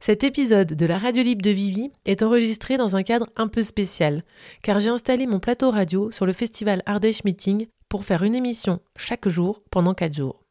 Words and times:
Cet 0.00 0.22
épisode 0.22 0.74
de 0.74 0.86
la 0.86 0.96
radio 0.96 1.24
libre 1.24 1.42
de 1.42 1.50
Vivi 1.50 1.90
est 2.04 2.22
enregistré 2.22 2.76
dans 2.76 2.94
un 2.94 3.02
cadre 3.02 3.26
un 3.36 3.48
peu 3.48 3.62
spécial, 3.62 4.22
car 4.62 4.78
j'ai 4.78 4.90
installé 4.90 5.26
mon 5.26 5.40
plateau 5.40 5.70
radio 5.70 6.12
sur 6.12 6.24
le 6.24 6.32
festival 6.32 6.82
Ardèche 6.86 7.24
Meeting 7.24 7.66
pour 7.88 8.04
faire 8.04 8.22
une 8.22 8.36
émission 8.36 8.80
chaque 8.96 9.28
jour 9.28 9.60
pendant 9.72 9.94
4 9.94 10.14
jours. 10.14 10.44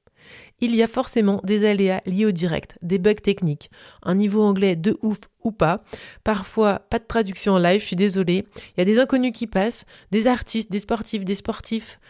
Il 0.60 0.76
y 0.76 0.84
a 0.84 0.88
forcément 0.88 1.40
des 1.46 1.66
aléas 1.66 2.02
liés 2.06 2.26
au 2.26 2.32
direct, 2.32 2.78
des 2.82 3.00
bugs 3.00 3.14
techniques, 3.14 3.72
un 4.04 4.16
niveau 4.16 4.44
anglais 4.44 4.76
de 4.76 4.98
ouf 5.02 5.20
ou 5.46 5.54
pas, 5.54 5.82
parfois 6.26 6.80
pas 6.90 7.00
de 7.00 7.06
traduction 7.06 7.54
en 7.54 7.60
live, 7.60 7.80
je 7.80 7.86
suis 7.86 7.96
désolée, 7.96 8.46
il 8.76 8.80
y 8.80 8.82
a 8.82 8.86
des 8.86 9.00
inconnus 9.00 9.32
qui 9.34 9.48
passent, 9.48 9.86
des 10.12 10.28
artistes, 10.28 10.70
des 10.70 10.80
sportifs, 10.80 11.24
des 11.24 11.36
sportifs, 11.36 12.02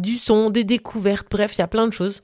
du 0.00 0.14
son, 0.14 0.48
des 0.50 0.62
découvertes, 0.62 1.26
bref, 1.28 1.56
il 1.56 1.58
y 1.58 1.62
a 1.62 1.68
plein 1.68 1.88
de 1.88 1.92
choses. 1.92 2.20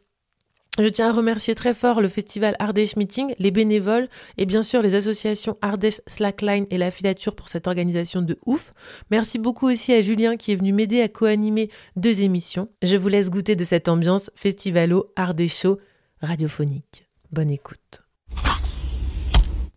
Je 0.79 0.87
tiens 0.87 1.09
à 1.09 1.13
remercier 1.13 1.55
très 1.55 1.75
fort 1.75 2.01
le 2.01 2.09
festival 2.09 2.55
Ardèche 2.59 2.97
Meeting, 2.97 3.35
les 3.39 3.51
bénévoles 3.51 4.09
et 4.39 4.47
bien 4.47 4.63
sûr 4.63 4.83
les 4.83 4.95
associations 4.95 5.59
Ardèche 5.63 6.01
Slackline 6.07 6.67
et 6.71 6.79
la 6.79 6.91
filature 6.91 7.35
pour 7.35 7.49
cette 7.49 7.67
organisation 7.67 8.23
de 8.23 8.39
ouf. 8.47 8.73
Merci 9.11 9.39
beaucoup 9.39 9.69
aussi 9.69 9.93
à 9.93 10.01
Julien 10.01 10.37
qui 10.37 10.53
est 10.53 10.57
venu 10.57 10.73
m'aider 10.73 11.03
à 11.03 11.09
co-animer 11.09 11.71
deux 11.97 12.23
émissions. 12.23 12.69
Je 12.83 12.97
vous 12.97 13.09
laisse 13.09 13.31
goûter 13.31 13.57
de 13.57 13.65
cette 13.65 13.89
ambiance 13.89 14.31
festivalo 14.37 15.13
ardécho 15.17 15.79
radiophonique. 16.23 17.07
Bonne 17.33 17.51
écoute. 17.51 18.03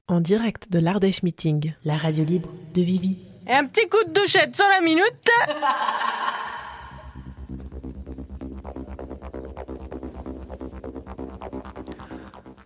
En 0.08 0.22
direct 0.22 0.72
de 0.72 0.80
l'Ardèche 0.80 1.23
Meeting, 1.23 1.73
la 1.86 1.98
radio 1.98 2.23
libre 2.23 2.50
de 2.73 2.81
Vivi. 2.81 3.17
Et 3.48 3.53
un 3.53 3.66
petit 3.66 3.88
coup 3.89 4.03
de 4.08 4.14
douchette 4.14 4.55
sur 4.55 4.67
la 4.67 4.81
minute. 4.81 5.30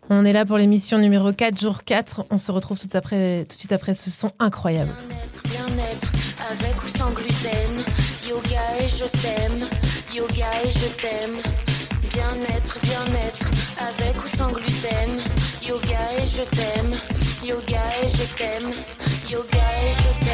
On 0.10 0.24
est 0.24 0.32
là 0.32 0.46
pour 0.46 0.58
l'émission 0.58 0.98
numéro 1.00 1.34
4, 1.34 1.60
jour 1.60 1.84
4. 1.84 2.26
On 2.30 2.38
se 2.38 2.52
retrouve 2.52 2.80
tout, 2.80 2.88
après, 2.94 3.44
tout 3.50 3.56
de 3.56 3.60
suite 3.60 3.74
après 3.74 3.94
ce 3.94 4.10
son 4.10 4.32
incroyable. 4.40 4.92
Bien-être, 5.10 5.44
bien-être, 5.44 6.12
avec 6.50 6.82
ou 6.82 6.88
sans 6.88 7.12
gluten. 7.12 7.84
Yoga 8.28 8.62
et 8.80 8.88
je 8.88 9.06
t'aime. 9.22 9.68
Yoga 10.16 10.46
et 10.64 10.70
je 10.70 10.88
t'aime. 11.02 11.36
Bien-être, 12.14 12.80
bien-être, 12.84 13.52
avec 13.82 14.24
ou 14.24 14.28
sans 14.28 14.52
gluten. 14.52 15.20
Yoga 15.68 16.00
et 16.18 16.24
je 16.24 16.44
t'aime. 16.56 16.94
Yoga 17.44 17.82
et 18.02 18.08
je 18.08 18.36
t'aime. 18.38 18.72
Yoga 19.30 19.68
et 19.84 19.94
je 19.94 20.26
t'aime. 20.26 20.27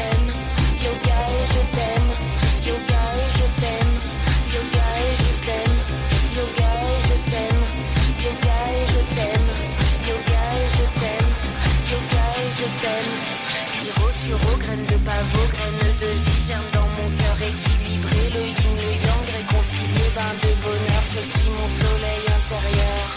Pavot, 15.24 15.48
graines 15.52 15.96
de 16.00 16.06
vie, 16.06 16.54
dans 16.72 16.88
mon 16.96 17.08
cœur 17.18 17.36
équilibré. 17.48 18.20
Le 18.34 18.46
yin, 18.46 18.74
le 18.76 18.90
yang, 19.04 19.24
réconcilié, 19.36 20.04
bain 20.14 20.34
de 20.42 20.50
bonheur. 20.62 21.02
Je 21.14 21.20
suis 21.20 21.50
mon 21.50 21.68
soleil 21.68 22.22
intérieur. 22.38 23.08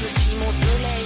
Je 0.00 0.06
suis 0.06 0.36
mon 0.36 0.52
soleil 0.52 1.05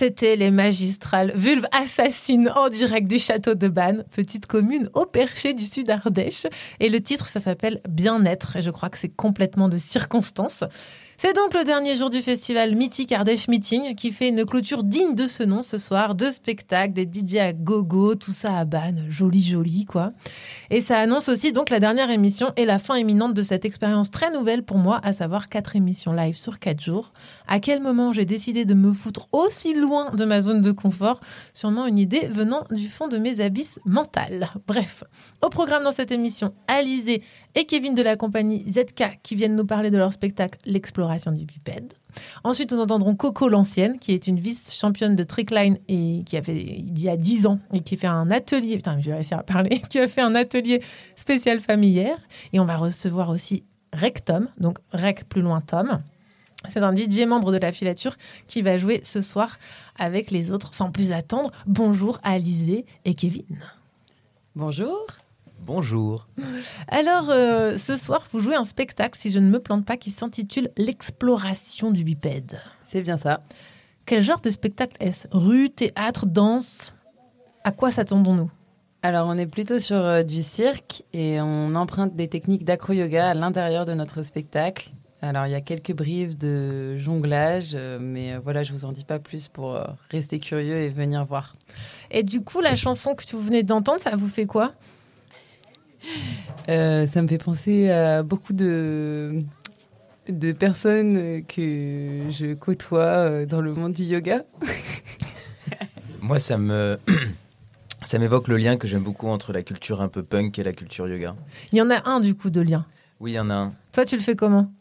C'était 0.00 0.34
les 0.34 0.50
magistrales 0.50 1.30
Vulve 1.34 1.66
Assassine 1.72 2.50
en 2.56 2.70
direct 2.70 3.06
du 3.06 3.18
château 3.18 3.54
de 3.54 3.68
Bannes, 3.68 4.06
petite 4.10 4.46
commune 4.46 4.88
au 4.94 5.04
perché 5.04 5.52
du 5.52 5.62
sud 5.62 5.90
Ardèche. 5.90 6.46
Et 6.78 6.88
le 6.88 7.02
titre, 7.02 7.28
ça 7.28 7.38
s'appelle 7.38 7.82
Bien-être. 7.86 8.56
Et 8.56 8.62
je 8.62 8.70
crois 8.70 8.88
que 8.88 8.96
c'est 8.96 9.14
complètement 9.14 9.68
de 9.68 9.76
circonstance. 9.76 10.64
C'est 11.22 11.34
donc 11.34 11.52
le 11.52 11.64
dernier 11.64 11.96
jour 11.96 12.08
du 12.08 12.22
festival 12.22 12.74
mythique 12.74 13.12
Ardèche 13.12 13.46
Meeting 13.48 13.94
qui 13.94 14.10
fait 14.10 14.30
une 14.30 14.46
clôture 14.46 14.82
digne 14.82 15.14
de 15.14 15.26
ce 15.26 15.42
nom 15.42 15.62
ce 15.62 15.76
soir. 15.76 16.14
Deux 16.14 16.30
spectacles, 16.30 16.94
des 16.94 17.04
DJ 17.04 17.36
à 17.36 17.52
gogo, 17.52 18.14
tout 18.14 18.32
ça 18.32 18.56
à 18.56 18.64
Bannes, 18.64 19.04
joli 19.10 19.42
joli 19.42 19.84
quoi. 19.84 20.12
Et 20.70 20.80
ça 20.80 20.98
annonce 20.98 21.28
aussi 21.28 21.52
donc 21.52 21.68
la 21.68 21.78
dernière 21.78 22.10
émission 22.10 22.54
et 22.56 22.64
la 22.64 22.78
fin 22.78 22.96
imminente 22.96 23.34
de 23.34 23.42
cette 23.42 23.66
expérience 23.66 24.10
très 24.10 24.32
nouvelle 24.32 24.62
pour 24.62 24.78
moi, 24.78 24.98
à 25.02 25.12
savoir 25.12 25.50
quatre 25.50 25.76
émissions 25.76 26.14
live 26.14 26.38
sur 26.38 26.58
quatre 26.58 26.80
jours. 26.80 27.12
À 27.46 27.60
quel 27.60 27.82
moment 27.82 28.14
j'ai 28.14 28.24
décidé 28.24 28.64
de 28.64 28.72
me 28.72 28.90
foutre 28.90 29.28
aussi 29.32 29.74
loin 29.74 30.12
de 30.12 30.24
ma 30.24 30.40
zone 30.40 30.62
de 30.62 30.72
confort? 30.72 31.20
Sûrement 31.52 31.84
une 31.84 31.98
idée 31.98 32.28
venant 32.28 32.64
du 32.70 32.88
fond 32.88 33.08
de 33.08 33.18
mes 33.18 33.40
abysses 33.40 33.78
mentales. 33.84 34.48
Bref, 34.66 35.04
au 35.42 35.50
programme 35.50 35.84
dans 35.84 35.92
cette 35.92 36.12
émission, 36.12 36.54
Alizé 36.66 37.22
et 37.54 37.64
Kevin 37.64 37.94
de 37.94 38.02
la 38.02 38.16
compagnie 38.16 38.64
ZK 38.70 39.20
qui 39.22 39.34
viennent 39.34 39.56
nous 39.56 39.66
parler 39.66 39.90
de 39.90 39.98
leur 39.98 40.12
spectacle 40.12 40.58
L'exploration 40.64 41.32
du 41.32 41.44
bipède. 41.44 41.94
Ensuite, 42.44 42.72
nous 42.72 42.80
entendrons 42.80 43.14
Coco 43.14 43.48
l'ancienne, 43.48 43.98
qui 43.98 44.12
est 44.12 44.26
une 44.26 44.38
vice-championne 44.38 45.16
de 45.16 45.24
trickline 45.24 45.78
et 45.88 46.22
qui 46.26 46.36
a 46.36 46.42
fait 46.42 46.56
il 46.56 47.00
y 47.00 47.08
a 47.08 47.16
10 47.16 47.46
ans 47.46 47.60
et 47.72 47.80
qui 47.80 47.96
fait 47.96 48.06
un 48.06 48.30
atelier. 48.30 48.80
Je 49.00 49.10
vais 49.10 49.42
parler. 49.46 49.80
Qui 49.90 49.98
a 49.98 50.08
fait 50.08 50.20
un 50.20 50.34
atelier 50.34 50.82
spécial 51.16 51.60
familière. 51.60 52.16
Et 52.52 52.60
on 52.60 52.64
va 52.64 52.76
recevoir 52.76 53.30
aussi 53.30 53.64
Rectum, 53.92 54.48
donc 54.58 54.78
Rec 54.92 55.28
plus 55.28 55.42
loin 55.42 55.60
Tom. 55.60 56.00
C'est 56.68 56.80
un 56.80 56.94
DJ 56.94 57.20
membre 57.20 57.52
de 57.52 57.58
la 57.58 57.72
filature 57.72 58.16
qui 58.46 58.60
va 58.62 58.76
jouer 58.76 59.00
ce 59.02 59.20
soir 59.22 59.58
avec 59.98 60.30
les 60.30 60.52
autres. 60.52 60.74
Sans 60.74 60.90
plus 60.90 61.12
attendre, 61.12 61.50
bonjour 61.66 62.18
Alizé 62.22 62.84
et 63.04 63.14
Kevin. 63.14 63.58
Bonjour. 64.54 65.06
Bonjour. 65.60 66.26
Alors, 66.88 67.30
euh, 67.30 67.76
ce 67.76 67.96
soir, 67.96 68.26
vous 68.32 68.40
jouez 68.40 68.54
un 68.54 68.64
spectacle, 68.64 69.18
si 69.18 69.30
je 69.30 69.38
ne 69.38 69.48
me 69.50 69.60
plante 69.60 69.84
pas, 69.84 69.96
qui 69.96 70.10
s'intitule 70.10 70.70
L'exploration 70.76 71.90
du 71.90 72.02
bipède. 72.02 72.60
C'est 72.82 73.02
bien 73.02 73.16
ça. 73.16 73.40
Quel 74.06 74.22
genre 74.22 74.40
de 74.40 74.50
spectacle 74.50 74.96
est-ce? 75.00 75.28
Rue, 75.30 75.70
théâtre, 75.70 76.26
danse? 76.26 76.94
À 77.62 77.72
quoi 77.72 77.90
s'attendons-nous? 77.90 78.50
Alors, 79.02 79.28
on 79.28 79.36
est 79.38 79.46
plutôt 79.46 79.78
sur 79.78 79.96
euh, 79.96 80.22
du 80.22 80.42
cirque 80.42 81.04
et 81.12 81.40
on 81.40 81.74
emprunte 81.74 82.16
des 82.16 82.28
techniques 82.28 82.64
d'acro-yoga 82.64 83.30
à 83.30 83.34
l'intérieur 83.34 83.84
de 83.84 83.94
notre 83.94 84.22
spectacle. 84.22 84.90
Alors, 85.22 85.46
il 85.46 85.52
y 85.52 85.54
a 85.54 85.60
quelques 85.60 85.92
brives 85.92 86.38
de 86.38 86.96
jonglage, 86.96 87.72
euh, 87.74 87.98
mais 88.00 88.34
euh, 88.34 88.40
voilà, 88.42 88.62
je 88.62 88.72
vous 88.72 88.86
en 88.86 88.92
dis 88.92 89.04
pas 89.04 89.18
plus 89.18 89.48
pour 89.48 89.74
euh, 89.74 89.84
rester 90.10 90.40
curieux 90.40 90.78
et 90.80 90.88
venir 90.88 91.24
voir. 91.26 91.56
Et 92.10 92.22
du 92.22 92.40
coup, 92.40 92.60
la 92.60 92.74
chanson 92.74 93.14
que 93.14 93.24
vous 93.30 93.42
venez 93.42 93.62
d'entendre, 93.62 94.00
ça 94.00 94.16
vous 94.16 94.28
fait 94.28 94.46
quoi? 94.46 94.72
Euh, 96.68 97.06
ça 97.06 97.22
me 97.22 97.28
fait 97.28 97.38
penser 97.38 97.90
à 97.90 98.22
beaucoup 98.22 98.52
de, 98.52 99.42
de 100.28 100.52
personnes 100.52 101.44
que 101.46 102.22
je 102.30 102.54
côtoie 102.54 103.00
euh, 103.00 103.46
dans 103.46 103.60
le 103.60 103.72
monde 103.74 103.92
du 103.92 104.04
yoga. 104.04 104.42
Moi, 106.20 106.38
ça 106.38 106.58
me. 106.58 106.98
Ça 108.02 108.18
m'évoque 108.18 108.48
le 108.48 108.56
lien 108.56 108.78
que 108.78 108.88
j'aime 108.88 109.02
beaucoup 109.02 109.28
entre 109.28 109.52
la 109.52 109.62
culture 109.62 110.00
un 110.00 110.08
peu 110.08 110.22
punk 110.22 110.58
et 110.58 110.62
la 110.62 110.72
culture 110.72 111.06
yoga. 111.06 111.36
Il 111.70 111.76
y 111.76 111.82
en 111.82 111.90
a 111.90 112.08
un, 112.08 112.20
du 112.20 112.34
coup, 112.34 112.48
de 112.48 112.62
lien. 112.62 112.86
Oui, 113.20 113.32
il 113.32 113.34
y 113.34 113.38
en 113.38 113.50
a 113.50 113.54
un. 113.54 113.74
Toi, 113.92 114.06
tu 114.06 114.16
le 114.16 114.22
fais 114.22 114.34
comment? 114.34 114.72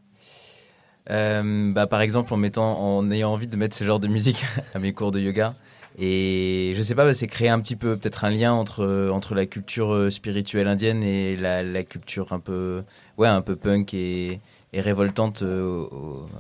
Euh, 1.10 1.74
bah, 1.74 1.86
par 1.86 2.00
exemple, 2.02 2.34
en, 2.34 2.38
mettant, 2.38 2.80
en 2.80 3.12
ayant 3.12 3.34
envie 3.34 3.48
de 3.48 3.58
mettre 3.58 3.76
ce 3.76 3.84
genre 3.84 4.00
de 4.00 4.08
musique 4.08 4.46
à 4.74 4.80
mes 4.80 4.94
cours 4.94 5.12
de 5.12 5.20
yoga. 5.20 5.54
Et 5.98 6.74
je 6.76 6.82
sais 6.82 6.96
pas, 6.96 7.04
bah, 7.06 7.14
c'est 7.14 7.28
créer 7.28 7.50
un 7.50 7.60
petit 7.60 7.76
peu 7.76 7.98
peut-être 7.98 8.24
un 8.24 8.30
lien 8.30 8.54
entre, 8.54 9.10
entre 9.12 9.36
la 9.36 9.46
culture 9.46 9.92
euh, 9.94 10.10
spirituelle 10.10 10.68
indienne 10.68 11.04
et 11.04 11.36
la, 11.36 11.64
la 11.64 11.84
culture 11.84 12.32
un 12.32 12.40
peu, 12.40 12.84
ouais, 13.18 13.28
un 13.28 13.42
peu 13.42 13.56
punk 13.56 13.94
et, 13.94 14.40
et 14.72 14.82
révoltante 14.82 15.42
euh, 15.42 15.86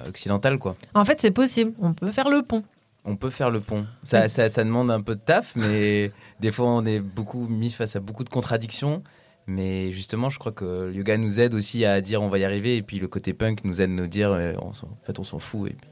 occidentale, 0.07 0.59
quoi. 0.59 0.75
En 0.93 1.03
fait, 1.03 1.19
c'est 1.19 1.31
possible. 1.31 1.73
On 1.81 1.93
peut 1.93 2.11
faire 2.11 2.29
le 2.29 2.41
pont. 2.43 2.63
On 3.05 3.15
peut 3.15 3.29
faire 3.31 3.49
le 3.49 3.59
pont. 3.59 3.85
Ça, 4.03 4.23
Oui. 4.23 4.29
ça, 4.29 4.49
ça 4.49 4.63
demande 4.63 4.91
un 4.91 5.01
peu 5.01 5.15
de 5.15 5.21
taf, 5.21 5.53
mais 5.55 6.11
des 6.39 6.51
fois 6.51 6.67
on 6.67 6.85
est 6.85 6.99
beaucoup 6.99 7.47
mis 7.47 7.71
face 7.71 7.95
à 7.95 7.99
beaucoup 7.99 8.23
de 8.23 8.29
contradictions. 8.29 9.03
Mais 9.47 9.91
justement, 9.91 10.29
je 10.29 10.37
crois 10.37 10.51
que 10.51 10.85
le 10.85 10.93
yoga 10.93 11.17
nous 11.17 11.39
aide 11.39 11.55
aussi 11.55 11.83
à 11.85 12.01
dire 12.01 12.21
on 12.21 12.29
va 12.29 12.37
y 12.37 12.43
arriver, 12.45 12.77
et 12.77 12.83
puis 12.83 12.99
le 12.99 13.07
côté 13.07 13.33
punk 13.33 13.63
nous 13.63 13.81
aide 13.81 13.89
à 13.89 13.93
nous 13.93 14.05
dire 14.07 14.31
euh, 14.31 14.53
on 14.61 14.67
en 14.69 14.73
fait 15.03 15.17
on 15.17 15.23
s'en 15.23 15.39
fout 15.39 15.71
et, 15.71 15.73
puis- 15.73 15.89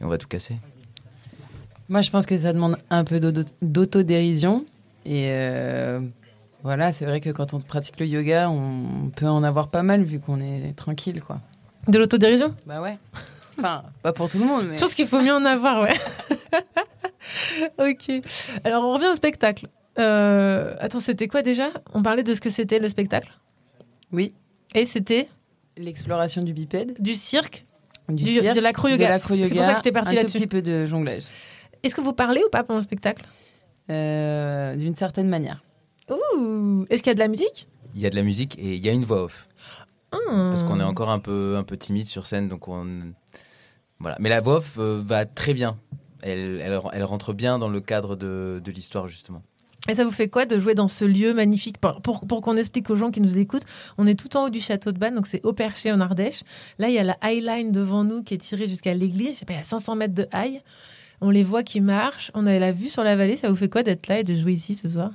et 0.00 0.04
on 0.04 0.08
va 0.08 0.18
tout 0.18 0.26
casser. 0.26 0.56
Moi, 1.92 2.00
je 2.00 2.10
pense 2.10 2.24
que 2.24 2.36
ça 2.38 2.54
demande 2.54 2.76
un 2.88 3.04
peu 3.04 3.20
d'auto- 3.20 3.52
d'autodérision. 3.60 4.64
Et 5.04 5.26
euh, 5.28 6.00
voilà, 6.62 6.90
c'est 6.90 7.04
vrai 7.04 7.20
que 7.20 7.28
quand 7.28 7.52
on 7.52 7.60
pratique 7.60 8.00
le 8.00 8.06
yoga, 8.06 8.48
on 8.48 9.10
peut 9.14 9.28
en 9.28 9.42
avoir 9.42 9.68
pas 9.68 9.82
mal 9.82 10.02
vu 10.02 10.18
qu'on 10.18 10.40
est 10.40 10.74
tranquille, 10.74 11.20
quoi. 11.20 11.38
De 11.88 11.98
l'autodérision? 11.98 12.54
Bah 12.66 12.80
ouais. 12.80 12.96
Enfin, 13.58 13.82
pas 14.02 14.14
pour 14.14 14.30
tout 14.30 14.38
le 14.38 14.46
monde, 14.46 14.68
mais. 14.68 14.74
Je 14.74 14.80
pense 14.80 14.94
qu'il 14.94 15.06
faut 15.06 15.20
mieux 15.20 15.34
en 15.34 15.44
avoir, 15.44 15.82
ouais. 15.82 15.98
ok. 17.78 18.22
Alors, 18.64 18.84
on 18.84 18.92
revient 18.94 19.08
au 19.12 19.14
spectacle. 19.14 19.68
Euh, 19.98 20.74
attends, 20.80 21.00
c'était 21.00 21.28
quoi 21.28 21.42
déjà? 21.42 21.70
On 21.92 22.02
parlait 22.02 22.22
de 22.22 22.32
ce 22.32 22.40
que 22.40 22.48
c'était 22.48 22.78
le 22.78 22.88
spectacle? 22.88 23.30
Oui, 24.12 24.32
Et 24.74 24.86
c'était? 24.86 25.28
L'exploration 25.76 26.42
du 26.42 26.52
bipède, 26.54 26.94
du 26.98 27.14
cirque, 27.14 27.64
du, 28.08 28.24
Du- 28.24 28.30
cirque, 28.40 28.56
de 28.56 28.60
l'acro-yoga. 28.60 29.18
C'est 29.18 29.36
pour 29.54 29.64
ça 29.64 29.70
que 29.72 29.76
j'étais 29.76 29.92
partie 29.92 30.10
un 30.10 30.12
tout 30.12 30.16
là-dessus. 30.26 30.38
petit 30.38 30.46
peu 30.46 30.62
de 30.62 30.84
jonglage, 30.86 31.24
Est-ce 31.82 31.94
que 31.94 32.00
vous 32.00 32.12
parlez 32.12 32.42
ou 32.44 32.48
pas 32.50 32.62
pendant 32.64 32.78
le 32.78 32.84
spectacle? 32.84 33.24
Euh, 33.90 34.76
d'une 34.76 34.94
certaine 34.94 35.28
manière. 35.28 35.62
Ouh 36.10 36.84
Est-ce 36.90 37.02
qu'il 37.02 37.10
y 37.10 37.12
a 37.12 37.14
de 37.14 37.18
la 37.20 37.28
musique? 37.28 37.66
Il 37.94 38.00
y 38.00 38.06
a 38.06 38.10
de 38.10 38.16
la 38.16 38.22
musique 38.22 38.58
et 38.58 38.74
il 38.74 38.84
y 38.84 38.88
a 38.88 38.92
une 38.92 39.04
voix 39.04 39.22
off 39.24 39.48
Hmm. 40.14 40.50
parce 40.50 40.62
qu'on 40.62 40.78
est 40.78 40.84
encore 40.84 41.08
un 41.10 41.20
peu 41.20 41.56
un 41.56 41.62
peu 41.62 41.74
timide 41.78 42.06
sur 42.06 42.26
scène, 42.26 42.46
donc 42.46 42.68
on 42.68 42.86
voilà. 43.98 44.16
Mais 44.20 44.28
la 44.28 44.42
voix 44.42 44.56
off 44.58 44.76
euh, 44.78 45.00
va 45.02 45.24
très 45.24 45.54
bien. 45.54 45.78
Elle, 46.20 46.60
elle, 46.62 46.78
elle 46.92 47.04
rentre 47.04 47.32
bien 47.32 47.58
dans 47.58 47.70
le 47.70 47.80
cadre 47.80 48.14
de, 48.14 48.60
de 48.62 48.70
l'histoire 48.70 49.08
justement. 49.08 49.42
Et 49.88 49.94
ça 49.94 50.04
vous 50.04 50.10
fait 50.10 50.28
quoi 50.28 50.44
de 50.44 50.58
jouer 50.58 50.74
dans 50.74 50.86
ce 50.86 51.06
lieu 51.06 51.32
magnifique? 51.32 51.78
Pour, 51.78 52.02
pour, 52.02 52.26
pour 52.26 52.42
qu'on 52.42 52.56
explique 52.56 52.90
aux 52.90 52.96
gens 52.96 53.10
qui 53.10 53.22
nous 53.22 53.38
écoutent, 53.38 53.64
on 53.96 54.06
est 54.06 54.14
tout 54.14 54.36
en 54.36 54.44
haut 54.46 54.50
du 54.50 54.60
château 54.60 54.92
de 54.92 54.98
Bannes, 54.98 55.14
donc 55.14 55.26
c'est 55.26 55.42
au 55.44 55.54
perché 55.54 55.90
en 55.90 55.98
Ardèche. 56.00 56.42
Là, 56.78 56.88
il 56.88 56.94
y 56.94 56.98
a 56.98 57.04
la 57.04 57.16
highline 57.22 57.72
devant 57.72 58.04
nous 58.04 58.22
qui 58.22 58.34
est 58.34 58.38
tirée 58.38 58.66
jusqu'à 58.66 58.92
l'église. 58.94 59.34
Je 59.36 59.38
sais 59.40 59.44
pas, 59.46 59.54
il 59.54 59.56
y 59.56 59.60
a 59.60 59.64
500 59.64 59.96
mètres 59.96 60.14
de 60.14 60.28
high. 60.34 60.60
On 61.24 61.30
les 61.30 61.44
voit 61.44 61.62
qui 61.62 61.80
marchent. 61.80 62.32
On 62.34 62.46
a 62.46 62.58
la 62.58 62.72
vue 62.72 62.88
sur 62.88 63.04
la 63.04 63.14
vallée. 63.16 63.36
Ça 63.36 63.48
vous 63.48 63.56
fait 63.56 63.68
quoi 63.68 63.82
d'être 63.84 64.08
là 64.08 64.18
et 64.18 64.22
de 64.24 64.34
jouer 64.34 64.52
ici 64.54 64.74
ce 64.74 64.88
soir? 64.88 65.12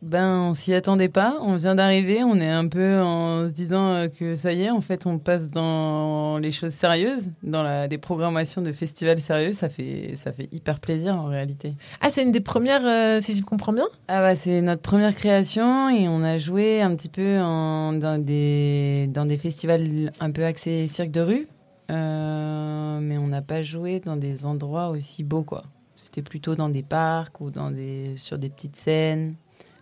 Ben, 0.00 0.40
on 0.48 0.54
s'y 0.54 0.74
attendait 0.74 1.08
pas. 1.08 1.38
On 1.40 1.56
vient 1.56 1.74
d'arriver. 1.74 2.22
On 2.24 2.36
est 2.40 2.48
un 2.50 2.68
peu 2.68 3.00
en 3.00 3.46
se 3.48 3.52
disant 3.54 3.92
euh, 3.94 4.08
que 4.08 4.34
ça 4.34 4.52
y 4.52 4.62
est, 4.62 4.70
en 4.70 4.80
fait, 4.82 5.06
on 5.06 5.18
passe 5.18 5.50
dans 5.50 6.36
les 6.38 6.52
choses 6.52 6.72
sérieuses, 6.72 7.30
dans 7.42 7.62
la, 7.62 7.88
des 7.88 7.96
programmations 7.98 8.60
de 8.60 8.72
festivals 8.72 9.18
sérieux. 9.18 9.52
Ça 9.52 9.68
fait, 9.70 10.12
ça 10.14 10.32
fait 10.32 10.48
hyper 10.52 10.78
plaisir 10.80 11.14
en 11.16 11.24
réalité. 11.26 11.74
Ah, 12.02 12.08
c'est 12.10 12.22
une 12.22 12.32
des 12.32 12.40
premières, 12.40 12.84
euh, 12.84 13.20
si 13.20 13.34
je 13.36 13.42
comprends 13.42 13.72
bien? 13.72 13.86
Ah 14.08 14.20
bah 14.20 14.36
c'est 14.36 14.60
notre 14.60 14.82
première 14.82 15.14
création 15.14 15.88
et 15.88 16.06
on 16.08 16.22
a 16.22 16.36
joué 16.36 16.82
un 16.82 16.94
petit 16.96 17.08
peu 17.08 17.38
en- 17.40 17.92
dans, 17.94 18.22
des, 18.22 19.06
dans 19.08 19.24
des 19.24 19.38
festivals 19.38 20.12
un 20.20 20.30
peu 20.30 20.44
axés 20.44 20.86
cirque 20.86 21.12
de 21.12 21.20
rue, 21.22 21.48
Euh, 21.90 22.98
mais 23.00 23.18
on 23.18 23.26
n'a 23.26 23.42
pas 23.42 23.62
joué 23.62 24.00
dans 24.00 24.16
des 24.16 24.46
endroits 24.46 24.88
aussi 24.88 25.22
beaux 25.22 25.42
quoi. 25.42 25.64
C'était 25.96 26.22
plutôt 26.22 26.54
dans 26.54 26.68
des 26.68 26.82
parcs 26.82 27.40
ou 27.40 27.50
dans 27.50 27.70
des, 27.70 28.14
sur 28.16 28.38
des 28.38 28.48
petites 28.48 28.76
scènes. 28.76 29.34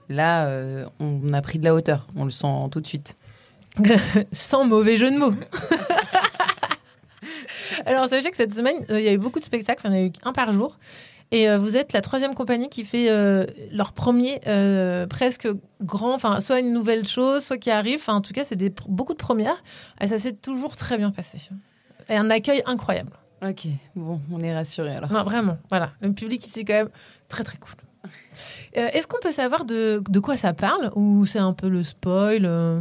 Là, 0.09 0.47
euh, 0.47 0.87
on 1.01 1.33
a 1.33 1.41
pris 1.41 1.59
de 1.59 1.65
la 1.65 1.75
hauteur, 1.75 2.09
on 2.17 2.25
le 2.25 2.31
sent 2.31 2.69
tout 2.71 2.81
de 2.81 2.87
suite. 2.87 3.17
Sans 4.33 4.65
mauvais 4.65 4.97
jeu 4.97 5.11
de 5.11 5.17
mots. 5.17 5.35
Alors, 7.87 8.09
sachez 8.09 8.31
que 8.31 8.37
cette 8.37 8.53
semaine, 8.53 8.85
euh, 8.91 9.01
il 9.01 9.07
y 9.07 9.09
a 9.09 9.13
eu 9.13 9.19
beaucoup 9.19 9.39
de 9.39 9.45
spectacles. 9.45 9.83
Il 9.87 9.91
y 9.91 9.91
en 9.91 9.97
a 9.97 10.03
eu 10.03 10.13
un 10.25 10.33
par 10.33 10.53
jour. 10.53 10.77
Et 11.33 11.49
euh, 11.49 11.57
vous 11.57 11.79
êtes 11.79 11.95
la 11.95 12.03
troisième 12.03 12.35
compagnie 12.35 12.69
qui 12.69 12.85
fait 12.85 13.11
euh, 13.11 13.47
leur 13.73 13.95
premier 13.95 14.41
euh, 14.47 15.07
presque 15.07 15.49
grand, 15.81 16.13
enfin, 16.13 16.41
soit 16.41 16.61
une 16.61 16.75
nouvelle 16.75 17.09
chose, 17.09 17.43
soit 17.43 17.57
qui 17.57 17.71
arrive. 17.71 18.05
En 18.07 18.21
tout 18.21 18.35
cas, 18.35 18.45
c'est 18.45 18.59
beaucoup 18.87 19.15
de 19.15 19.19
premières. 19.19 19.65
Et 20.01 20.07
ça 20.07 20.19
s'est 20.19 20.35
toujours 20.35 20.77
très 20.77 20.99
bien 20.99 21.11
passé. 21.11 21.39
Et 22.09 22.17
un 22.17 22.31
accueil 22.31 22.63
incroyable. 22.67 23.13
Ok, 23.45 23.67
bon, 23.97 24.21
on 24.33 24.41
est 24.41 24.55
rassurés 24.55 24.95
alors. 24.97 25.11
Non, 25.13 25.25
vraiment, 25.25 25.59
voilà. 25.69 25.91
Le 26.01 26.13
public 26.13 26.47
ici, 26.47 26.65
quand 26.65 26.75
même, 26.75 26.89
très 27.29 27.45
très 27.45 27.59
cool. 27.59 27.75
Euh, 28.79 28.89
Est-ce 28.95 29.07
qu'on 29.07 29.19
peut 29.21 29.33
savoir 29.33 29.67
de, 29.67 30.03
de 30.09 30.19
quoi 30.19 30.39
ça 30.39 30.55
parle 30.55 30.91
Ou 30.95 31.27
c'est 31.27 31.39
un 31.39 31.53
peu 31.53 31.69
le 31.69 31.85
spoil 31.85 32.47
euh 32.47 32.81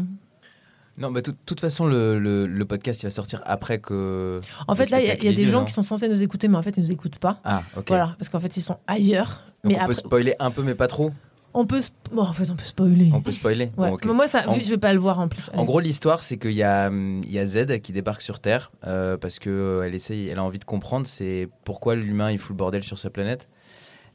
Non, 0.97 1.11
bah, 1.11 1.19
de 1.21 1.31
toute 1.45 1.59
façon, 1.59 1.85
le, 1.85 2.17
le, 2.17 2.47
le 2.47 2.65
podcast 2.65 3.03
il 3.03 3.07
va 3.07 3.09
sortir 3.09 3.41
après 3.45 3.79
que. 3.79 4.39
En 4.69 4.75
fait, 4.75 4.89
là, 4.89 5.01
il 5.01 5.07
y 5.07 5.09
a- 5.09 5.15
y, 5.15 5.17
des 5.35 5.41
est 5.43 5.47
gens 5.47 5.57
libre, 5.59 5.65
qui 5.65 5.73
sont 5.73 5.81
censés 5.81 6.07
nous 6.07 6.21
écouter, 6.23 6.47
mais 6.47 6.55
en 6.55 6.61
fait, 6.61 6.77
ils 6.77 6.83
nous 6.83 6.91
écoutent 6.93 7.19
pas. 7.19 7.41
Ah, 7.43 7.63
ok. 7.75 7.89
Voilà, 7.89 8.15
parce 8.17 8.29
qu'en 8.29 8.39
fait, 8.39 8.55
ils 8.55 8.61
sont 8.61 8.77
ailleurs. 8.87 9.43
Donc 9.65 9.73
mais 9.73 9.75
on 9.75 9.81
après, 9.81 9.87
peut 9.95 9.99
spoiler 9.99 10.33
un 10.39 10.49
peu, 10.49 10.63
mais 10.63 10.75
pas 10.75 10.87
trop. 10.87 11.11
On 11.53 11.65
peut. 11.65 11.81
Bon, 12.12 12.22
en 12.24 12.34
fait, 12.34 12.50
on 12.50 12.55
peut 12.55 12.63
spoiler. 12.65 13.10
On 13.13 13.22
peut 13.22 13.31
spoiler. 13.31 13.65
Ouais. 13.77 13.89
Bon, 13.89 13.93
ok. 13.96 14.05
Mais 14.05 14.13
moi, 14.13 14.27
ça, 14.27 14.48
En- 14.48 14.53
vu, 14.55 14.63
je 14.63 14.70
vais 14.70 14.77
pas 14.77 14.93
le 14.93 15.00
voir 15.00 15.20
en 15.20 15.27
plus. 15.27 15.43
En 15.53 15.63
gros, 15.65 15.79
l'histoire, 15.79 16.24
c'est 16.24 16.38
qu'il 16.38 16.51
y 16.51 16.63
a, 16.63 16.88
hum, 16.88 17.22
il 17.24 17.31
y 17.31 17.39
a 17.39 17.46
Z 17.46 17.79
qui 17.81 17.91
débarque 17.91 18.22
sur 18.22 18.39
Terre 18.39 18.72
euh, 18.86 19.17
parce 19.17 19.39
que 19.39 19.50
euh, 19.50 19.81
elle 19.84 19.96
essaye, 19.96 20.27
elle 20.27 20.39
a 20.39 20.43
envie 20.43 20.60
de 20.60 20.65
comprendre, 20.65 21.05
c'est 21.08 21.50
pourquoi 21.63 21.96
l'humain 21.96 22.31
il 22.31 22.38
fout 22.39 22.51
le 22.51 22.58
bordel 22.58 22.84
sur 22.84 22.98
sa 23.00 23.10
planète. 23.10 23.48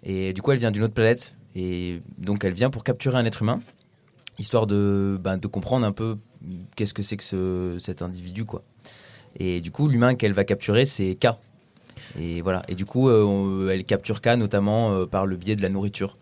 Et 0.02 0.32
du 0.32 0.42
coup, 0.42 0.52
elle 0.52 0.58
vient 0.58 0.70
d'une 0.70 0.82
autre 0.84 0.94
planète 0.94 1.34
et 1.54 2.02
donc 2.18 2.44
elle 2.44 2.52
vient 2.52 2.70
pour 2.70 2.84
capturer 2.84 3.16
un 3.18 3.24
être 3.24 3.42
humain, 3.42 3.60
histoire 4.38 4.66
de, 4.66 5.18
ben, 5.20 5.36
de 5.38 5.46
comprendre 5.46 5.86
un 5.86 5.92
peu 5.92 6.18
qu'est-ce 6.76 6.94
que 6.94 7.02
c'est 7.02 7.16
que 7.16 7.24
ce, 7.24 7.76
cet 7.80 8.02
individu, 8.02 8.44
quoi. 8.44 8.62
Et 9.38 9.60
du 9.60 9.70
coup, 9.70 9.88
l'humain 9.88 10.14
qu'elle 10.14 10.32
va 10.32 10.44
capturer, 10.44 10.86
c'est 10.86 11.14
K. 11.14 11.28
Et 12.18 12.40
voilà. 12.42 12.62
Et 12.68 12.74
du 12.74 12.84
coup, 12.84 13.08
euh, 13.08 13.24
on- 13.24 13.68
elle 13.68 13.84
capture 13.84 14.20
K 14.20 14.28
notamment 14.36 14.92
euh, 14.92 15.06
par 15.06 15.26
le 15.26 15.36
biais 15.36 15.56
de 15.56 15.62
la 15.62 15.68
nourriture. 15.70 16.18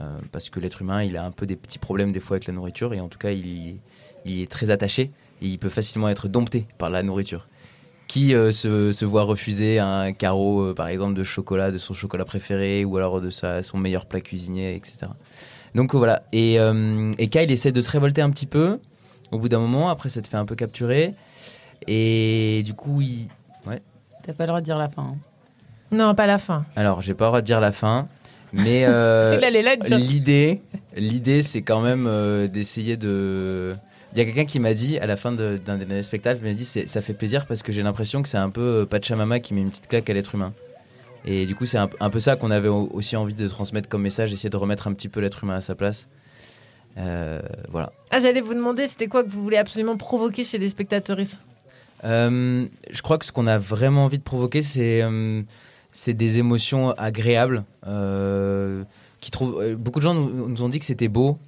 Euh, 0.00 0.18
parce 0.32 0.50
que 0.50 0.60
l'être 0.60 0.80
humain, 0.82 1.02
il 1.02 1.16
a 1.16 1.24
un 1.24 1.30
peu 1.30 1.46
des 1.46 1.56
petits 1.56 1.78
problèmes 1.78 2.12
des 2.12 2.20
fois 2.20 2.36
avec 2.36 2.46
la 2.46 2.54
nourriture. 2.54 2.94
Et 2.94 3.00
en 3.00 3.08
tout 3.08 3.18
cas, 3.18 3.30
il, 3.30 3.78
est 4.24 4.50
très 4.50 4.70
attaché. 4.70 5.10
Et 5.42 5.46
il 5.46 5.58
peut 5.58 5.68
facilement 5.68 6.08
être 6.08 6.28
dompté 6.28 6.66
par 6.78 6.90
la 6.90 7.02
nourriture. 7.02 7.48
Qui 8.08 8.34
euh, 8.34 8.50
se, 8.50 8.92
se 8.92 9.04
voit 9.04 9.22
refuser 9.22 9.78
un 9.78 10.12
carreau, 10.12 10.62
euh, 10.62 10.74
par 10.74 10.88
exemple, 10.88 11.14
de 11.14 11.22
chocolat, 11.22 11.70
de 11.70 11.78
son 11.78 11.94
chocolat 11.94 12.24
préféré, 12.24 12.84
ou 12.84 12.96
alors 12.96 13.20
de 13.20 13.30
sa, 13.30 13.62
son 13.62 13.78
meilleur 13.78 14.06
plat 14.06 14.20
cuisinier, 14.20 14.74
etc. 14.74 15.12
Donc 15.74 15.94
voilà. 15.94 16.22
Et, 16.32 16.58
euh, 16.58 17.12
et 17.18 17.28
K, 17.28 17.36
il 17.44 17.52
essaie 17.52 17.72
de 17.72 17.80
se 17.80 17.90
révolter 17.90 18.20
un 18.22 18.30
petit 18.30 18.46
peu. 18.46 18.80
Au 19.30 19.38
bout 19.38 19.48
d'un 19.48 19.60
moment, 19.60 19.90
après, 19.90 20.08
ça 20.08 20.20
te 20.22 20.28
fait 20.28 20.36
un 20.36 20.44
peu 20.44 20.56
capturer. 20.56 21.14
Et 21.86 22.62
du 22.64 22.74
coup, 22.74 23.00
il, 23.00 23.28
T'as 24.22 24.34
pas 24.34 24.44
le 24.44 24.48
droit 24.48 24.60
de 24.60 24.64
dire 24.66 24.76
la 24.78 24.88
fin. 24.88 25.02
hein. 25.02 25.16
Non, 25.92 26.14
pas 26.14 26.26
la 26.26 26.38
fin. 26.38 26.64
Alors, 26.76 27.00
j'ai 27.02 27.14
pas 27.14 27.24
le 27.26 27.28
droit 27.30 27.40
de 27.40 27.46
dire 27.46 27.60
la 27.60 27.72
fin, 27.72 28.06
mais 28.52 28.84
euh, 28.86 29.36
l'idée, 29.98 30.60
l'idée, 30.96 31.42
c'est 31.42 31.62
quand 31.62 31.80
même 31.80 32.06
euh, 32.06 32.46
d'essayer 32.48 32.96
de. 32.96 33.74
Il 34.12 34.18
y 34.18 34.22
a 34.22 34.24
quelqu'un 34.24 34.44
qui 34.44 34.58
m'a 34.58 34.74
dit 34.74 34.98
à 34.98 35.06
la 35.06 35.16
fin 35.16 35.30
de- 35.30 35.56
d'un 35.64 35.76
des 35.76 35.84
derniers 35.84 36.02
spectacles, 36.02 36.40
il 36.42 36.48
m'a 36.48 36.54
dit 36.54 36.64
ça 36.64 37.00
fait 37.00 37.14
plaisir 37.14 37.46
parce 37.46 37.62
que 37.62 37.70
j'ai 37.72 37.82
l'impression 37.82 38.22
que 38.22 38.28
c'est 38.28 38.38
un 38.38 38.50
peu 38.50 38.60
euh, 38.82 38.86
Pachamama 38.86 39.38
qui 39.38 39.54
met 39.54 39.60
une 39.60 39.70
petite 39.70 39.86
claque 39.88 40.10
à 40.10 40.12
l'être 40.14 40.34
humain. 40.34 40.52
Et 41.24 41.46
du 41.46 41.54
coup, 41.54 41.66
c'est 41.66 41.78
un, 41.78 41.88
un 42.00 42.10
peu 42.10 42.18
ça 42.18 42.34
qu'on 42.36 42.50
avait 42.50 42.68
au- 42.68 42.88
aussi 42.92 43.14
envie 43.16 43.34
de 43.34 43.46
transmettre 43.46 43.88
comme 43.88 44.02
message, 44.02 44.32
essayer 44.32 44.50
de 44.50 44.56
remettre 44.56 44.88
un 44.88 44.94
petit 44.94 45.08
peu 45.08 45.20
l'être 45.20 45.44
humain 45.44 45.56
à 45.56 45.60
sa 45.60 45.74
place. 45.76 46.08
Euh, 46.98 47.40
voilà. 47.70 47.92
Ah, 48.10 48.18
j'allais 48.20 48.40
vous 48.40 48.54
demander, 48.54 48.88
c'était 48.88 49.06
quoi 49.06 49.22
que 49.22 49.28
vous 49.28 49.42
voulez 49.42 49.58
absolument 49.58 49.96
provoquer 49.96 50.42
chez 50.44 50.58
les 50.58 50.68
spectateuristes 50.68 51.42
Euh, 52.04 52.66
je 52.90 53.02
crois 53.02 53.18
que 53.18 53.24
ce 53.26 53.32
qu'on 53.32 53.46
a 53.46 53.58
vraiment 53.58 54.06
envie 54.06 54.18
de 54.18 54.22
provoquer, 54.24 54.62
c'est 54.62 55.02
euh, 55.02 55.42
c'est 55.92 56.14
des 56.14 56.38
émotions 56.38 56.90
agréables. 56.92 57.64
euh, 57.86 58.84
qui 59.20 59.30
trouvent, 59.30 59.60
euh, 59.60 59.76
beaucoup 59.76 59.98
de 59.98 60.04
gens 60.04 60.14
nous, 60.14 60.62
ont 60.62 60.68
dit 60.68 60.78
que 60.78 60.84
c'était 60.86 61.08
beau 61.08 61.38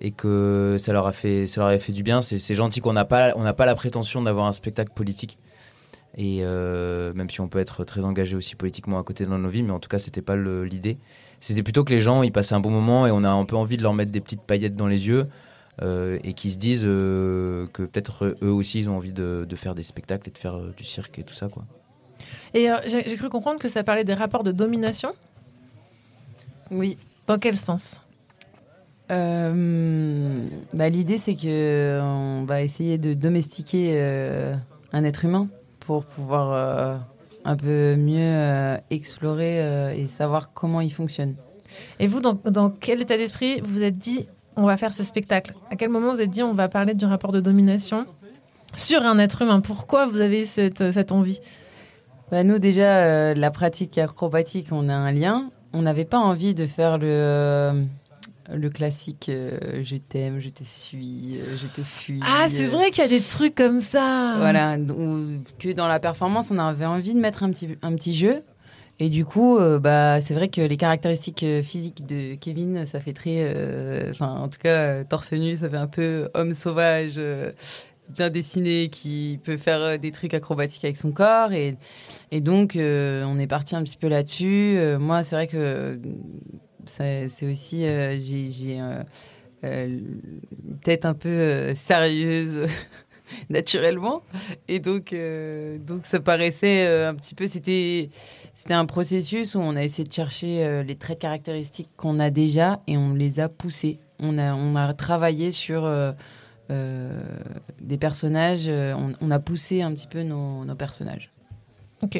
et 0.00 0.12
que 0.12 0.76
ça 0.78 0.92
leur 0.92 1.06
a 1.06 1.12
fait, 1.12 1.46
ça 1.46 1.60
leur 1.60 1.68
a 1.70 1.78
fait 1.78 1.92
du 1.92 2.02
bien. 2.02 2.22
C'est 2.22 2.54
gentil 2.54 2.80
qu'on 2.80 2.92
n'a 2.92 3.04
pas, 3.04 3.32
on 3.36 3.42
n'a 3.42 3.52
pas 3.52 3.66
la 3.66 3.74
prétention 3.74 4.22
d'avoir 4.22 4.46
un 4.46 4.52
spectacle 4.52 4.92
politique. 4.94 5.38
Et 6.16 6.38
euh, 6.40 7.12
même 7.14 7.28
si 7.28 7.40
on 7.40 7.48
peut 7.48 7.58
être 7.58 7.84
très 7.84 8.04
engagé 8.04 8.34
aussi 8.34 8.56
politiquement 8.56 8.98
à 8.98 9.02
côté 9.02 9.26
dans 9.26 9.38
nos 9.38 9.48
vies, 9.48 9.62
mais 9.62 9.72
en 9.72 9.78
tout 9.78 9.88
cas, 9.88 9.98
c'était 9.98 10.22
pas 10.22 10.36
l'idée. 10.36 10.98
C'était 11.40 11.62
plutôt 11.62 11.84
que 11.84 11.92
les 11.92 12.00
gens, 12.00 12.22
ils 12.22 12.32
passaient 12.32 12.54
un 12.54 12.60
bon 12.60 12.70
moment 12.70 13.06
et 13.06 13.10
on 13.10 13.24
a 13.24 13.28
un 13.28 13.44
peu 13.44 13.56
envie 13.56 13.76
de 13.76 13.82
leur 13.82 13.94
mettre 13.94 14.10
des 14.10 14.20
petites 14.20 14.42
paillettes 14.42 14.74
dans 14.74 14.88
les 14.88 15.06
yeux 15.06 15.28
et 15.80 16.32
qui 16.32 16.50
se 16.50 16.56
disent 16.58 16.82
que 16.82 17.68
peut-être 17.76 18.36
eux 18.42 18.50
aussi 18.50 18.80
ils 18.80 18.90
ont 18.90 18.96
envie 18.96 19.12
de, 19.12 19.46
faire 19.54 19.76
des 19.76 19.84
spectacles 19.84 20.28
et 20.28 20.32
de 20.32 20.38
faire 20.38 20.58
du 20.76 20.82
cirque 20.82 21.20
et 21.20 21.22
tout 21.22 21.34
ça 21.34 21.48
quoi. 21.48 21.64
Et 22.54 22.70
euh, 22.70 22.76
j'ai 22.86 23.16
cru 23.16 23.28
comprendre 23.28 23.58
que 23.58 23.68
ça 23.68 23.82
parlait 23.84 24.04
des 24.04 24.14
rapports 24.14 24.42
de 24.42 24.52
domination. 24.52 25.12
Oui. 26.70 26.98
Dans 27.26 27.38
quel 27.38 27.56
sens? 27.56 28.00
Euh, 29.10 30.46
bah, 30.74 30.88
L'idée, 30.88 31.18
c'est 31.18 31.34
que 31.34 32.00
on 32.02 32.44
va 32.44 32.62
essayer 32.62 32.98
de 32.98 33.14
domestiquer 33.14 33.92
euh, 33.94 34.54
un 34.92 35.04
être 35.04 35.24
humain 35.24 35.48
pour 35.80 36.04
pouvoir 36.04 36.52
euh, 36.52 36.96
un 37.44 37.56
peu 37.56 37.96
mieux 37.96 38.18
euh, 38.20 38.76
explorer 38.90 39.62
euh, 39.62 39.94
et 39.94 40.08
savoir 40.08 40.52
comment 40.52 40.80
il 40.80 40.92
fonctionne. 40.92 41.36
Et 42.00 42.06
vous, 42.06 42.20
dans, 42.20 42.38
dans 42.44 42.70
quel 42.70 43.00
état 43.00 43.16
d'esprit 43.16 43.60
vous 43.60 43.74
vous 43.74 43.82
êtes 43.82 43.98
dit 43.98 44.26
on 44.56 44.64
va 44.64 44.76
faire 44.76 44.92
ce 44.92 45.04
spectacle? 45.04 45.54
À 45.70 45.76
quel 45.76 45.88
moment 45.88 46.10
vous 46.10 46.16
vous 46.16 46.20
êtes 46.22 46.30
dit 46.30 46.42
on 46.42 46.52
va 46.52 46.68
parler 46.68 46.94
du 46.94 47.04
rapport 47.04 47.32
de 47.32 47.40
domination 47.40 48.06
sur 48.74 49.02
un 49.02 49.18
être 49.18 49.42
humain? 49.42 49.60
Pourquoi 49.60 50.06
vous 50.06 50.20
avez 50.20 50.44
cette 50.44 51.12
envie? 51.12 51.40
Bah, 52.30 52.44
nous, 52.44 52.58
déjà, 52.58 53.06
euh, 53.06 53.34
la 53.34 53.50
pratique 53.50 53.96
acrobatique, 53.98 54.68
on 54.70 54.88
a 54.88 54.94
un 54.94 55.12
lien. 55.12 55.50
On 55.72 55.82
n'avait 55.82 56.04
pas 56.04 56.18
envie 56.18 56.54
de 56.54 56.66
faire 56.66 56.98
le, 56.98 57.06
euh, 57.08 57.72
le 58.54 58.70
classique 58.70 59.28
euh, 59.28 59.82
je 59.82 59.96
t'aime, 59.96 60.40
je 60.40 60.48
te 60.48 60.64
suis, 60.64 61.38
euh, 61.38 61.56
je 61.56 61.66
te 61.66 61.82
fuis. 61.82 62.20
Ah, 62.24 62.46
c'est 62.48 62.66
vrai 62.66 62.90
qu'il 62.90 63.02
y 63.02 63.06
a 63.06 63.08
des 63.08 63.20
trucs 63.20 63.54
comme 63.54 63.80
ça. 63.80 64.36
Voilà, 64.38 64.78
donc, 64.78 65.40
que 65.58 65.72
dans 65.72 65.88
la 65.88 66.00
performance, 66.00 66.50
on 66.50 66.58
avait 66.58 66.86
envie 66.86 67.14
de 67.14 67.20
mettre 67.20 67.42
un 67.42 67.50
petit, 67.50 67.76
un 67.82 67.94
petit 67.94 68.14
jeu. 68.14 68.42
Et 69.00 69.10
du 69.10 69.24
coup, 69.24 69.58
euh, 69.58 69.78
bah, 69.78 70.20
c'est 70.20 70.34
vrai 70.34 70.48
que 70.48 70.60
les 70.60 70.76
caractéristiques 70.76 71.44
physiques 71.62 72.06
de 72.06 72.34
Kevin, 72.34 72.84
ça 72.84 73.00
fait 73.00 73.12
très. 73.12 74.10
Enfin, 74.10 74.36
en 74.40 74.48
tout 74.48 74.58
cas, 74.58 75.04
torse 75.04 75.32
nu, 75.32 75.54
ça 75.54 75.68
fait 75.68 75.76
un 75.76 75.86
peu 75.86 76.28
homme 76.34 76.52
sauvage, 76.52 77.20
bien 78.08 78.30
dessiné, 78.30 78.88
qui 78.88 79.40
peut 79.42 79.56
faire 79.56 79.80
euh, 79.80 79.98
des 79.98 80.12
trucs 80.12 80.34
acrobatiques 80.34 80.84
avec 80.84 80.96
son 80.96 81.12
corps. 81.12 81.52
Et, 81.52 81.76
et 82.30 82.40
donc, 82.40 82.76
euh, 82.76 83.24
on 83.26 83.38
est 83.38 83.46
parti 83.46 83.76
un 83.76 83.82
petit 83.82 83.96
peu 83.96 84.08
là-dessus. 84.08 84.76
Euh, 84.76 84.98
moi, 84.98 85.22
c'est 85.22 85.36
vrai 85.36 85.46
que 85.46 86.00
c'est 86.84 87.28
aussi. 87.48 87.82
J'ai 87.82 88.80
une 89.62 90.80
tête 90.82 91.04
un 91.04 91.14
peu 91.14 91.72
sérieuse. 91.74 92.66
naturellement 93.50 94.22
et 94.68 94.80
donc 94.80 95.14
donc 95.86 96.06
ça 96.06 96.18
paraissait 96.18 96.86
un 97.04 97.14
petit 97.14 97.34
peu 97.34 97.46
c'était 97.46 98.08
c'était 98.54 98.72
un 98.72 98.86
processus 98.86 99.54
où 99.54 99.58
on 99.58 99.76
a 99.76 99.84
essayé 99.84 100.08
de 100.08 100.12
chercher 100.14 100.82
les 100.82 100.96
traits 100.96 101.18
caractéristiques 101.18 101.90
qu'on 101.98 102.20
a 102.20 102.30
déjà 102.30 102.80
et 102.86 102.96
on 102.96 103.12
les 103.12 103.38
a 103.38 103.50
poussés 103.50 103.98
on 104.18 104.38
a 104.38 104.54
on 104.54 104.76
a 104.76 104.94
travaillé 104.94 105.52
sur 105.52 105.86
des 106.68 107.98
personnages 107.98 108.66
euh, 108.68 108.94
on, 108.94 109.14
on 109.20 109.30
a 109.30 109.38
poussé 109.38 109.82
un 109.82 109.92
petit 109.94 110.06
peu 110.06 110.22
nos, 110.22 110.64
nos 110.64 110.74
personnages 110.74 111.30
Ok. 112.02 112.16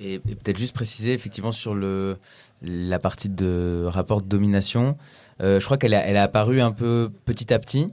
Et, 0.00 0.14
et 0.14 0.18
peut-être 0.18 0.56
juste 0.56 0.74
préciser 0.74 1.12
effectivement 1.12 1.52
sur 1.52 1.74
le 1.74 2.18
la 2.62 2.98
partie 2.98 3.28
de 3.28 3.84
rapport 3.86 4.22
de 4.22 4.28
domination, 4.28 4.96
euh, 5.40 5.58
je 5.58 5.64
crois 5.64 5.76
qu'elle 5.76 5.94
a, 5.94 6.06
elle 6.06 6.16
a 6.16 6.22
apparu 6.22 6.60
un 6.60 6.72
peu 6.72 7.10
petit 7.24 7.52
à 7.52 7.58
petit. 7.58 7.90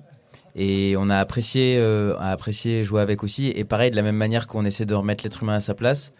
Et 0.55 0.95
on 0.97 1.09
a 1.09 1.17
apprécié, 1.17 1.77
euh, 1.77 2.17
a 2.17 2.31
apprécié 2.31 2.83
jouer 2.83 3.01
avec 3.01 3.23
aussi. 3.23 3.47
Et 3.55 3.63
pareil, 3.63 3.91
de 3.91 3.95
la 3.95 4.01
même 4.01 4.15
manière 4.15 4.47
qu'on 4.47 4.65
essaie 4.65 4.85
de 4.85 4.95
remettre 4.95 5.23
l'être 5.23 5.43
humain 5.43 5.55
à 5.55 5.59
sa 5.59 5.73
place, 5.73 6.11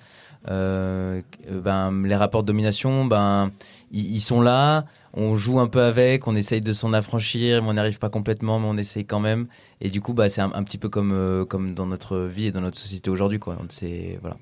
euh, 0.48 1.21
euh, 1.50 1.62
ben, 1.62 2.05
les 2.05 2.15
rapports 2.15 2.43
de 2.43 2.48
domination, 2.48 3.05
ben, 3.05 3.51
ils, 3.91 4.15
ils 4.15 4.22
sont 4.22 4.41
là. 4.41 4.86
On 5.13 5.36
joue 5.36 5.60
un 5.60 5.67
peu 5.67 5.81
avec, 5.81 6.27
on 6.27 6.36
essaye 6.36 6.62
de 6.62 6.72
s'en 6.74 6.93
affranchir, 6.93 7.63
mais 7.63 7.69
on 7.69 7.74
n'y 7.74 7.79
arrive 7.79 7.98
pas 8.00 8.10
complètement, 8.10 8.60
mais 8.60 8.67
on 8.67 8.77
essaye 8.77 9.05
quand 9.05 9.19
même. 9.19 9.48
Et 9.81 9.89
du 9.89 10.01
coup, 10.01 10.13
bah, 10.13 10.29
c'est 10.29 10.41
un, 10.41 10.51
un 10.53 10.63
petit 10.63 10.77
peu 10.77 10.88
comme, 10.89 11.12
euh, 11.13 11.46
comme 11.46 11.74
dans 11.74 11.88
notre 11.88 12.19
vie 12.19 12.46
et 12.46 12.51
dans 12.51 12.62
notre 12.62 12.77
société 12.77 13.10
aujourd'hui. 13.10 13.39
quoi. 13.39 13.58
C'est 13.69 14.19
voilà. 14.22 14.38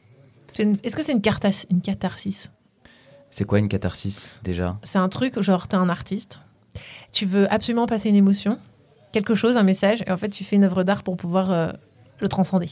C'est 0.54 0.64
une- 0.64 0.78
Est-ce 0.84 0.96
que 0.96 1.04
c'est 1.04 1.14
une, 1.14 1.22
cartas- 1.22 1.66
une 1.72 1.82
catharsis? 1.82 2.52
C'est 3.30 3.44
quoi 3.46 3.60
une 3.60 3.68
catharsis 3.68 4.32
déjà? 4.44 4.78
C'est 4.84 4.98
un 4.98 5.10
truc, 5.10 5.40
genre, 5.42 5.68
t'es 5.68 5.76
un 5.76 5.90
artiste, 5.90 6.40
tu 7.12 7.26
veux 7.26 7.52
absolument 7.54 7.86
passer 7.86 8.10
une 8.10 8.16
émotion, 8.16 8.58
quelque 9.12 9.36
chose, 9.36 9.58
un 9.58 9.64
message, 9.64 10.02
et 10.08 10.12
en 10.12 10.18
fait, 10.18 10.30
tu 10.30 10.44
fais 10.44 10.56
une 10.56 10.64
œuvre 10.64 10.84
d'art 10.84 11.04
pour 11.04 11.18
pouvoir 11.18 11.52
euh, 11.52 11.72
le 12.20 12.28
transcender. 12.30 12.70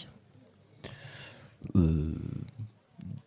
Euh, 1.75 2.13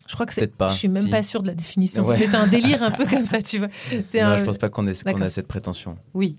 Je 0.09 0.15
crois 0.15 0.25
que 0.25 0.33
c'est. 0.33 0.41
Peut-être 0.41 0.55
pas, 0.57 0.69
Je 0.69 0.75
suis 0.77 0.87
même 0.89 1.03
si. 1.03 1.09
pas 1.09 1.21
sûre 1.21 1.43
de 1.43 1.47
la 1.49 1.53
définition, 1.53 2.03
Ouais. 2.03 2.17
mais 2.19 2.25
c'est 2.25 2.35
un 2.35 2.47
délire 2.47 2.81
un 2.81 2.89
peu 2.91 3.05
comme 3.05 3.25
ça, 3.27 3.41
tu 3.43 3.59
vois. 3.59 3.67
C'est 4.11 4.21
Non, 4.21 4.29
un- 4.29 4.37
je 4.37 4.43
pense 4.43 4.57
pas 4.57 4.67
qu'on 4.67 4.87
ait, 4.87 4.91
a 4.91 5.29
cette 5.29 5.47
prétention. 5.47 5.97
oui 6.15 6.35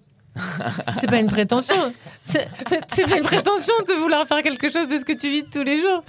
C'est 1.00 1.06
pas 1.08 1.18
une 1.20 1.28
prétention. 1.28 1.92
C'est 2.24 2.48
c'est 2.92 3.08
pas 3.08 3.16
une 3.18 3.22
prétention 3.24 3.74
de 3.88 3.92
vouloir 3.94 4.26
faire 4.26 4.42
quelque 4.42 4.68
chose 4.70 4.88
de 4.88 4.98
ce 4.98 5.04
que 5.04 5.12
tu 5.12 5.28
vis 5.30 5.44
tous 5.44 5.62
les 5.62 5.78
jours. 5.78 6.02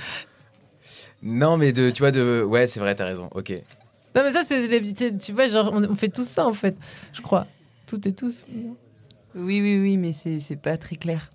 Non, 1.24 1.56
mais 1.58 1.72
de, 1.72 1.92
tu 1.92 2.02
vois, 2.02 2.10
de, 2.12 2.44
ouais, 2.44 2.66
c'est 2.68 2.80
vrai, 2.80 2.96
t'as 2.96 3.06
raison. 3.06 3.30
Ok. 3.36 3.52
Non, 4.16 4.24
mais 4.24 4.32
ça, 4.32 4.42
c'est 4.48 4.68
les- 4.68 5.18
tu 5.18 5.32
vois, 5.32 5.48
genre, 5.48 5.72
on, 5.74 5.84
on 5.84 5.96
fait 5.96 6.10
tout 6.10 6.24
ça 6.26 6.46
en 6.48 6.54
fait, 6.54 6.76
je 7.14 7.22
crois. 7.22 7.46
Toutes 7.88 8.06
et 8.08 8.14
tous. 8.14 8.46
oui 9.36 9.62
oui 9.62 9.80
oui 9.80 9.98
mais 9.98 10.14
c'est 10.14 10.40
c'est 10.40 10.56
pas 10.56 10.78
très 10.78 10.96
clair 10.98 11.30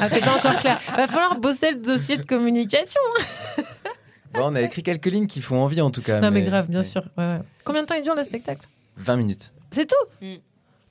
Ah, 0.00 0.08
c'est 0.08 0.20
pas 0.20 0.36
encore 0.36 0.56
clair. 0.56 0.80
Va 0.96 1.06
falloir 1.06 1.38
bosser 1.38 1.70
le 1.72 1.78
dossier 1.78 2.16
de 2.16 2.22
communication. 2.24 3.00
Bon, 4.36 4.52
on 4.52 4.54
a 4.54 4.62
écrit 4.62 4.82
quelques 4.82 5.06
lignes 5.06 5.26
qui 5.26 5.40
font 5.40 5.62
envie 5.62 5.80
en 5.80 5.90
tout 5.90 6.02
cas. 6.02 6.20
non, 6.20 6.30
mais, 6.30 6.42
grave, 6.42 6.68
bien 6.68 6.82
sûr. 6.82 7.02
Ouais, 7.18 7.24
ouais. 7.24 7.40
Combien 7.64 7.82
de 7.82 7.86
temps 7.86 7.94
il 7.96 8.02
dure 8.02 8.14
le 8.14 8.24
spectacle? 8.24 8.66
20 8.96 9.16
minutes. 9.16 9.52
C'est 9.70 9.86
tout? 9.86 9.94
Mm. 10.26 10.34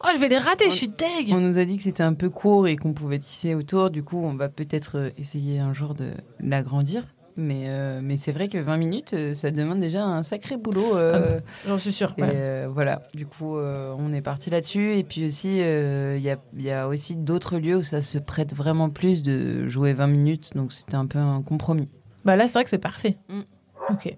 Oh, 0.03 0.07
je 0.13 0.19
vais 0.19 0.27
les 0.29 0.37
rater, 0.37 0.65
On- 0.67 0.69
je 0.69 0.75
suis 0.75 0.89
deg. 0.89 1.29
On 1.31 1.39
nous 1.39 1.57
a 1.57 1.65
dit 1.65 1.77
que 1.77 1.83
c'était 1.83 2.03
un 2.03 2.13
peu 2.13 2.29
court 2.29 2.67
et 2.67 2.75
qu'on 2.75 2.93
pouvait 2.93 3.17
tisser 3.19 3.55
autour. 3.55 3.89
Du 3.89 4.03
coup, 4.03 4.17
on 4.23 4.33
va 4.33 4.49
peut-être 4.49 4.97
euh, 4.97 5.09
essayer 5.17 5.59
un 5.59 5.73
jour 5.73 5.93
de 5.95 6.09
l'agrandir. 6.41 7.03
Mais, 7.37 7.63
euh, 7.67 7.99
mais 8.01 8.15
c'est 8.15 8.31
vrai 8.31 8.47
que 8.47 8.57
20 8.57 8.77
minutes, 8.77 9.13
euh, 9.13 9.33
ça 9.33 9.51
demande 9.51 9.79
déjà 9.81 10.03
un 10.05 10.23
sacré 10.23 10.55
boulot. 10.55 10.95
euh, 10.95 11.39
J'en 11.67 11.77
suis 11.77 11.91
sûre. 11.91 12.13
et 12.17 12.21
ouais. 12.21 12.31
euh, 12.33 12.67
voilà, 12.69 13.01
du 13.13 13.25
coup, 13.25 13.57
euh, 13.57 13.93
on 13.97 14.13
est 14.13 14.21
parti 14.21 14.49
là-dessus. 14.49 14.95
Et 14.97 15.03
puis 15.03 15.25
aussi, 15.25 15.59
euh, 15.61 16.15
il 16.17 16.23
y, 16.23 16.29
a, 16.29 16.37
il 16.55 16.61
y 16.63 16.71
a 16.71 16.87
aussi 16.87 17.15
d'autres 17.17 17.57
lieux 17.57 17.77
où 17.77 17.83
ça 17.83 18.01
se 18.01 18.17
prête 18.19 18.53
vraiment 18.55 18.89
plus 18.89 19.21
de 19.23 19.67
jouer 19.67 19.93
20 19.93 20.07
minutes. 20.07 20.51
Donc 20.55 20.71
c'était 20.71 20.95
un 20.95 21.07
peu 21.07 21.19
un 21.19 21.41
compromis. 21.41 21.89
Bah 22.25 22.35
là, 22.35 22.47
c'est 22.47 22.53
vrai 22.53 22.63
que 22.63 22.69
c'est 22.69 22.77
parfait. 22.77 23.15
Mm. 23.29 23.41
Ok. 23.89 24.13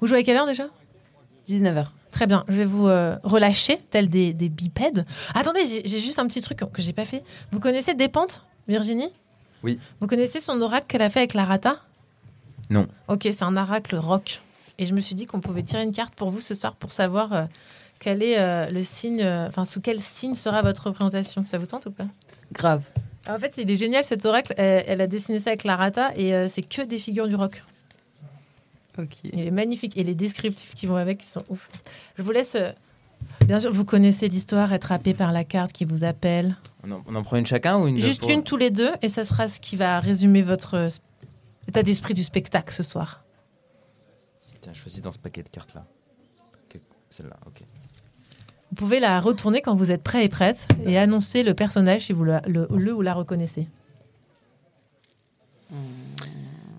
Vous 0.00 0.06
jouez 0.06 0.18
à 0.18 0.22
quelle 0.22 0.36
heure 0.36 0.46
déjà? 0.46 0.66
19h. 1.48 1.86
Très 2.10 2.26
bien, 2.26 2.44
je 2.48 2.56
vais 2.56 2.64
vous 2.66 2.88
euh, 2.88 3.16
relâcher, 3.22 3.80
tel 3.90 4.08
des, 4.10 4.34
des 4.34 4.50
bipèdes. 4.50 5.06
Attendez, 5.34 5.64
j'ai 5.64 5.98
juste 5.98 6.18
un 6.18 6.26
petit 6.26 6.42
truc 6.42 6.58
que 6.58 6.82
j'ai 6.82 6.92
pas 6.92 7.06
fait. 7.06 7.24
Vous 7.52 7.60
connaissez 7.60 7.94
Dépente, 7.94 8.44
Virginie? 8.68 9.10
Oui. 9.62 9.78
Vous 10.00 10.06
connaissez 10.06 10.40
son 10.40 10.60
oracle 10.60 10.86
qu'elle 10.88 11.02
a 11.02 11.08
fait 11.08 11.20
avec 11.20 11.34
la 11.34 11.44
rata? 11.44 11.78
Non. 12.68 12.86
Ok, 13.08 13.22
c'est 13.22 13.42
un 13.42 13.56
oracle 13.56 13.96
rock. 13.96 14.40
Et 14.78 14.86
je 14.86 14.94
me 14.94 15.00
suis 15.00 15.14
dit 15.14 15.26
qu'on 15.26 15.40
pouvait 15.40 15.62
tirer 15.62 15.82
une 15.82 15.92
carte 15.92 16.14
pour 16.14 16.30
vous 16.30 16.40
ce 16.40 16.54
soir 16.54 16.74
pour 16.74 16.90
savoir 16.90 17.32
euh, 17.32 17.44
quel 17.98 18.22
est 18.22 18.38
euh, 18.38 18.68
le 18.68 18.82
signe, 18.82 19.22
euh, 19.22 19.46
enfin 19.46 19.64
sous 19.64 19.80
quel 19.80 20.00
signe 20.00 20.34
sera 20.34 20.62
votre 20.62 20.86
représentation. 20.88 21.44
Ça 21.46 21.58
vous 21.58 21.66
tente 21.66 21.86
ou 21.86 21.90
pas? 21.90 22.06
Grave. 22.52 22.82
En 23.28 23.38
fait, 23.38 23.54
il 23.56 23.70
est 23.70 23.76
génial 23.76 24.04
cet 24.04 24.24
oracle. 24.24 24.52
Elle, 24.56 24.84
elle 24.86 25.00
a 25.00 25.06
dessiné 25.06 25.38
ça 25.38 25.50
avec 25.50 25.64
la 25.64 25.76
rata 25.76 26.10
et 26.16 26.34
euh, 26.34 26.48
c'est 26.48 26.62
que 26.62 26.82
des 26.82 26.98
figures 26.98 27.28
du 27.28 27.34
rock. 27.36 27.62
Ok. 28.98 29.18
Il 29.24 29.40
est 29.40 29.50
magnifique. 29.50 29.96
Et 29.96 30.04
les 30.04 30.14
descriptifs 30.14 30.74
qui 30.74 30.86
vont 30.86 30.96
avec, 30.96 31.22
ils 31.22 31.26
sont 31.28 31.44
ouf. 31.48 31.68
Je 32.16 32.22
vous 32.22 32.32
laisse. 32.32 32.54
euh, 32.56 32.72
Bien 33.46 33.60
sûr, 33.60 33.72
vous 33.72 33.84
connaissez 33.84 34.28
l'histoire, 34.28 34.72
être 34.72 34.90
happé 34.90 35.14
par 35.14 35.30
la 35.32 35.44
carte 35.44 35.72
qui 35.72 35.84
vous 35.84 36.02
appelle. 36.04 36.56
On 36.82 36.90
en, 36.90 37.02
on 37.06 37.14
en 37.14 37.22
prend 37.22 37.36
une 37.36 37.46
chacun 37.46 37.78
ou 37.78 37.86
une 37.86 38.00
Juste 38.00 38.20
pour- 38.20 38.30
une 38.30 38.42
tous 38.42 38.56
les 38.56 38.70
deux, 38.70 38.90
et 39.00 39.08
ça 39.08 39.24
sera 39.24 39.46
ce 39.46 39.60
qui 39.60 39.76
va 39.76 40.00
résumer 40.00 40.42
votre 40.42 40.74
euh, 40.74 40.88
état 41.68 41.84
d'esprit 41.84 42.14
du 42.14 42.24
spectacle 42.24 42.74
ce 42.74 42.82
soir. 42.82 43.22
Tiens, 44.60 44.74
choisis 44.74 45.00
dans 45.02 45.12
ce 45.12 45.18
paquet 45.20 45.42
de 45.44 45.48
cartes 45.48 45.74
là. 45.74 45.84
Celle-là, 47.10 47.36
ok. 47.46 47.62
Vous 48.72 48.76
pouvez 48.76 49.00
la 49.00 49.20
retourner 49.20 49.60
quand 49.60 49.74
vous 49.74 49.90
êtes 49.90 50.02
prêt 50.02 50.24
et 50.24 50.30
prête 50.30 50.66
et 50.86 50.96
annoncer 50.96 51.42
le 51.42 51.52
personnage 51.52 52.06
si 52.06 52.14
vous 52.14 52.24
le, 52.24 52.38
le 52.46 52.94
ou 52.94 53.02
la 53.02 53.12
reconnaissez. 53.12 53.68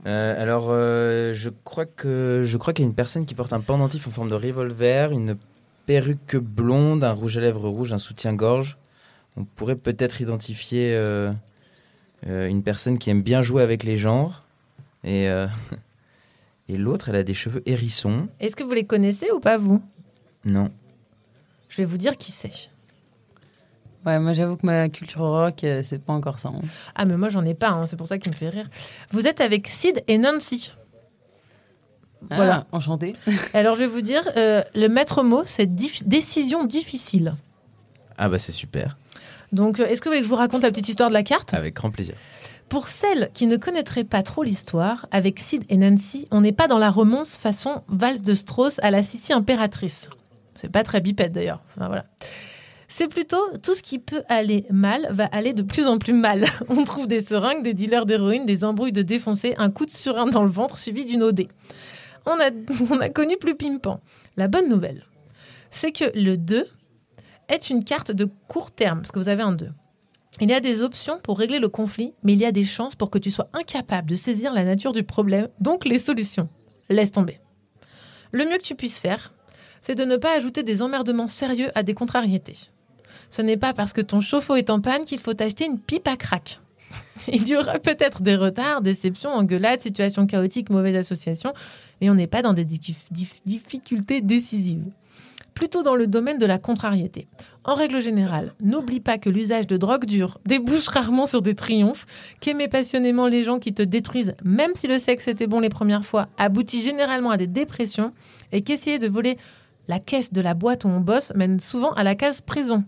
Euh, 0.07 0.41
alors, 0.41 0.69
euh, 0.69 1.35
je 1.35 1.51
crois 1.51 1.85
que 1.85 2.41
je 2.43 2.57
crois 2.57 2.73
qu'il 2.73 2.83
y 2.83 2.87
a 2.87 2.89
une 2.89 2.95
personne 2.95 3.27
qui 3.27 3.35
porte 3.35 3.53
un 3.53 3.59
pendentif 3.59 4.07
en 4.07 4.09
forme 4.09 4.31
de 4.31 4.33
revolver, 4.33 5.11
une 5.11 5.37
perruque 5.85 6.35
blonde, 6.35 7.03
un 7.03 7.11
rouge 7.11 7.37
à 7.37 7.41
lèvres 7.41 7.69
rouge, 7.69 7.93
un 7.93 7.99
soutien-gorge. 7.99 8.79
On 9.37 9.45
pourrait 9.45 9.75
peut-être 9.75 10.19
identifier 10.19 10.95
euh, 10.95 11.31
une 12.25 12.63
personne 12.63 12.97
qui 12.97 13.11
aime 13.11 13.21
bien 13.21 13.43
jouer 13.43 13.61
avec 13.61 13.83
les 13.83 13.97
genres. 13.97 14.43
Et, 15.03 15.27
et 16.69 16.77
l'autre, 16.77 17.09
elle 17.09 17.17
a 17.17 17.23
des 17.23 17.35
cheveux 17.35 17.61
hérissons. 17.67 18.29
Est-ce 18.39 18.55
que 18.55 18.63
vous 18.63 18.73
les 18.73 18.85
connaissez 18.85 19.29
ou 19.29 19.39
pas, 19.39 19.57
vous? 19.57 19.79
Non. 20.43 20.71
Je 21.73 21.77
vais 21.81 21.85
vous 21.85 21.97
dire 21.97 22.17
qui 22.17 22.31
c'est. 22.31 22.69
Ouais, 24.05 24.19
moi 24.19 24.33
j'avoue 24.33 24.57
que 24.57 24.65
ma 24.65 24.89
culture 24.89 25.21
rock, 25.21 25.63
euh, 25.63 25.81
c'est 25.81 25.97
pas 25.97 26.13
encore 26.13 26.37
ça. 26.37 26.49
hein. 26.49 26.61
Ah, 26.93 27.05
mais 27.05 27.17
moi, 27.17 27.29
j'en 27.29 27.43
ai 27.45 27.55
pas, 27.55 27.69
hein, 27.69 27.87
c'est 27.87 27.95
pour 27.95 28.05
ça 28.07 28.19
qu'il 28.19 28.31
me 28.31 28.35
fait 28.35 28.49
rire. 28.49 28.69
Vous 29.11 29.25
êtes 29.25 29.41
avec 29.41 29.67
Sid 29.67 30.03
et 30.07 30.19
Nancy. 30.19 30.71
Ah, 32.29 32.35
Voilà. 32.35 32.67
Enchanté. 32.71 33.15
Alors, 33.55 33.73
je 33.73 33.79
vais 33.79 33.87
vous 33.87 34.01
dire, 34.01 34.21
euh, 34.37 34.61
le 34.75 34.87
maître 34.87 35.23
mot, 35.23 35.41
c'est 35.47 35.65
dif- 35.65 36.03
décision 36.05 36.63
difficile. 36.65 37.33
Ah 38.19 38.29
bah 38.29 38.37
c'est 38.37 38.51
super. 38.51 38.97
Donc, 39.51 39.79
euh, 39.79 39.87
est-ce 39.87 39.99
que 39.99 40.05
vous 40.05 40.11
voulez 40.11 40.19
que 40.21 40.25
je 40.25 40.29
vous 40.29 40.35
raconte 40.35 40.61
la 40.61 40.69
petite 40.69 40.89
histoire 40.89 41.09
de 41.09 41.13
la 41.15 41.23
carte? 41.23 41.53
Avec 41.55 41.73
grand 41.75 41.89
plaisir. 41.89 42.13
Pour 42.69 42.89
celles 42.89 43.31
qui 43.33 43.47
ne 43.47 43.57
connaîtraient 43.57 44.03
pas 44.03 44.21
trop 44.21 44.43
l'histoire, 44.43 45.07
avec 45.11 45.39
Sid 45.39 45.63
et 45.69 45.77
Nancy, 45.77 46.27
on 46.29 46.41
n'est 46.41 46.51
pas 46.51 46.67
dans 46.67 46.77
la 46.77 46.91
romance 46.91 47.35
façon 47.37 47.81
valse 47.87 48.21
de 48.21 48.33
Strauss 48.35 48.79
à 48.83 48.91
la 48.91 49.01
Sissi 49.01 49.33
impératrice. 49.33 50.09
C'est 50.55 50.71
pas 50.71 50.83
très 50.83 51.01
bipède 51.01 51.31
d'ailleurs. 51.31 51.61
Enfin, 51.75 51.87
voilà. 51.87 52.05
C'est 52.87 53.07
plutôt 53.07 53.41
tout 53.63 53.73
ce 53.73 53.81
qui 53.81 53.97
peut 53.97 54.23
aller 54.29 54.65
mal 54.69 55.07
va 55.09 55.25
aller 55.25 55.53
de 55.53 55.63
plus 55.63 55.87
en 55.87 55.97
plus 55.97 56.13
mal. 56.13 56.45
On 56.69 56.83
trouve 56.83 57.07
des 57.07 57.23
seringues, 57.23 57.63
des 57.63 57.73
dealers 57.73 58.05
d'héroïne, 58.05 58.45
des 58.45 58.63
embrouilles 58.63 58.91
de 58.91 59.01
défoncés, 59.01 59.55
un 59.57 59.71
coup 59.71 59.85
de 59.85 59.91
surin 59.91 60.27
dans 60.27 60.43
le 60.43 60.51
ventre 60.51 60.77
suivi 60.77 61.03
d'une 61.05 61.23
OD. 61.23 61.47
On 62.25 62.39
a, 62.39 62.51
on 62.91 62.99
a 62.99 63.09
connu 63.09 63.37
plus 63.37 63.55
pimpant. 63.55 63.99
La 64.37 64.47
bonne 64.47 64.69
nouvelle, 64.69 65.03
c'est 65.71 65.91
que 65.91 66.05
le 66.13 66.37
2 66.37 66.67
est 67.49 67.69
une 67.69 67.83
carte 67.83 68.11
de 68.11 68.29
court 68.47 68.71
terme, 68.71 69.01
parce 69.01 69.11
que 69.11 69.19
vous 69.19 69.29
avez 69.29 69.41
un 69.41 69.53
2. 69.53 69.69
Il 70.41 70.49
y 70.49 70.53
a 70.53 70.59
des 70.59 70.81
options 70.81 71.19
pour 71.19 71.37
régler 71.37 71.59
le 71.59 71.69
conflit, 71.69 72.13
mais 72.23 72.33
il 72.33 72.39
y 72.39 72.45
a 72.45 72.51
des 72.51 72.63
chances 72.63 72.95
pour 72.95 73.09
que 73.09 73.19
tu 73.19 73.31
sois 73.31 73.49
incapable 73.53 74.09
de 74.09 74.15
saisir 74.15 74.53
la 74.53 74.63
nature 74.63 74.91
du 74.91 75.03
problème, 75.03 75.47
donc 75.59 75.85
les 75.85 75.99
solutions. 75.99 76.49
Laisse 76.89 77.11
tomber. 77.11 77.39
Le 78.31 78.45
mieux 78.45 78.57
que 78.57 78.63
tu 78.63 78.75
puisses 78.75 78.99
faire, 78.99 79.33
c'est 79.85 79.95
de 79.95 80.05
ne 80.05 80.15
pas 80.15 80.33
ajouter 80.35 80.63
des 80.63 80.81
emmerdements 80.81 81.27
sérieux 81.27 81.69
à 81.75 81.83
des 81.83 81.93
contrariétés. 81.93 82.55
Ce 83.29 83.41
n'est 83.41 83.57
pas 83.57 83.73
parce 83.73 83.91
que 83.91 83.99
ton 83.99 84.21
chauffe-eau 84.21 84.55
est 84.55 84.69
en 84.69 84.79
panne 84.79 85.03
qu'il 85.03 85.19
faut 85.19 85.39
acheter 85.41 85.65
une 85.65 85.77
pipe 85.77 86.07
à 86.07 86.15
crack. 86.15 86.61
Il 87.27 87.45
y 87.49 87.57
aura 87.57 87.79
peut-être 87.79 88.21
des 88.21 88.37
retards, 88.37 88.81
déceptions, 88.81 89.31
engueulades, 89.31 89.81
situations 89.81 90.25
chaotiques, 90.25 90.69
mauvaises 90.69 90.95
associations, 90.95 91.53
mais 91.99 92.09
on 92.09 92.15
n'est 92.15 92.27
pas 92.27 92.41
dans 92.41 92.53
des 92.53 92.63
dif- 92.63 93.07
dif- 93.13 93.41
difficultés 93.45 94.21
décisives. 94.21 94.85
Plutôt 95.53 95.83
dans 95.83 95.95
le 95.95 96.07
domaine 96.07 96.37
de 96.39 96.45
la 96.45 96.59
contrariété. 96.59 97.27
En 97.65 97.75
règle 97.75 98.01
générale, 98.01 98.53
n'oublie 98.61 98.99
pas 99.01 99.17
que 99.17 99.29
l'usage 99.29 99.67
de 99.67 99.77
drogue 99.77 100.05
dure 100.05 100.39
débouche 100.45 100.87
rarement 100.87 101.25
sur 101.25 101.41
des 101.41 101.55
triomphes, 101.55 102.05
qu'aimer 102.39 102.67
passionnément 102.69 103.27
les 103.27 103.43
gens 103.43 103.59
qui 103.59 103.73
te 103.73 103.83
détruisent, 103.83 104.33
même 104.43 104.71
si 104.75 104.87
le 104.87 104.97
sexe 104.97 105.27
était 105.27 105.47
bon 105.47 105.59
les 105.59 105.69
premières 105.69 106.05
fois, 106.05 106.29
aboutit 106.37 106.81
généralement 106.81 107.31
à 107.31 107.37
des 107.37 107.47
dépressions, 107.47 108.13
et 108.51 108.61
qu'essayer 108.61 108.97
de 108.97 109.07
voler 109.07 109.37
la 109.87 109.99
caisse 109.99 110.31
de 110.33 110.41
la 110.41 110.53
boîte 110.53 110.85
où 110.85 110.87
on 110.87 110.99
bosse 110.99 111.31
mène 111.35 111.59
souvent 111.59 111.91
à 111.93 112.03
la 112.03 112.15
case 112.15 112.41
prison. 112.41 112.83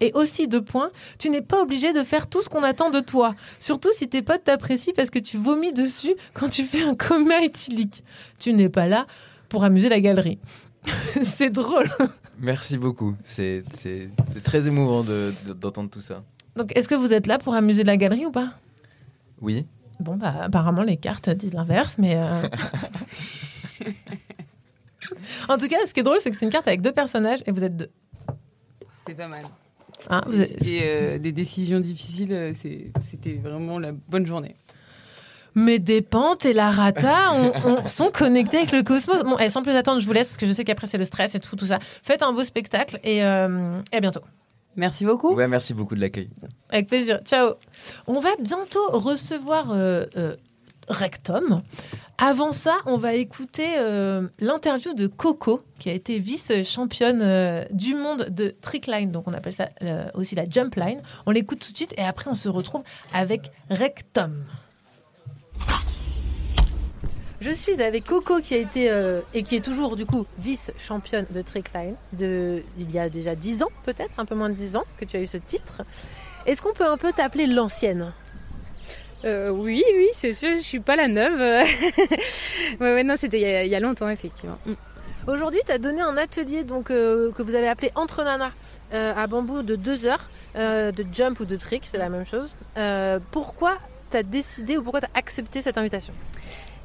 Et 0.00 0.12
aussi, 0.14 0.46
deux 0.46 0.62
points, 0.62 0.90
tu 1.18 1.30
n'es 1.30 1.40
pas 1.40 1.62
obligé 1.62 1.92
de 1.94 2.02
faire 2.02 2.26
tout 2.26 2.42
ce 2.42 2.50
qu'on 2.50 2.62
attend 2.62 2.90
de 2.90 3.00
toi, 3.00 3.34
surtout 3.60 3.88
si 3.94 4.08
tes 4.08 4.20
potes 4.20 4.44
t'apprécient 4.44 4.92
parce 4.94 5.08
que 5.08 5.18
tu 5.18 5.38
vomis 5.38 5.72
dessus 5.72 6.14
quand 6.34 6.50
tu 6.50 6.64
fais 6.64 6.82
un 6.82 6.94
coma 6.94 7.40
éthylique. 7.42 8.04
Tu 8.38 8.52
n'es 8.52 8.68
pas 8.68 8.86
là 8.86 9.06
pour 9.48 9.64
amuser 9.64 9.88
la 9.88 10.00
galerie. 10.00 10.38
C'est 11.24 11.48
drôle. 11.50 11.88
Merci 12.38 12.76
beaucoup. 12.76 13.14
C'est 13.24 13.64
très 14.44 14.68
émouvant 14.68 15.02
de- 15.02 15.32
de- 15.46 15.52
d'entendre 15.54 15.88
tout 15.88 16.02
ça. 16.02 16.22
Donc, 16.56 16.76
est-ce 16.76 16.88
que 16.88 16.94
vous 16.94 17.12
êtes 17.14 17.26
là 17.26 17.38
pour 17.38 17.54
amuser 17.54 17.82
la 17.82 17.96
galerie 17.96 18.26
ou 18.26 18.30
pas? 18.30 18.50
Oui. 19.40 19.66
Bon, 20.00 20.16
bah, 20.16 20.34
apparemment, 20.42 20.82
les 20.82 20.98
cartes 20.98 21.30
disent 21.30 21.54
l'inverse, 21.54 21.96
mais. 21.98 22.16
euh, 22.18 22.42
en 25.48 25.58
tout 25.58 25.68
cas, 25.68 25.76
ce 25.86 25.92
qui 25.94 26.00
est 26.00 26.02
drôle, 26.02 26.18
c'est 26.20 26.30
que 26.30 26.36
c'est 26.36 26.44
une 26.46 26.52
carte 26.52 26.68
avec 26.68 26.80
deux 26.82 26.92
personnages 26.92 27.40
et 27.46 27.52
vous 27.52 27.62
êtes 27.64 27.76
deux. 27.76 27.90
C'est 29.06 29.14
pas 29.14 29.28
mal. 29.28 29.44
Hein, 30.10 30.20
vous 30.26 30.40
êtes- 30.40 30.62
Et 30.66 30.80
euh, 30.82 31.18
des 31.18 31.32
décisions 31.32 31.80
difficiles, 31.80 32.32
euh, 32.32 32.52
c'était 33.00 33.34
vraiment 33.34 33.78
la 33.78 33.92
bonne 33.92 34.26
journée. 34.26 34.56
Mais 35.54 35.78
des 35.78 36.02
pentes 36.02 36.44
et 36.44 36.52
la 36.52 36.70
rata 36.70 37.32
on, 37.32 37.52
on- 37.64 37.86
sont 37.86 38.10
connectés 38.10 38.58
avec 38.58 38.72
le 38.72 38.82
cosmos. 38.82 39.22
Bon, 39.24 39.38
et 39.38 39.48
sans 39.48 39.62
plus 39.62 39.72
attendre, 39.72 40.00
je 40.00 40.06
vous 40.06 40.12
laisse 40.12 40.28
parce 40.28 40.36
que 40.36 40.46
je 40.46 40.52
sais 40.52 40.64
qu'après, 40.64 40.86
c'est 40.86 40.98
le 40.98 41.06
stress 41.06 41.34
et 41.34 41.40
tout, 41.40 41.56
tout 41.56 41.66
ça. 41.66 41.78
Faites 41.80 42.22
un 42.22 42.32
beau 42.32 42.44
spectacle 42.44 42.98
et, 43.02 43.24
euh, 43.24 43.80
et 43.92 43.96
à 43.96 44.00
bientôt. 44.00 44.20
Merci 44.76 45.06
beaucoup. 45.06 45.34
Ouais, 45.34 45.48
merci 45.48 45.72
beaucoup 45.72 45.94
de 45.94 46.00
l'accueil. 46.02 46.28
Avec 46.68 46.88
plaisir. 46.88 47.20
Ciao. 47.24 47.54
On 48.06 48.20
va 48.20 48.28
bientôt 48.38 48.86
recevoir 48.90 49.70
euh, 49.72 50.04
euh, 50.18 50.36
Rectum. 50.88 51.62
Avant 52.18 52.52
ça, 52.52 52.78
on 52.86 52.96
va 52.96 53.14
écouter 53.14 53.74
euh, 53.78 54.26
l'interview 54.38 54.94
de 54.94 55.06
Coco, 55.06 55.60
qui 55.78 55.90
a 55.90 55.92
été 55.92 56.18
vice-championne 56.18 57.20
euh, 57.22 57.64
du 57.70 57.94
monde 57.94 58.28
de 58.30 58.54
trickline. 58.60 59.10
Donc, 59.10 59.28
on 59.28 59.34
appelle 59.34 59.52
ça 59.52 59.68
euh, 59.82 60.08
aussi 60.14 60.34
la 60.34 60.48
jump 60.48 60.74
line. 60.76 61.02
On 61.26 61.30
l'écoute 61.30 61.60
tout 61.60 61.72
de 61.72 61.76
suite 61.76 61.94
et 61.98 62.02
après, 62.02 62.30
on 62.30 62.34
se 62.34 62.48
retrouve 62.48 62.82
avec 63.12 63.50
Rectum. 63.68 64.44
Je 67.42 67.50
suis 67.50 67.82
avec 67.82 68.04
Coco 68.04 68.40
qui 68.40 68.54
a 68.54 68.56
été 68.56 68.90
et 69.34 69.42
qui 69.42 69.56
est 69.56 69.60
toujours 69.60 69.94
du 69.94 70.06
coup 70.06 70.24
vice-championne 70.38 71.26
de 71.30 71.42
trickline 71.42 71.94
de 72.14 72.62
il 72.78 72.90
y 72.90 72.98
a 72.98 73.10
déjà 73.10 73.34
10 73.34 73.62
ans 73.62 73.68
peut-être, 73.84 74.18
un 74.18 74.24
peu 74.24 74.34
moins 74.34 74.48
de 74.48 74.54
10 74.54 74.76
ans 74.76 74.84
que 74.96 75.04
tu 75.04 75.18
as 75.18 75.20
eu 75.20 75.26
ce 75.26 75.36
titre. 75.36 75.82
Est-ce 76.46 76.62
qu'on 76.62 76.72
peut 76.72 76.86
un 76.86 76.96
peu 76.96 77.12
t'appeler 77.12 77.46
l'ancienne? 77.46 78.12
Euh, 79.24 79.50
oui, 79.50 79.82
oui, 79.96 80.08
c'est 80.12 80.34
sûr, 80.34 80.50
je 80.58 80.62
suis 80.62 80.80
pas 80.80 80.94
la 80.96 81.08
neuve. 81.08 81.40
ouais, 82.80 82.94
ouais, 82.94 83.02
non, 83.02 83.14
c'était 83.16 83.38
il 83.38 83.42
y 83.42 83.46
a- 83.46 83.64
il 83.64 83.70
y, 83.70 83.74
a 83.74 83.80
longtemps, 83.80 84.08
effectivement. 84.08 84.58
Mm. 84.66 84.72
Aujourd'hui, 85.26 85.60
tu 85.66 85.72
as 85.72 85.78
donné 85.78 86.00
un 86.02 86.16
atelier 86.16 86.62
donc 86.62 86.90
euh, 86.90 87.32
que 87.32 87.42
vous 87.42 87.54
avez 87.54 87.66
appelé 87.66 87.90
Entre 87.96 88.22
Nanas 88.22 88.52
euh, 88.92 89.12
à 89.16 89.26
Bambou 89.26 89.62
de 89.62 89.74
2 89.74 90.06
heures 90.06 90.30
de 90.54 91.04
jump 91.12 91.40
ou 91.40 91.44
de 91.44 91.56
trick, 91.56 91.82
c'est 91.90 91.98
la 91.98 92.08
même 92.08 92.24
chose. 92.24 92.54
Pourquoi 93.32 93.76
tu 94.10 94.16
as 94.16 94.22
décidé 94.22 94.76
ou 94.78 94.82
pourquoi 94.82 95.00
tu 95.00 95.06
as 95.12 95.18
accepté 95.18 95.60
cette 95.60 95.76
invitation? 95.76 96.14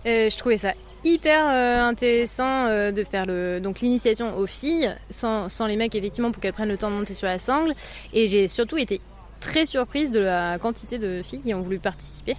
Je 0.03 0.35
trouvais 0.37 0.57
ça 0.57 0.73
hyper 1.05 1.45
intéressant 1.47 2.65
de 2.67 3.03
faire 3.03 3.25
le 3.25 3.59
donc 3.61 3.79
l'initiation 3.79 4.35
aux 4.37 4.45
filles 4.47 4.93
sans, 5.09 5.47
sans 5.47 5.67
les 5.67 5.75
mecs 5.77 5.95
effectivement 5.95 6.31
pour 6.31 6.41
qu'elles 6.41 6.51
prennent 6.53 6.67
le 6.69 6.77
temps 6.77 6.89
de 6.91 6.95
monter 6.95 7.13
sur 7.13 7.27
la 7.27 7.37
sangle 7.37 7.73
et 8.13 8.27
j'ai 8.27 8.47
surtout 8.49 8.77
été 8.77 8.99
très 9.41 9.65
surprise 9.65 10.11
de 10.11 10.19
la 10.19 10.57
quantité 10.59 10.97
de 10.97 11.21
filles 11.21 11.41
qui 11.41 11.53
ont 11.53 11.59
voulu 11.59 11.79
participer. 11.79 12.37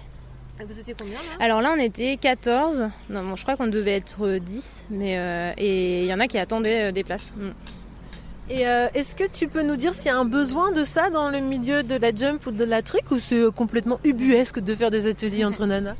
Vous 0.59 0.79
étiez 0.79 0.95
combien 0.97 1.13
là 1.13 1.19
Alors 1.39 1.61
là 1.61 1.75
on 1.77 1.79
était 1.79 2.15
14, 2.17 2.89
non 3.09 3.23
bon, 3.23 3.35
je 3.35 3.43
crois 3.43 3.57
qu'on 3.57 3.67
devait 3.67 3.95
être 3.95 4.25
euh, 4.25 4.39
10 4.39 4.85
mais 4.91 5.17
euh, 5.17 5.51
et 5.57 6.03
il 6.03 6.07
y 6.07 6.13
en 6.13 6.19
a 6.19 6.27
qui 6.27 6.37
attendaient 6.37 6.89
euh, 6.89 6.91
des 6.91 7.03
places. 7.03 7.33
Mm. 7.35 7.49
Et 8.49 8.67
euh, 8.67 8.87
est-ce 8.93 9.15
que 9.15 9.23
tu 9.23 9.47
peux 9.47 9.63
nous 9.63 9.77
dire 9.77 9.93
s'il 9.93 10.07
y 10.07 10.09
a 10.09 10.17
un 10.17 10.25
besoin 10.25 10.71
de 10.71 10.83
ça 10.83 11.09
dans 11.09 11.29
le 11.29 11.39
milieu 11.39 11.81
de 11.81 11.95
la 11.95 12.13
jump 12.13 12.45
ou 12.45 12.51
de 12.51 12.65
la 12.65 12.81
truc 12.81 13.09
ou 13.11 13.19
c'est 13.19 13.41
complètement 13.55 13.99
ubuesque 14.03 14.59
de 14.59 14.75
faire 14.75 14.91
des 14.91 15.07
ateliers 15.07 15.45
entre 15.45 15.65
nanas 15.65 15.95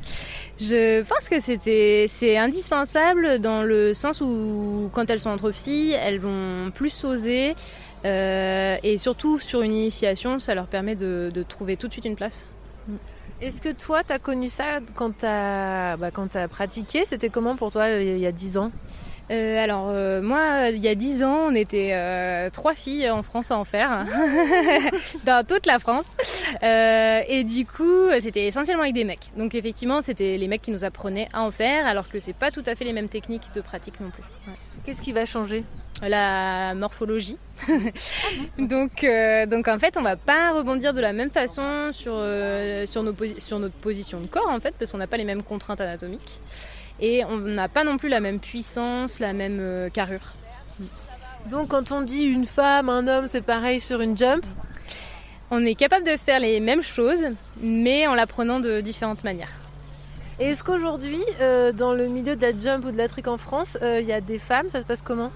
Je 0.58 1.02
pense 1.02 1.28
que 1.30 1.40
c'était 1.40 2.04
c'est 2.08 2.36
indispensable 2.36 3.38
dans 3.38 3.62
le 3.62 3.94
sens 3.94 4.20
où 4.20 4.90
quand 4.92 5.08
elles 5.08 5.20
sont 5.20 5.30
entre 5.30 5.52
filles, 5.52 5.92
elles 5.92 6.20
vont 6.20 6.70
plus 6.72 7.04
oser 7.04 7.54
euh, 8.04 8.76
et 8.82 8.98
surtout 8.98 9.38
sur 9.38 9.62
une 9.62 9.72
initiation, 9.72 10.38
ça 10.38 10.54
leur 10.54 10.66
permet 10.66 10.94
de, 10.94 11.30
de 11.32 11.42
trouver 11.42 11.76
tout 11.76 11.88
de 11.88 11.92
suite 11.92 12.04
une 12.04 12.16
place. 12.16 12.46
Est-ce 13.40 13.60
que 13.60 13.70
toi, 13.70 14.04
tu 14.04 14.12
as 14.12 14.18
connu 14.18 14.48
ça 14.48 14.80
quand 14.94 15.18
tu 15.18 15.26
as, 15.26 15.96
bah, 15.96 16.10
quand 16.10 16.36
as 16.36 16.48
pratiqué? 16.48 17.04
C'était 17.08 17.28
comment 17.28 17.56
pour 17.56 17.72
toi 17.72 17.90
il 17.90 18.18
y 18.18 18.26
a 18.26 18.32
10 18.32 18.58
ans? 18.58 18.70
Euh, 19.30 19.62
alors 19.62 19.88
euh, 19.88 20.20
moi, 20.20 20.68
il 20.68 20.82
y 20.82 20.88
a 20.88 20.94
10 20.94 21.24
ans, 21.24 21.46
on 21.48 21.54
était 21.54 21.92
euh, 21.94 22.50
trois 22.50 22.74
filles 22.74 23.10
en 23.10 23.22
France 23.22 23.50
à 23.50 23.58
en 23.58 23.64
faire, 23.64 24.04
dans 25.24 25.46
toute 25.46 25.66
la 25.66 25.78
France. 25.78 26.16
Et 26.62 27.44
du 27.44 27.66
coup, 27.66 28.10
c'était 28.20 28.46
essentiellement 28.46 28.82
avec 28.82 28.94
des 28.94 29.04
mecs. 29.04 29.30
Donc 29.36 29.54
effectivement, 29.54 30.02
c'était 30.02 30.36
les 30.36 30.48
mecs 30.48 30.62
qui 30.62 30.70
nous 30.70 30.84
apprenaient 30.84 31.28
à 31.32 31.42
en 31.42 31.50
faire, 31.50 31.86
alors 31.86 32.08
que 32.08 32.20
c'est 32.20 32.36
pas 32.36 32.50
tout 32.50 32.64
à 32.66 32.74
fait 32.74 32.84
les 32.84 32.92
mêmes 32.92 33.08
techniques 33.08 33.48
de 33.54 33.60
pratique 33.60 34.00
non 34.00 34.10
plus. 34.10 34.22
Ouais. 34.46 34.54
Qu'est-ce 34.84 35.00
qui 35.00 35.12
va 35.12 35.24
changer? 35.24 35.64
La 36.08 36.74
morphologie. 36.74 37.38
donc, 38.58 39.04
euh, 39.04 39.46
donc 39.46 39.68
en 39.68 39.78
fait, 39.78 39.96
on 39.96 40.02
va 40.02 40.16
pas 40.16 40.52
rebondir 40.52 40.92
de 40.92 41.00
la 41.00 41.12
même 41.12 41.30
façon 41.30 41.90
sur, 41.92 42.14
euh, 42.16 42.86
sur, 42.86 43.02
nos 43.02 43.14
sur 43.38 43.58
notre 43.58 43.74
position 43.74 44.20
de 44.20 44.26
corps 44.26 44.48
en 44.48 44.60
fait, 44.60 44.74
parce 44.78 44.92
qu'on 44.92 44.98
n'a 44.98 45.06
pas 45.06 45.16
les 45.16 45.24
mêmes 45.24 45.42
contraintes 45.42 45.80
anatomiques. 45.80 46.40
Et 47.00 47.24
on 47.24 47.36
n'a 47.38 47.68
pas 47.68 47.84
non 47.84 47.96
plus 47.96 48.08
la 48.08 48.20
même 48.20 48.38
puissance, 48.38 49.18
la 49.18 49.32
même 49.32 49.58
euh, 49.60 49.88
carrure. 49.88 50.32
Donc 51.50 51.68
quand 51.68 51.92
on 51.92 52.02
dit 52.02 52.22
une 52.22 52.46
femme, 52.46 52.88
un 52.88 53.06
homme, 53.06 53.26
c'est 53.30 53.44
pareil 53.44 53.80
sur 53.80 54.00
une 54.00 54.16
jump? 54.16 54.44
On 55.50 55.64
est 55.64 55.74
capable 55.74 56.06
de 56.06 56.16
faire 56.16 56.40
les 56.40 56.58
mêmes 56.60 56.82
choses, 56.82 57.24
mais 57.60 58.06
en 58.06 58.14
l'apprenant 58.14 58.60
de 58.60 58.80
différentes 58.80 59.24
manières. 59.24 59.52
Et 60.40 60.46
est-ce 60.46 60.64
qu'aujourd'hui, 60.64 61.22
euh, 61.40 61.72
dans 61.72 61.92
le 61.92 62.08
milieu 62.08 62.34
de 62.34 62.42
la 62.42 62.56
jump 62.56 62.84
ou 62.86 62.90
de 62.90 62.96
la 62.96 63.08
trick 63.08 63.28
en 63.28 63.38
France, 63.38 63.78
euh, 63.82 64.00
il 64.00 64.06
y 64.06 64.12
a 64.12 64.20
des 64.20 64.38
femmes? 64.38 64.68
Ça 64.70 64.80
se 64.80 64.86
passe 64.86 65.02
comment? 65.02 65.30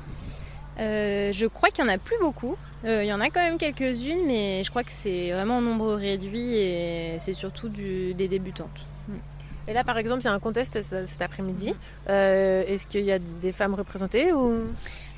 Euh, 0.80 1.32
je 1.32 1.46
crois 1.46 1.70
qu'il 1.70 1.84
y 1.84 1.88
en 1.88 1.90
a 1.90 1.98
plus 1.98 2.16
beaucoup. 2.20 2.56
Euh, 2.84 3.02
il 3.02 3.08
y 3.08 3.12
en 3.12 3.20
a 3.20 3.30
quand 3.30 3.40
même 3.40 3.58
quelques-unes, 3.58 4.24
mais 4.26 4.62
je 4.64 4.70
crois 4.70 4.84
que 4.84 4.92
c'est 4.92 5.32
vraiment 5.32 5.56
en 5.56 5.60
nombre 5.60 5.94
réduit 5.94 6.56
et 6.56 7.16
c'est 7.18 7.32
surtout 7.34 7.68
du- 7.68 8.14
des 8.14 8.28
débutantes. 8.28 8.84
Et 9.66 9.74
là, 9.74 9.84
par 9.84 9.98
exemple, 9.98 10.22
il 10.22 10.24
y 10.24 10.28
a 10.28 10.32
un 10.32 10.38
contest 10.38 10.78
cet 11.06 11.20
après-midi. 11.20 11.74
Euh, 12.08 12.64
est-ce 12.66 12.86
qu'il 12.86 13.02
y 13.04 13.12
a 13.12 13.18
des 13.18 13.52
femmes 13.52 13.74
représentées 13.74 14.32
ou? 14.32 14.62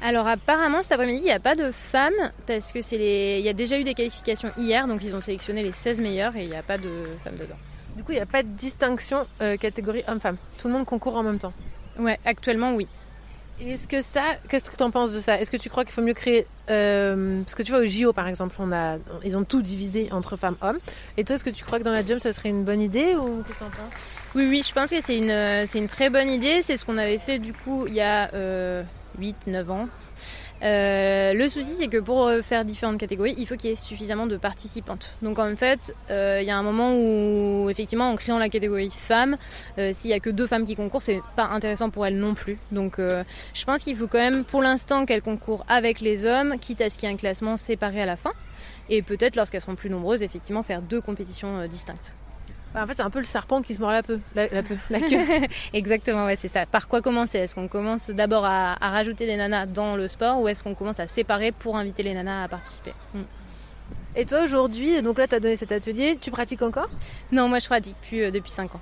Alors 0.03 0.27
apparemment 0.27 0.81
cet 0.83 0.93
après-midi 0.93 1.19
il 1.19 1.25
n'y 1.25 1.31
a 1.31 1.39
pas 1.39 1.55
de 1.55 1.71
femmes 1.71 2.15
parce 2.47 2.73
que 2.73 2.81
c'est 2.81 2.97
les... 2.97 3.37
il 3.39 3.45
y 3.45 3.51
a 3.51 3.53
déjà 3.53 3.79
eu 3.79 3.85
des 3.85 3.93
qualifications 3.93 4.49
hier 4.57 4.89
donc 4.89 5.03
ils 5.05 5.15
ont 5.15 5.21
sélectionné 5.21 5.63
les 5.63 5.73
16 5.73 6.01
meilleurs 6.01 6.35
et 6.37 6.45
il 6.45 6.49
n'y 6.49 6.57
a 6.57 6.63
pas 6.63 6.79
de 6.79 6.89
femmes 7.23 7.37
dedans. 7.37 7.55
Du 7.97 8.03
coup, 8.03 8.13
il 8.13 8.15
n'y 8.15 8.21
a 8.23 8.27
pas 8.27 8.43
de 8.43 8.49
distinction 8.49 9.27
euh, 9.43 9.59
catégorie 9.59 10.03
homme-femme. 10.09 10.39
Tout 10.57 10.69
le 10.69 10.73
monde 10.73 10.87
concourt 10.87 11.17
en 11.17 11.23
même 11.23 11.39
temps. 11.39 11.53
Ouais 11.99 12.19
actuellement 12.25 12.73
oui. 12.75 12.89
Est-ce 13.67 13.87
que 13.87 14.01
ça, 14.01 14.23
qu'est-ce 14.49 14.71
que 14.71 14.77
tu 14.77 14.83
en 14.83 14.91
penses 14.91 15.13
de 15.13 15.21
ça? 15.21 15.39
Est-ce 15.39 15.51
que 15.51 15.57
tu 15.57 15.69
crois 15.69 15.85
qu'il 15.85 15.93
faut 15.93 16.03
mieux 16.03 16.15
créer, 16.15 16.47
euh, 16.71 17.43
parce 17.43 17.55
que 17.55 17.63
tu 17.63 17.73
vois 17.73 17.83
au 17.83 17.87
JO 17.87 18.13
par 18.13 18.27
exemple, 18.27 18.57
on 18.59 18.73
a, 18.73 18.97
ils 19.23 19.37
ont 19.37 19.45
tout 19.45 19.61
divisé 19.61 20.09
entre 20.13 20.37
femmes 20.37 20.57
hommes. 20.63 20.79
Et 21.19 21.25
toi, 21.25 21.37
est-ce 21.37 21.45
que 21.45 21.51
tu 21.51 21.65
crois 21.65 21.79
que 21.79 21.85
dans 21.85 21.93
la 21.93 22.05
jump, 22.05 22.21
ça 22.23 22.33
serait 22.33 22.49
une 22.49 22.65
bonne 22.65 22.81
idée 22.81 23.15
ou 23.17 23.43
qu'est-ce 23.43 23.59
que 23.59 23.65
t'en 23.65 23.71
penses? 23.71 23.93
Oui 24.35 24.47
oui 24.49 24.63
je 24.67 24.73
pense 24.73 24.91
que 24.91 25.01
c'est 25.01 25.19
une, 25.19 25.31
euh, 25.31 25.65
c'est 25.67 25.79
une 25.79 25.89
très 25.89 26.09
bonne 26.09 26.31
idée. 26.31 26.63
C'est 26.63 26.77
ce 26.77 26.85
qu'on 26.87 26.99
avait 26.99 27.19
fait 27.19 27.39
du 27.39 27.53
coup 27.53 27.87
il 27.87 27.95
y 27.95 28.01
a 28.01 28.33
euh, 28.35 28.83
8-9 29.21 29.71
ans. 29.71 29.89
Euh, 30.63 31.33
le 31.33 31.49
souci, 31.49 31.71
c'est 31.71 31.89
que 31.89 31.99
pour 31.99 32.27
euh, 32.27 32.43
faire 32.43 32.65
différentes 32.65 32.99
catégories, 32.99 33.35
il 33.39 33.47
faut 33.47 33.57
qu'il 33.57 33.71
y 33.71 33.73
ait 33.73 33.77
suffisamment 33.77 34.27
de 34.27 34.37
participantes. 34.37 35.15
Donc 35.23 35.39
en 35.39 35.55
fait, 35.57 35.95
euh, 36.11 36.41
il 36.43 36.47
y 36.47 36.51
a 36.51 36.57
un 36.57 36.63
moment 36.63 36.95
où, 36.95 37.71
effectivement, 37.71 38.11
en 38.11 38.17
créant 38.17 38.39
la 38.39 38.49
catégorie 38.49 38.91
femmes, 38.91 39.37
s'il 39.93 40.11
y 40.11 40.13
a 40.13 40.21
que 40.21 40.31
deux 40.31 40.47
femmes 40.47 40.67
qui 40.67 40.77
concourent, 40.77 41.03
c'est 41.03 41.21
pas 41.37 41.47
intéressant 41.47 41.91
pour 41.91 42.07
elles 42.07 42.19
non 42.19 42.35
plus. 42.35 42.59
Donc 42.73 42.99
je 42.99 43.65
pense 43.65 43.83
qu'il 43.83 43.97
faut 43.97 44.07
quand 44.07 44.19
même, 44.19 44.45
pour 44.45 44.63
l'instant, 44.63 45.07
qu'elles 45.07 45.23
concourent 45.23 45.65
avec 45.69 46.01
les 46.01 46.25
hommes, 46.25 46.57
quitte 46.61 46.81
à 46.81 46.91
ce 46.91 46.97
qu'il 46.97 47.09
y 47.09 47.13
ait 47.13 47.15
un 47.15 47.19
classement 47.19 47.57
séparé 47.57 48.03
à 48.03 48.07
la 48.07 48.17
fin. 48.17 48.33
Et 48.89 49.03
peut-être, 49.03 49.37
lorsqu'elles 49.37 49.61
seront 49.61 49.77
plus 49.77 49.91
nombreuses, 49.91 50.23
effectivement, 50.23 50.63
faire 50.63 50.83
deux 50.83 51.01
compétitions 51.01 51.67
distinctes. 51.67 52.15
Bah, 52.75 52.83
En 52.83 52.87
fait, 52.87 52.95
c'est 52.97 53.03
un 53.03 53.11
peu 53.11 53.19
le 53.19 53.25
serpent 53.25 53.63
qui 53.63 53.75
se 53.75 53.81
mord 53.81 53.91
la 53.91 54.03
queue, 54.03 54.21
la, 54.35 54.47
la, 54.49 54.63
la 54.91 55.01
queue. 55.01 55.47
Exactement, 55.73 56.25
ouais, 56.27 56.37
c'est 56.37 56.49
ça. 56.49 56.67
Par 56.67 56.89
quoi 56.89 57.01
commencer? 57.01 57.39
Est-ce 57.39 57.55
qu'on 57.55 57.69
commence 57.69 58.11
d'abord 58.11 58.45
à, 58.45 58.77
à 58.85 58.91
rajouter 58.91 59.27
des 59.27 59.37
nanas 59.37 59.67
dans 59.67 59.97
le 59.97 60.09
sport 60.09 60.41
ou 60.41 60.49
est-ce 60.49 60.63
qu'on 60.63 60.75
commence 60.75 61.01
à 61.01 61.07
séparer 61.07 61.53
pour 61.53 61.77
inviter 61.77 62.03
les 62.03 62.15
nanas 62.15 62.45
à 62.45 62.49
participer? 62.49 62.93
Mm. 63.15 63.21
Et 64.17 64.25
toi 64.25 64.43
aujourd'hui, 64.43 65.03
donc 65.03 65.19
là, 65.19 65.29
tu 65.29 65.35
as 65.37 65.41
donné 65.41 65.57
cet 65.57 65.73
atelier, 65.73 66.19
tu 66.21 66.31
pratiques 66.31 66.63
encore? 66.63 66.91
Non, 67.31 67.49
moi 67.49 67.59
je 67.61 67.67
pratique 67.67 67.97
plus 68.03 68.23
euh, 68.23 68.31
depuis 68.31 68.51
5 68.51 68.75
ans. 68.75 68.81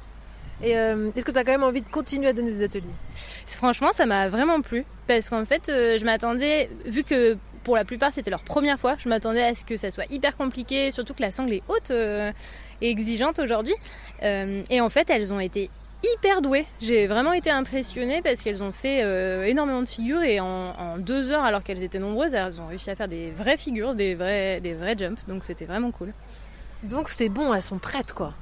Et 0.63 0.77
euh, 0.77 1.11
est-ce 1.15 1.25
que 1.25 1.31
tu 1.31 1.39
as 1.39 1.45
quand 1.45 1.53
même 1.53 1.63
envie 1.63 1.83
de 1.83 1.89
continuer 1.89 2.29
à 2.29 2.33
donner 2.33 2.51
des 2.51 2.65
ateliers? 2.65 2.85
Franchement, 3.47 3.93
ça 3.93 4.07
m'a 4.07 4.29
vraiment 4.29 4.61
plu 4.61 4.85
parce 5.07 5.31
qu'en 5.31 5.45
fait, 5.45 5.69
euh, 5.69 5.97
je 5.99 6.05
m'attendais, 6.05 6.69
vu 6.85 7.05
que 7.05 7.37
pour 7.63 7.77
la 7.77 7.85
plupart 7.85 8.13
c'était 8.13 8.31
leur 8.31 8.43
première 8.43 8.79
fois, 8.79 8.97
je 8.99 9.09
m'attendais 9.09 9.43
à 9.43 9.55
ce 9.55 9.65
que 9.65 9.77
ça 9.77 9.91
soit 9.91 10.11
hyper 10.11 10.37
compliqué, 10.37 10.91
surtout 10.91 11.13
que 11.15 11.23
la 11.23 11.31
sangle 11.31 11.53
est 11.53 11.63
haute 11.69 11.93
et 12.81 12.91
exigeante 12.91 13.39
aujourd'hui. 13.39 13.75
Euh, 14.23 14.63
et 14.71 14.81
en 14.81 14.89
fait, 14.89 15.11
elles 15.11 15.33
ont 15.33 15.41
été 15.41 15.71
hyper 16.15 16.43
douées. 16.43 16.67
J'ai 16.81 17.07
vraiment 17.07 17.33
été 17.33 17.51
impressionnée 17.51 18.23
parce 18.23 18.43
qu'elles 18.43 18.63
ont 18.63 18.73
fait 18.73 19.03
euh, 19.03 19.45
énormément 19.45 19.81
de 19.83 19.89
figures 19.89 20.23
et 20.23 20.41
en, 20.41 20.47
en 20.47 20.99
deux 20.99 21.31
heures, 21.31 21.45
alors 21.45 21.63
qu'elles 21.63 21.83
étaient 21.83 21.99
nombreuses, 21.99 22.35
elles 22.35 22.61
ont 22.61 22.69
réussi 22.69 22.91
à 22.91 22.95
faire 22.95 23.09
des 23.09 23.31
vraies 23.31 23.57
figures, 23.57 23.95
des 23.95 24.15
vrais, 24.15 24.61
des 24.61 24.75
vrais 24.75 24.97
jumps. 24.97 25.21
Donc 25.27 25.45
c'était 25.45 25.65
vraiment 25.65 25.91
cool. 25.91 26.13
Donc 26.85 27.09
c'est 27.11 27.29
bon, 27.29 27.53
elles 27.53 27.63
sont 27.63 27.79
prêtes 27.79 28.13
quoi. 28.13 28.35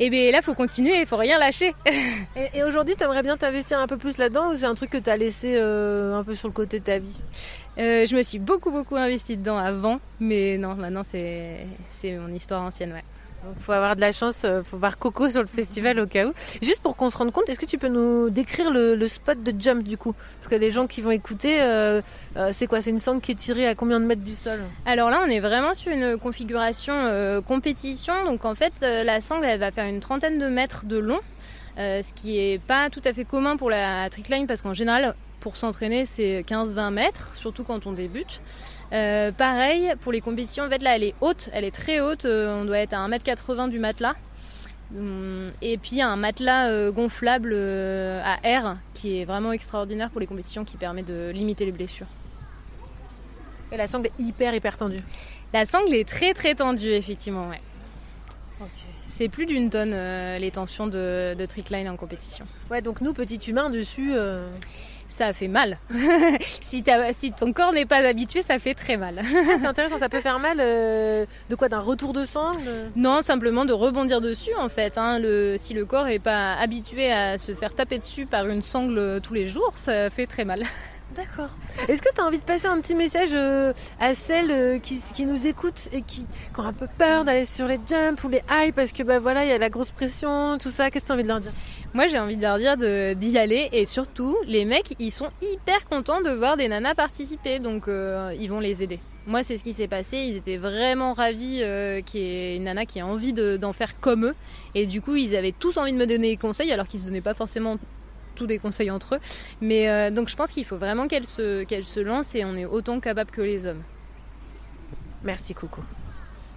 Et 0.00 0.10
bien 0.10 0.32
là, 0.32 0.42
faut 0.42 0.54
continuer, 0.54 0.98
il 0.98 1.06
faut 1.06 1.16
rien 1.16 1.38
lâcher. 1.38 1.72
Et, 2.36 2.58
et 2.58 2.64
aujourd'hui, 2.64 2.96
t'aimerais 2.96 3.22
bien 3.22 3.36
t'investir 3.36 3.78
un 3.78 3.86
peu 3.86 3.96
plus 3.96 4.18
là-dedans 4.18 4.52
ou 4.52 4.56
c'est 4.56 4.64
un 4.64 4.74
truc 4.74 4.90
que 4.90 4.98
t'as 4.98 5.16
laissé 5.16 5.54
euh, 5.56 6.18
un 6.18 6.24
peu 6.24 6.34
sur 6.34 6.48
le 6.48 6.52
côté 6.52 6.80
de 6.80 6.84
ta 6.84 6.98
vie? 6.98 7.16
Euh, 7.78 8.04
je 8.06 8.16
me 8.16 8.22
suis 8.22 8.38
beaucoup 8.38 8.70
beaucoup 8.70 8.96
investie 8.96 9.36
dedans 9.36 9.56
avant, 9.56 10.00
mais 10.18 10.58
non, 10.58 10.74
maintenant 10.74 11.02
c'est 11.04 11.66
mon 12.04 12.28
histoire 12.34 12.62
ancienne, 12.62 12.92
ouais. 12.92 13.04
Donc 13.46 13.60
faut 13.60 13.72
avoir 13.72 13.94
de 13.94 14.00
la 14.00 14.10
chance, 14.10 14.42
euh, 14.44 14.64
faut 14.64 14.76
voir 14.76 14.98
Coco 14.98 15.30
sur 15.30 15.40
le 15.40 15.46
festival 15.46 16.00
au 16.00 16.06
cas 16.06 16.26
où. 16.26 16.32
Juste 16.62 16.80
pour 16.80 16.96
qu'on 16.96 17.10
se 17.10 17.16
rende 17.16 17.30
compte, 17.30 17.48
est-ce 17.48 17.60
que 17.60 17.66
tu 17.66 17.78
peux 17.78 17.86
nous 17.88 18.28
décrire 18.28 18.72
le, 18.72 19.06
spot 19.06 19.40
de 19.40 19.54
jump 19.56 19.84
du 19.84 19.96
coup? 19.96 20.14
Parce 20.40 20.48
que 20.48 20.56
les 20.56 20.72
gens 20.72 20.88
qui 20.88 21.00
vont 21.00 21.12
écouter, 21.12 21.62
euh, 21.62 22.02
euh, 22.36 22.50
c'est 22.52 22.66
quoi? 22.66 22.80
C'est 22.80 22.90
une 22.90 22.98
sangle 22.98 23.20
qui 23.20 23.32
est 23.32 23.36
tirée 23.36 23.68
à 23.68 23.76
combien 23.76 24.00
de 24.00 24.04
mètres 24.04 24.24
du 24.24 24.34
sol? 24.34 24.58
Alors 24.84 25.10
là, 25.10 25.20
on 25.24 25.30
est 25.30 25.38
vraiment 25.38 25.74
sur 25.74 25.92
une 25.92 26.16
configuration 26.18 26.94
compétition. 27.46 28.24
Donc 28.24 28.44
en 28.44 28.56
fait, 28.56 28.72
la 28.80 29.20
sangle, 29.20 29.46
elle 29.46 29.60
va 29.60 29.70
faire 29.70 29.86
une 29.86 30.00
trentaine 30.00 30.38
de 30.38 30.46
mètres 30.46 30.84
de 30.84 30.98
long, 30.98 31.20
ce 31.76 32.12
qui 32.14 32.38
est 32.38 32.58
pas 32.58 32.90
tout 32.90 33.02
à 33.04 33.12
fait 33.12 33.24
commun 33.24 33.56
pour 33.56 33.70
la 33.70 34.10
trickline 34.10 34.48
parce 34.48 34.62
qu'en 34.62 34.74
général, 34.74 35.14
pour 35.40 35.56
s'entraîner, 35.56 36.06
c'est 36.06 36.42
15-20 36.42 36.90
mètres, 36.90 37.36
surtout 37.36 37.62
quand 37.62 37.86
on 37.86 37.92
débute. 37.92 38.40
Euh, 38.92 39.32
pareil, 39.32 39.92
pour 40.00 40.12
les 40.12 40.20
compétitions, 40.20 40.64
en 40.64 40.68
fait, 40.70 40.82
là, 40.82 40.94
elle 40.96 41.02
est 41.04 41.14
haute, 41.20 41.48
elle 41.52 41.64
est 41.64 41.74
très 41.74 42.00
haute. 42.00 42.24
euh, 42.24 42.60
on 42.60 42.64
doit 42.64 42.78
être 42.78 42.92
à 42.94 43.06
1m80 43.08 43.68
du 43.68 43.78
matelas. 43.78 44.14
Hum, 44.96 45.50
Et 45.62 45.78
puis 45.78 46.00
un 46.00 46.14
matelas 46.14 46.68
euh, 46.70 46.92
gonflable 46.92 47.52
à 47.54 48.38
air 48.44 48.76
qui 48.94 49.20
est 49.20 49.24
vraiment 49.24 49.50
extraordinaire 49.52 50.10
pour 50.10 50.20
les 50.20 50.26
compétitions 50.28 50.64
qui 50.64 50.76
permet 50.76 51.02
de 51.02 51.30
limiter 51.34 51.64
les 51.64 51.72
blessures. 51.72 52.06
Et 53.72 53.76
la 53.76 53.88
sangle 53.88 54.06
est 54.06 54.22
hyper 54.22 54.54
hyper 54.54 54.76
tendue. 54.76 55.02
La 55.52 55.64
sangle 55.64 55.92
est 55.92 56.06
très 56.08 56.34
très 56.34 56.54
tendue, 56.54 56.90
effectivement, 56.90 57.48
ouais. 57.48 57.60
C'est 59.08 59.28
plus 59.28 59.44
d'une 59.46 59.68
tonne 59.70 59.92
euh, 59.92 60.38
les 60.38 60.50
tensions 60.50 60.86
de, 60.86 61.34
de 61.34 61.46
trickline 61.46 61.88
en 61.88 61.96
compétition. 61.96 62.46
Ouais, 62.70 62.80
donc 62.80 63.00
nous, 63.00 63.12
petits 63.12 63.36
humains 63.50 63.70
dessus. 63.70 64.12
euh, 64.14 64.48
Ça 65.08 65.32
fait 65.32 65.48
mal. 65.48 65.78
si, 66.40 66.82
ton 67.32 67.52
corps 67.52 67.72
n'est 67.72 67.86
pas 67.86 67.98
habitué, 67.98 68.42
ça 68.42 68.58
fait 68.58 68.74
très 68.74 68.96
mal. 68.96 69.20
Ah, 69.20 69.56
c'est 69.60 69.66
intéressant, 69.66 69.98
ça 69.98 70.08
peut 70.08 70.20
faire 70.20 70.38
mal. 70.38 70.58
euh, 70.60 71.24
de 71.48 71.54
quoi 71.54 71.68
D'un 71.68 71.80
retour 71.80 72.12
de 72.12 72.24
sangle 72.24 72.90
non, 72.96 73.22
simplement 73.22 73.64
de 73.64 73.72
rebondir 73.72 74.20
dessus 74.20 74.54
en 74.58 74.68
fait. 74.68 74.98
hein. 74.98 75.18
Le, 75.18 75.56
si 75.58 75.74
le 75.74 75.84
corps 75.84 76.06
n'est 76.06 76.18
pas 76.18 76.54
habitué 76.54 77.12
à 77.12 77.38
se 77.38 77.54
faire 77.54 77.74
taper 77.74 77.98
dessus 77.98 78.26
par 78.26 78.46
une 78.48 78.62
sangle 78.62 79.20
tous 79.22 79.34
les 79.34 79.46
jours, 79.48 79.72
ça 79.76 80.10
fait 80.10 80.26
très 80.26 80.44
mal. 80.44 80.62
D'accord. 81.16 81.48
Est-ce 81.88 82.02
que 82.02 82.12
tu 82.14 82.20
as 82.20 82.24
envie 82.26 82.38
de 82.38 82.42
passer 82.42 82.66
un 82.66 82.78
petit 82.80 82.94
message 82.94 83.30
euh, 83.32 83.72
à 83.98 84.14
celles 84.14 84.50
euh, 84.50 84.78
qui, 84.78 85.00
qui 85.14 85.24
nous 85.24 85.46
écoutent 85.46 85.88
et 85.92 86.02
qui, 86.02 86.26
qui 86.26 86.60
ont 86.60 86.62
un 86.64 86.74
peu 86.74 86.86
peur 86.98 87.24
d'aller 87.24 87.46
sur 87.46 87.66
les 87.66 87.78
jumps 87.88 88.22
ou 88.24 88.28
les 88.28 88.42
highs 88.50 88.72
parce 88.72 88.92
que 88.92 89.02
bah 89.02 89.18
voilà, 89.18 89.44
il 89.44 89.48
y 89.48 89.52
a 89.52 89.56
la 89.58 89.70
grosse 89.70 89.90
pression, 89.90 90.58
tout 90.58 90.70
ça. 90.70 90.90
Qu'est-ce 90.90 91.04
que 91.04 91.06
tu 91.06 91.12
as 91.12 91.14
envie 91.14 91.22
de 91.22 91.28
leur 91.28 91.40
dire? 91.40 91.52
Moi, 91.94 92.06
j'ai 92.08 92.18
envie 92.18 92.36
de 92.36 92.42
leur 92.42 92.58
dire 92.58 92.76
d'y 93.16 93.38
aller 93.38 93.70
et 93.72 93.86
surtout, 93.86 94.36
les 94.46 94.66
mecs, 94.66 94.94
ils 94.98 95.10
sont 95.10 95.30
hyper 95.40 95.86
contents 95.88 96.20
de 96.20 96.30
voir 96.30 96.58
des 96.58 96.68
nanas 96.68 96.94
participer, 96.94 97.60
donc 97.60 97.88
euh, 97.88 98.34
ils 98.38 98.48
vont 98.50 98.60
les 98.60 98.82
aider. 98.82 99.00
Moi, 99.26 99.42
c'est 99.42 99.56
ce 99.56 99.64
qui 99.64 99.72
s'est 99.72 99.88
passé. 99.88 100.18
Ils 100.18 100.36
étaient 100.36 100.58
vraiment 100.58 101.14
ravis 101.14 101.60
euh, 101.62 102.00
qu'il 102.02 102.20
y 102.20 102.24
ait 102.24 102.56
une 102.56 102.64
nana 102.64 102.84
qui 102.84 102.98
ait 102.98 103.02
envie 103.02 103.32
de- 103.32 103.56
d'en 103.56 103.72
faire 103.72 103.98
comme 103.98 104.26
eux. 104.26 104.34
Et 104.74 104.84
du 104.86 105.00
coup, 105.00 105.16
ils 105.16 105.34
avaient 105.34 105.54
tous 105.58 105.78
envie 105.78 105.92
de 105.92 105.98
me 105.98 106.06
donner 106.06 106.28
des 106.28 106.36
conseils, 106.36 106.70
alors 106.72 106.86
qu'ils 106.86 107.00
se 107.00 107.06
donnaient 107.06 107.22
pas 107.22 107.34
forcément 107.34 107.76
des 108.44 108.58
conseils 108.58 108.90
entre 108.90 109.14
eux. 109.14 109.20
Mais 109.62 109.88
euh, 109.88 110.10
donc, 110.10 110.28
je 110.28 110.36
pense 110.36 110.52
qu'il 110.52 110.66
faut 110.66 110.76
vraiment 110.76 111.08
qu'elles 111.08 111.24
se, 111.24 111.64
qu'elles 111.64 111.84
se 111.84 112.00
lancent 112.00 112.34
et 112.34 112.44
on 112.44 112.54
est 112.56 112.66
autant 112.66 113.00
capable 113.00 113.30
que 113.30 113.40
les 113.40 113.66
hommes. 113.66 113.82
Merci, 115.24 115.54
Coucou. 115.54 115.80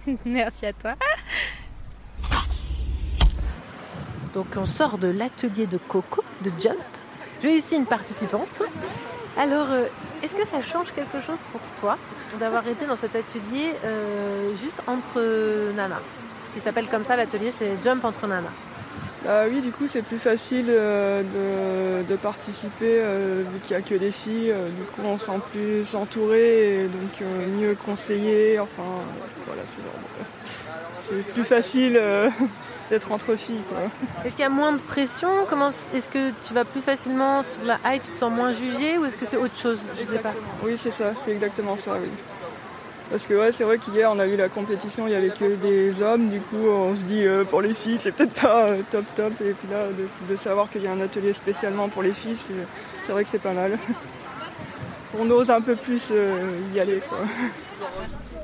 Merci 0.26 0.66
à 0.66 0.74
toi. 0.74 0.94
Donc 4.34 4.46
on 4.56 4.66
sort 4.66 4.98
de 4.98 5.08
l'atelier 5.08 5.66
de 5.66 5.78
Coco, 5.78 6.22
de 6.42 6.52
Jump. 6.60 6.78
J'ai 7.42 7.56
ici 7.56 7.74
une 7.74 7.86
participante. 7.86 8.62
Alors, 9.36 9.70
euh, 9.70 9.86
est-ce 10.22 10.34
que 10.34 10.46
ça 10.46 10.60
change 10.60 10.92
quelque 10.92 11.20
chose 11.20 11.38
pour 11.50 11.60
toi 11.80 11.98
d'avoir 12.38 12.66
été 12.68 12.86
dans 12.86 12.96
cet 12.96 13.16
atelier 13.16 13.72
euh, 13.84 14.52
juste 14.60 14.82
entre 14.86 15.72
nanas? 15.74 16.00
Qui 16.54 16.60
s'appelle 16.60 16.86
comme 16.86 17.04
ça 17.04 17.16
l'atelier, 17.16 17.52
c'est 17.58 17.82
Jump 17.82 18.04
entre 18.04 18.26
nanas. 18.26 18.50
Bah 19.24 19.42
oui, 19.50 19.60
du 19.60 19.70
coup, 19.70 19.86
c'est 19.86 20.00
plus 20.02 20.18
facile 20.18 20.66
euh, 20.70 21.22
de, 21.22 22.08
de 22.10 22.16
participer 22.16 22.98
euh, 23.00 23.42
vu 23.52 23.58
qu'il 23.60 23.76
n'y 23.76 23.82
a 23.82 23.86
que 23.86 23.94
des 23.94 24.10
filles. 24.10 24.50
euh, 24.50 24.68
du 24.70 24.82
coup, 24.82 25.02
on 25.04 25.18
se 25.18 25.26
sent 25.26 25.40
plus 25.52 25.94
entouré 25.94 26.84
et 26.84 26.84
donc 26.84 27.28
mieux 27.60 27.76
conseillé. 27.84 28.58
Enfin, 28.58 28.82
voilà, 29.46 29.62
c'est 29.70 29.82
vraiment- 29.82 30.28
c'est 31.26 31.32
plus 31.34 31.44
facile 31.44 32.00
d'être 32.90 33.12
entre 33.12 33.36
filles. 33.36 33.60
Quoi. 33.68 33.78
Est-ce 34.24 34.36
qu'il 34.36 34.42
y 34.42 34.46
a 34.46 34.48
moins 34.48 34.72
de 34.72 34.78
pression? 34.78 35.28
Comment 35.50 35.70
Est-ce 35.94 36.08
que 36.08 36.30
tu 36.48 36.54
vas 36.54 36.64
plus 36.64 36.80
facilement 36.80 37.42
sur 37.42 37.64
la 37.66 37.78
high, 37.84 38.00
tu 38.02 38.10
te 38.12 38.18
sens 38.18 38.32
moins 38.32 38.52
jugé 38.52 38.96
ou 38.96 39.04
est-ce 39.04 39.16
que 39.16 39.26
c'est 39.26 39.36
autre 39.36 39.56
chose? 39.60 39.78
Je 39.98 40.10
sais 40.10 40.18
pas. 40.18 40.32
Oui, 40.64 40.76
c'est 40.80 40.92
ça, 40.94 41.12
c'est 41.24 41.32
exactement 41.32 41.76
ça, 41.76 41.92
oui. 42.00 42.08
Parce 43.10 43.26
que 43.26 43.34
ouais, 43.34 43.50
c'est 43.50 43.64
vrai 43.64 43.78
qu'hier 43.78 44.08
on 44.14 44.20
a 44.20 44.26
eu 44.26 44.36
la 44.36 44.48
compétition, 44.48 45.08
il 45.08 45.12
y 45.12 45.16
avait 45.16 45.30
que 45.30 45.56
des 45.56 46.00
hommes, 46.00 46.28
du 46.28 46.38
coup 46.38 46.68
on 46.68 46.94
se 46.94 47.00
dit 47.02 47.26
euh, 47.26 47.44
pour 47.44 47.60
les 47.60 47.74
filles 47.74 47.96
c'est 47.98 48.12
peut-être 48.12 48.40
pas 48.40 48.68
euh, 48.68 48.82
top 48.88 49.04
top, 49.16 49.32
et 49.40 49.52
puis 49.52 49.68
là 49.68 49.86
de, 50.28 50.36
savoir 50.36 50.70
qu'il 50.70 50.84
y 50.84 50.86
a 50.86 50.92
un 50.92 51.00
atelier 51.00 51.32
spécialement 51.32 51.88
pour 51.88 52.04
les 52.04 52.12
filles, 52.12 52.36
c'est, 53.04 53.12
vrai 53.12 53.24
que 53.24 53.28
c'est 53.28 53.42
pas 53.42 53.52
mal. 53.52 53.76
on 55.18 55.28
ose 55.28 55.50
un 55.50 55.60
peu 55.60 55.74
plus 55.74 56.04
euh, 56.12 56.50
y 56.72 56.78
aller 56.78 57.00
quoi. 57.08 57.18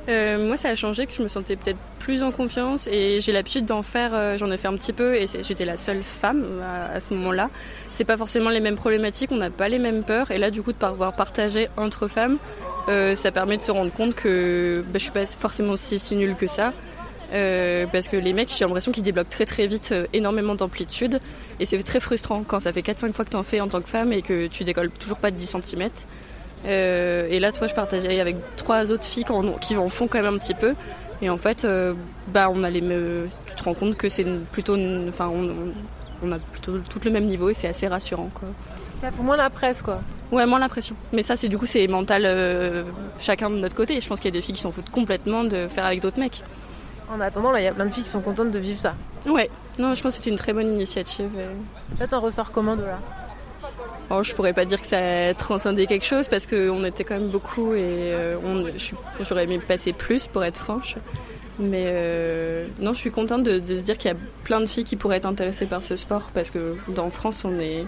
Moi, 0.09 0.55
ça 0.55 0.69
a 0.69 0.75
changé, 0.75 1.05
que 1.05 1.11
je 1.11 1.21
me 1.21 1.27
sentais 1.27 1.57
peut-être 1.57 1.79
plus 1.99 2.23
en 2.23 2.31
confiance 2.31 2.87
et 2.87 3.19
j'ai 3.19 3.33
l'habitude 3.33 3.65
d'en 3.65 3.83
faire. 3.83 4.37
J'en 4.37 4.49
ai 4.51 4.57
fait 4.57 4.69
un 4.69 4.77
petit 4.77 4.93
peu 4.93 5.15
et 5.15 5.25
j'étais 5.27 5.65
la 5.65 5.75
seule 5.75 6.01
femme 6.01 6.45
à, 6.63 6.93
à 6.93 6.99
ce 7.01 7.13
moment-là. 7.13 7.49
C'est 7.89 8.05
pas 8.05 8.15
forcément 8.15 8.49
les 8.49 8.61
mêmes 8.61 8.77
problématiques, 8.77 9.33
on 9.33 9.35
n'a 9.35 9.49
pas 9.49 9.67
les 9.67 9.79
mêmes 9.79 10.03
peurs 10.03 10.31
et 10.31 10.37
là, 10.37 10.49
du 10.49 10.61
coup, 10.61 10.71
de 10.71 10.77
pouvoir 10.77 11.13
partager 11.13 11.67
entre 11.75 12.07
femmes, 12.07 12.37
euh, 12.89 13.15
ça 13.15 13.31
permet 13.31 13.57
de 13.57 13.61
se 13.63 13.71
rendre 13.71 13.91
compte 13.91 14.15
que 14.15 14.81
bah, 14.87 14.93
je 14.95 14.99
suis 14.99 15.11
pas 15.11 15.25
forcément 15.25 15.75
si, 15.75 15.99
si 15.99 16.15
nulle 16.15 16.35
que 16.35 16.47
ça. 16.47 16.73
Euh, 17.33 17.85
parce 17.91 18.07
que 18.07 18.15
les 18.15 18.31
mecs, 18.31 18.49
j'ai 18.57 18.63
l'impression 18.63 18.91
qu'ils 18.93 19.03
débloquent 19.03 19.29
très 19.29 19.45
très 19.45 19.67
vite 19.67 19.89
euh, 19.91 20.05
énormément 20.13 20.55
d'amplitude 20.55 21.19
et 21.59 21.65
c'est 21.65 21.81
très 21.83 21.99
frustrant 21.99 22.43
quand 22.47 22.61
ça 22.61 22.71
fait 22.71 22.79
4-5 22.81 23.11
fois 23.11 23.25
que 23.25 23.31
tu 23.31 23.35
en 23.35 23.43
fais 23.43 23.59
en 23.59 23.67
tant 23.67 23.81
que 23.81 23.89
femme 23.89 24.13
et 24.13 24.21
que 24.21 24.47
tu 24.47 24.63
décolles 24.63 24.89
toujours 24.91 25.17
pas 25.17 25.29
de 25.31 25.35
10 25.35 25.57
cm. 25.61 25.89
Et 26.65 27.39
là, 27.39 27.51
toi, 27.51 27.67
je 27.67 27.75
partageais 27.75 28.19
avec 28.21 28.37
trois 28.55 28.91
autres 28.91 29.03
filles 29.03 29.25
qui 29.61 29.75
en, 29.75 29.89
font 29.89 30.07
quand 30.07 30.21
même 30.21 30.33
un 30.33 30.37
petit 30.37 30.53
peu. 30.53 30.73
Et 31.21 31.29
en 31.29 31.37
fait, 31.37 31.67
bah, 32.29 32.49
on 32.49 32.63
a 32.63 32.69
les 32.69 32.81
tu 32.81 33.55
te 33.55 33.63
rends 33.63 33.73
compte 33.73 33.95
que 33.97 34.07
c'est 34.09 34.25
plutôt, 34.51 34.75
enfin, 35.09 35.27
on, 35.33 35.49
on- 36.23 36.31
a 36.31 36.39
plutôt 36.39 36.77
tout 36.89 36.99
le 37.05 37.11
même 37.11 37.25
niveau 37.25 37.49
et 37.49 37.53
c'est 37.53 37.67
assez 37.67 37.87
rassurant, 37.87 38.29
quoi. 38.33 38.49
Ça 39.01 39.11
fout 39.11 39.23
moins 39.25 39.37
la 39.37 39.49
presse 39.49 39.81
quoi. 39.81 40.01
Ouais, 40.31 40.45
moins 40.45 40.59
l'impression. 40.59 40.95
Mais 41.13 41.23
ça, 41.23 41.35
c'est 41.35 41.47
du 41.47 41.57
coup, 41.57 41.65
c'est 41.65 41.87
mental, 41.87 42.23
euh, 42.25 42.83
chacun 43.19 43.49
de 43.49 43.55
notre 43.57 43.75
côté. 43.75 43.99
Je 44.01 44.07
pense 44.07 44.19
qu'il 44.19 44.33
y 44.33 44.35
a 44.35 44.39
des 44.39 44.41
filles 44.45 44.55
qui 44.55 44.61
s'en 44.61 44.71
foutent 44.71 44.89
complètement 44.89 45.43
de 45.43 45.67
faire 45.67 45.85
avec 45.85 46.01
d'autres 46.01 46.19
mecs. 46.19 46.41
En 47.09 47.21
attendant, 47.21 47.51
là, 47.51 47.61
il 47.61 47.63
y 47.63 47.67
a 47.67 47.71
plein 47.73 47.85
de 47.85 47.91
filles 47.93 48.03
qui 48.03 48.09
sont 48.09 48.19
contentes 48.21 48.51
de 48.51 48.59
vivre 48.59 48.79
ça. 48.79 48.95
Ouais. 49.25 49.49
Non, 49.79 49.93
je 49.95 50.01
pense 50.03 50.11
que 50.13 50.17
c'était 50.17 50.29
une 50.29 50.35
très 50.37 50.51
bonne 50.53 50.67
initiative. 50.73 51.29
et- 51.37 51.99
Là, 51.99 52.07
t'en 52.07 52.19
ressors 52.19 52.51
comment 52.51 52.75
de 52.75 52.83
là? 52.83 52.99
Oh, 54.09 54.23
je 54.23 54.33
pourrais 54.33 54.53
pas 54.53 54.65
dire 54.65 54.79
que 54.81 54.87
ça 54.87 54.97
a 55.29 55.33
transcendé 55.33 55.85
quelque 55.85 56.05
chose 56.05 56.27
parce 56.27 56.45
qu'on 56.47 56.83
était 56.85 57.03
quand 57.03 57.15
même 57.15 57.27
beaucoup 57.29 57.73
et 57.73 57.79
euh, 57.81 58.37
on- 58.43 58.65
j'aurais 59.27 59.43
aimé 59.45 59.59
passer 59.59 59.91
plus 59.93 60.27
pour 60.27 60.43
être 60.43 60.57
franche. 60.57 60.95
Mais 61.59 61.83
euh, 61.87 62.67
non, 62.79 62.93
je 62.93 62.99
suis 62.99 63.11
contente 63.11 63.43
de, 63.43 63.59
de 63.59 63.77
se 63.79 63.83
dire 63.83 63.97
qu'il 63.97 64.11
y 64.11 64.13
a 64.13 64.17
plein 64.43 64.59
de 64.61 64.65
filles 64.65 64.83
qui 64.83 64.95
pourraient 64.95 65.17
être 65.17 65.25
intéressées 65.25 65.65
par 65.65 65.83
ce 65.83 65.95
sport 65.95 66.29
parce 66.33 66.49
que 66.51 66.75
dans 66.89 67.09
France, 67.09 67.43
on 67.45 67.57
est. 67.59 67.85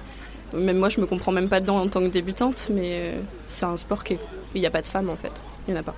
Même 0.54 0.78
moi, 0.78 0.90
je 0.90 1.00
me 1.00 1.06
comprends 1.06 1.32
même 1.32 1.48
pas 1.50 1.60
dedans 1.62 1.78
en 1.82 1.88
tant 1.88 2.00
que 2.02 2.08
débutante, 2.08 2.68
mais 2.72 3.00
euh, 3.14 3.22
c'est 3.48 3.66
un 3.66 3.78
sport 3.78 4.04
qui. 4.04 4.14
est- 4.14 4.20
Il 4.56 4.62
n'y 4.62 4.68
a 4.68 4.72
pas 4.72 4.82
de 4.82 4.88
femmes 4.88 5.10
en 5.10 5.16
fait. 5.16 5.32
Il 5.68 5.74
n'y 5.74 5.78
en 5.78 5.82
a 5.82 5.84
pas. 5.84 5.96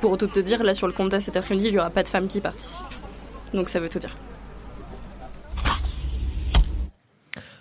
Pour 0.00 0.16
tout 0.18 0.26
te 0.26 0.40
dire, 0.40 0.62
là 0.62 0.72
sur 0.74 0.86
le 0.86 0.92
contest 0.92 1.26
cet 1.26 1.36
après-midi, 1.36 1.68
il 1.68 1.72
n'y 1.72 1.78
aura 1.78 1.90
pas 1.90 2.02
de 2.02 2.08
femmes 2.08 2.28
qui 2.28 2.40
participent. 2.40 2.84
Donc 3.54 3.68
ça 3.68 3.78
veut 3.80 3.88
tout 3.90 3.98
dire. 3.98 4.16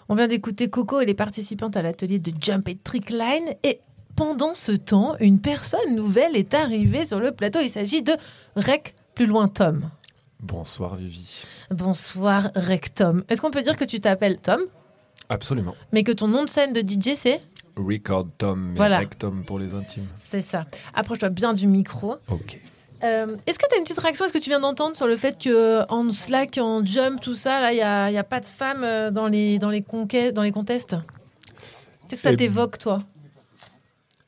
On 0.09 0.15
vient 0.15 0.27
d'écouter 0.27 0.69
Coco 0.69 0.99
et 0.99 1.05
les 1.05 1.13
participantes 1.13 1.77
à 1.77 1.81
l'atelier 1.81 2.19
de 2.19 2.33
Jump 2.39 2.67
et 2.67 2.75
Trickline. 2.75 3.55
Et 3.63 3.79
pendant 4.15 4.53
ce 4.53 4.73
temps, 4.73 5.15
une 5.19 5.39
personne 5.39 5.95
nouvelle 5.95 6.35
est 6.35 6.53
arrivée 6.53 7.05
sur 7.05 7.19
le 7.19 7.31
plateau. 7.31 7.59
Il 7.61 7.69
s'agit 7.69 8.01
de 8.01 8.13
Rec, 8.57 8.95
plus 9.15 9.25
loin 9.25 9.47
Tom. 9.47 9.89
Bonsoir 10.41 10.95
Vivi. 10.95 11.43
Bonsoir 11.69 12.49
Rec 12.55 12.93
Tom. 12.93 13.23
Est-ce 13.29 13.39
qu'on 13.41 13.51
peut 13.51 13.61
dire 13.61 13.77
que 13.77 13.85
tu 13.85 13.99
t'appelles 14.01 14.37
Tom, 14.39 14.59
Absolument. 15.31 15.75
mais 15.91 16.03
que 16.03 16.11
ton 16.11 16.27
nom 16.27 16.43
de 16.45 16.49
scène 16.49 16.73
de 16.73 16.81
DJ 16.81 17.15
c'est 17.15 17.41
Record 17.77 18.27
Tom, 18.37 18.71
mais 18.71 18.75
Voilà. 18.77 18.99
rectum 18.99 19.43
pour 19.45 19.57
les 19.57 19.73
intimes. 19.73 20.05
C'est 20.15 20.41
ça. 20.41 20.65
Approche-toi 20.93 21.29
bien 21.29 21.53
du 21.53 21.67
micro. 21.67 22.17
Ok. 22.29 22.59
Euh, 23.03 23.35
Est-ce 23.47 23.57
que 23.57 23.65
tu 23.67 23.73
as 23.73 23.77
une 23.77 23.83
petite 23.85 23.97
réaction? 23.99 24.25
Est-ce 24.25 24.33
que 24.33 24.37
tu 24.39 24.49
viens 24.49 24.59
d'entendre 24.59 24.95
sur 24.95 25.07
le 25.07 25.15
fait 25.17 25.41
que 25.41 25.81
en 25.89 26.11
Slack, 26.13 26.57
en 26.61 26.85
Jump, 26.85 27.19
tout 27.21 27.33
ça, 27.35 27.59
là, 27.61 27.71
il 27.71 27.77
n'y 27.77 27.81
a, 27.81 28.11
y 28.11 28.17
a 28.17 28.23
pas 28.25 28.41
de 28.41 28.45
femmes 28.45 28.83
euh, 28.83 29.09
dans 29.09 29.27
les, 29.27 29.57
dans 29.57 29.69
les, 29.71 29.81
conquêtes, 29.81 30.33
dans 30.35 30.43
les 30.43 30.51
contests? 30.51 30.95
Qu'est-ce 32.07 32.21
que 32.21 32.27
ça 32.27 32.33
Eh 32.33 32.35
t'évoque, 32.35 32.77
toi? 32.77 33.01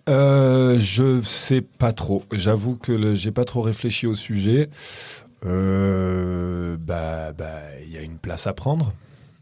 Euh, 0.09 0.79
je 0.79 1.21
sais 1.21 1.61
pas 1.61 1.91
trop. 1.91 2.23
J'avoue 2.31 2.75
que 2.75 3.13
j'ai 3.13 3.31
pas 3.31 3.45
trop 3.45 3.61
réfléchi 3.61 4.07
au 4.07 4.15
sujet. 4.15 4.69
Euh, 5.45 6.77
bah, 6.79 7.33
bah, 7.33 7.59
il 7.85 7.91
y 7.91 7.97
a 7.97 8.01
une 8.01 8.17
place 8.17 8.47
à 8.47 8.53
prendre. 8.53 8.93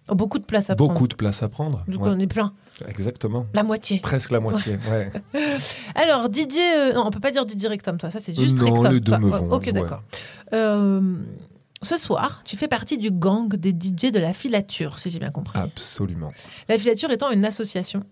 Oh, 0.09 0.15
Beaucoup 0.15 0.39
de 0.39 0.45
place 0.45 0.69
à 0.69 0.75
prendre. 0.75 0.91
Beaucoup 0.91 1.07
de 1.07 1.15
place 1.15 1.43
à 1.43 1.47
prendre. 1.49 1.83
Donc 1.87 2.03
Ouais, 2.03 2.09
on 2.13 2.19
est 2.19 2.27
plein. 2.27 2.53
Exactement. 2.87 3.45
La 3.53 3.63
moitié. 3.63 3.99
Presque 3.99 4.31
la 4.31 4.39
moitié. 4.39 4.79
ouais. 4.91 5.11
Alors, 5.95 6.27
Didier, 6.29 6.73
euh, 6.75 6.93
non, 6.93 7.03
on 7.05 7.11
peut 7.11 7.19
pas 7.19 7.31
dire 7.31 7.45
Didier 7.45 7.69
Rectum, 7.69 7.97
toi, 7.97 8.09
ça 8.09 8.19
c'est 8.19 8.33
juste 8.33 8.57
Non, 8.57 8.73
Rectum. 8.73 8.91
les 8.93 8.99
deux 8.99 9.17
me 9.17 9.29
vont, 9.29 9.51
Ok, 9.51 9.69
d'accord. 9.71 10.01
Euh, 10.53 11.15
ce 11.83 11.97
soir, 11.97 12.41
tu 12.45 12.57
fais 12.57 12.67
partie 12.67 12.97
du 12.97 13.11
gang 13.11 13.47
des 13.55 13.71
DJ 13.71 14.11
de 14.11 14.19
la 14.19 14.33
filature, 14.33 14.99
si 14.99 15.09
j'ai 15.09 15.19
bien 15.19 15.31
compris. 15.31 15.59
Absolument. 15.59 16.31
La 16.67 16.77
filature 16.77 17.11
étant 17.11 17.31
une 17.31 17.45
association 17.45 18.03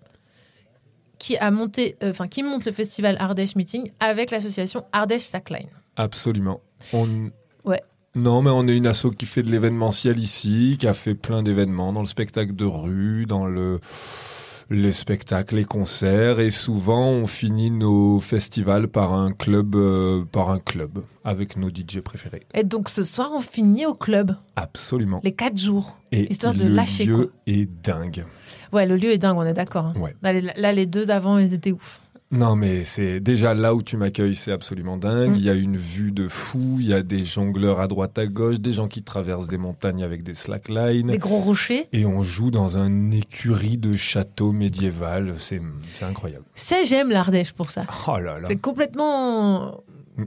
qui 1.18 1.38
a 1.38 1.52
monté, 1.52 1.98
euh, 2.02 2.12
enfin 2.12 2.28
qui 2.28 2.44
monte 2.44 2.66
le 2.66 2.72
festival 2.72 3.18
Ardèche 3.20 3.56
Meeting 3.56 3.92
avec 4.00 4.32
l'association 4.32 4.86
Ardèche 4.94 5.24
Sackline. 5.24 5.68
Absolument. 5.98 6.62
On... 6.94 7.30
Ouais. 7.66 7.82
Non, 8.20 8.42
mais 8.42 8.50
on 8.50 8.68
est 8.68 8.76
une 8.76 8.86
asso 8.88 9.08
qui 9.18 9.26
fait 9.26 9.44
de 9.44 9.50
l'événementiel 9.50 10.20
ici, 10.20 10.76
qui 10.78 10.88
a 10.88 10.94
fait 10.94 11.16
plein 11.16 11.42
d'événements 11.42 11.94
dans 11.94 12.02
le 12.02 12.06
spectacle 12.08 12.54
de 12.54 12.66
rue, 12.66 13.26
dans 13.26 13.46
le 13.46 13.80
les 14.72 14.92
spectacles, 14.92 15.56
les 15.56 15.66
concerts, 15.66 16.40
et 16.40 16.52
souvent 16.52 17.08
on 17.08 17.26
finit 17.26 17.72
nos 17.72 18.20
festivals 18.20 18.88
par 18.88 19.14
un 19.14 19.32
club, 19.32 19.74
euh, 19.76 20.24
par 20.32 20.52
un 20.52 20.60
club 20.60 21.00
avec 21.24 21.58
nos 21.58 21.70
DJ 21.70 22.02
préférés. 22.04 22.44
Et 22.54 22.64
donc 22.64 22.90
ce 22.90 23.04
soir, 23.04 23.32
on 23.34 23.40
finit 23.40 23.88
au 23.88 23.94
club, 23.96 24.36
Absolument. 24.56 25.22
les 25.24 25.32
quatre 25.32 25.58
jours. 25.58 25.98
Et 26.12 26.32
histoire 26.32 26.54
de 26.54 26.66
le 26.66 26.70
lâcher, 26.76 27.06
lieu 27.06 27.16
quoi. 27.16 27.26
est 27.48 27.66
dingue. 27.84 28.26
Ouais, 28.72 28.86
le 28.86 28.96
lieu 28.98 29.10
est 29.12 29.18
dingue, 29.18 29.38
on 29.38 29.44
est 29.46 29.54
d'accord. 29.54 29.86
hein. 29.86 29.94
Ouais. 30.00 30.14
Là, 30.22 30.72
les 30.72 30.86
deux 30.86 31.06
d'avant, 31.08 31.40
ils 31.40 31.54
étaient 31.56 31.72
ouf. 31.72 32.02
Non, 32.32 32.56
mais 32.56 32.84
c'est 32.84 33.20
déjà 33.20 33.56
là 33.56 33.74
où 33.74 33.82
tu 33.82 33.98
m'accueilles, 33.98 34.36
c'est 34.36 34.52
absolument 34.52 34.98
dingue. 34.98 35.32
Mm. 35.32 35.36
Il 35.36 35.42
y 35.42 35.50
a 35.50 35.54
une 35.56 35.78
vue 35.78 36.12
de 36.12 36.28
fou, 36.28 36.78
il 36.80 36.86
y 36.88 36.94
a 36.94 37.02
des 37.02 37.26
jongleurs 37.26 37.80
à 37.80 37.88
droite 37.88 38.20
à 38.20 38.28
gauche, 38.28 38.60
des 38.60 38.72
gens 38.72 38.88
qui 38.88 39.02
traversent 39.02 39.48
des 39.48 39.58
montagnes 39.58 40.04
avec 40.04 40.22
des 40.22 40.36
slacklines. 40.36 41.08
Des 41.08 41.18
gros 41.18 41.40
rochers. 41.40 41.88
Et 41.92 42.06
on 42.06 42.22
joue 42.22 42.52
dans 42.52 42.78
un 42.78 43.10
écurie 43.10 43.78
de 43.80 43.96
château 43.96 44.52
médiéval. 44.52 45.34
C'est 45.40 45.60
incroyable. 46.04 46.46
C'est 46.54 46.86
j'aime 46.86 47.10
l'Ardèche 47.10 47.52
pour 47.54 47.72
ça. 47.72 47.86
Oh 48.08 48.20
là 48.20 48.40
là. 48.40 48.48
C'est 48.48 48.62
complètement 48.62 49.84
Mm. 50.18 50.26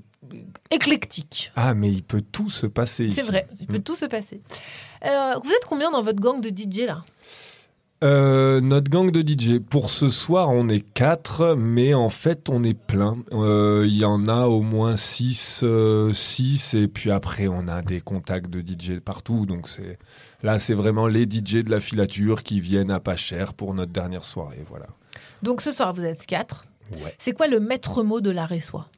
éclectique. 0.70 1.52
Ah, 1.56 1.74
mais 1.74 1.90
il 1.92 2.02
peut 2.02 2.22
tout 2.22 2.48
se 2.50 2.66
passer 2.66 3.04
ici. 3.06 3.16
C'est 3.20 3.26
vrai, 3.26 3.46
il 3.60 3.66
peut 3.66 3.78
Mm. 3.78 3.82
tout 3.82 3.96
se 3.96 4.06
passer. 4.06 4.40
Euh, 5.04 5.34
vous 5.44 5.50
êtes 5.50 5.66
combien 5.68 5.90
dans 5.90 6.02
votre 6.02 6.20
gang 6.20 6.40
de 6.40 6.48
DJ 6.48 6.86
là? 6.86 7.02
Euh, 8.02 8.60
notre 8.60 8.90
gang 8.90 9.12
de 9.12 9.20
DJ, 9.20 9.60
pour 9.60 9.88
ce 9.88 10.08
soir, 10.08 10.48
on 10.48 10.68
est 10.68 10.80
quatre, 10.80 11.54
mais 11.56 11.94
en 11.94 12.08
fait, 12.08 12.48
on 12.48 12.64
est 12.64 12.74
plein. 12.74 13.16
Euh, 13.32 13.84
Il 13.86 13.96
y 13.96 14.04
en 14.04 14.26
a 14.26 14.46
au 14.46 14.62
moins 14.62 14.96
six, 14.96 15.60
euh, 15.62 16.12
six, 16.12 16.74
et 16.74 16.88
puis 16.88 17.12
après, 17.12 17.46
on 17.46 17.68
a 17.68 17.80
des 17.80 18.00
contacts 18.00 18.50
de 18.50 18.60
DJ 18.60 18.98
partout. 18.98 19.46
Donc 19.46 19.68
c'est 19.68 19.98
là, 20.42 20.58
c'est 20.58 20.74
vraiment 20.74 21.06
les 21.06 21.24
DJ 21.24 21.62
de 21.62 21.70
la 21.70 21.78
filature 21.78 22.42
qui 22.42 22.60
viennent 22.60 22.90
à 22.90 22.98
pas 22.98 23.16
cher 23.16 23.54
pour 23.54 23.72
notre 23.72 23.92
dernière 23.92 24.24
soirée. 24.24 24.64
Voilà. 24.68 24.86
Donc 25.42 25.60
ce 25.60 25.70
soir, 25.70 25.92
vous 25.92 26.04
êtes 26.04 26.26
quatre. 26.26 26.66
Ouais. 27.04 27.14
C'est 27.18 27.32
quoi 27.32 27.46
le 27.46 27.60
maître 27.60 28.02
mot 28.02 28.20
de 28.20 28.30
l'arrêt 28.30 28.60
soir 28.60 28.88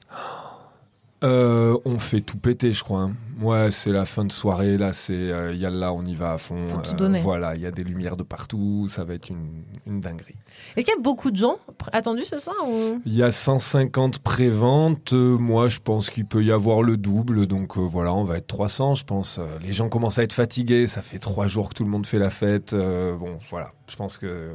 Euh, 1.23 1.79
on 1.87 1.99
fait 1.99 2.21
tout 2.21 2.37
péter, 2.37 2.73
je 2.73 2.85
crois. 2.85 3.01
hein. 3.03 3.15
Ouais, 3.41 3.71
c'est 3.71 3.91
la 3.93 4.05
fin 4.05 4.25
de 4.25 4.33
soirée. 4.33 4.77
Là, 4.77 4.93
c'est 4.93 5.13
euh, 5.15 5.55
yalla, 5.55 5.93
on 5.93 6.05
y 6.05 6.15
va 6.15 6.33
à 6.33 6.39
fond. 6.39 6.69
Faut 6.69 6.79
tout 6.83 6.91
Euh, 6.91 6.95
donner. 6.95 7.21
voilà, 7.21 7.55
il 7.57 7.63
y 7.63 7.67
a 7.67 7.71
des 7.71 7.83
lumières 7.85 8.17
de 8.19 8.23
partout. 8.23 8.89
Ça 8.89 9.05
va 9.05 9.15
être 9.15 9.31
une, 9.31 9.63
une 9.87 10.01
dinguerie. 10.01 10.35
Est-ce 10.77 10.85
qu'il 10.85 10.95
y 10.95 10.99
a 10.99 11.01
beaucoup 11.01 11.31
de 11.31 11.37
gens 11.37 11.57
attendus 11.93 12.25
ce 12.27 12.39
soir 12.39 12.57
ou... 12.69 13.01
Il 13.07 13.15
y 13.15 13.23
a 13.23 13.31
150 13.33 14.19
préventes. 14.19 15.13
Euh, 15.15 15.39
moi, 15.39 15.69
je 15.69 15.79
pense 15.81 16.11
qu'il 16.11 16.27
peut 16.27 16.45
y 16.45 16.53
avoir 16.53 16.83
le 16.83 16.97
double. 16.99 17.47
Donc 17.47 17.79
voilà, 17.79 18.13
on 18.13 18.25
va 18.25 18.37
être 18.37 18.47
300, 18.47 18.95
je 18.97 19.05
pense. 19.05 19.41
Les 19.63 19.73
gens 19.73 19.89
commencent 19.89 20.19
à 20.19 20.23
être 20.25 20.33
fatigués. 20.35 20.87
Ça 20.87 21.01
fait 21.01 21.19
trois 21.19 21.47
jours 21.49 21.71
que 21.71 21.75
tout 21.75 21.85
le 21.85 21.91
monde 21.91 22.07
fait 22.07 22.19
la 22.19 22.31
fête. 22.31 22.75
Bon, 22.75 23.39
voilà. 23.51 23.73
Je 23.91 23.97
pense 23.97 24.19
que. 24.19 24.53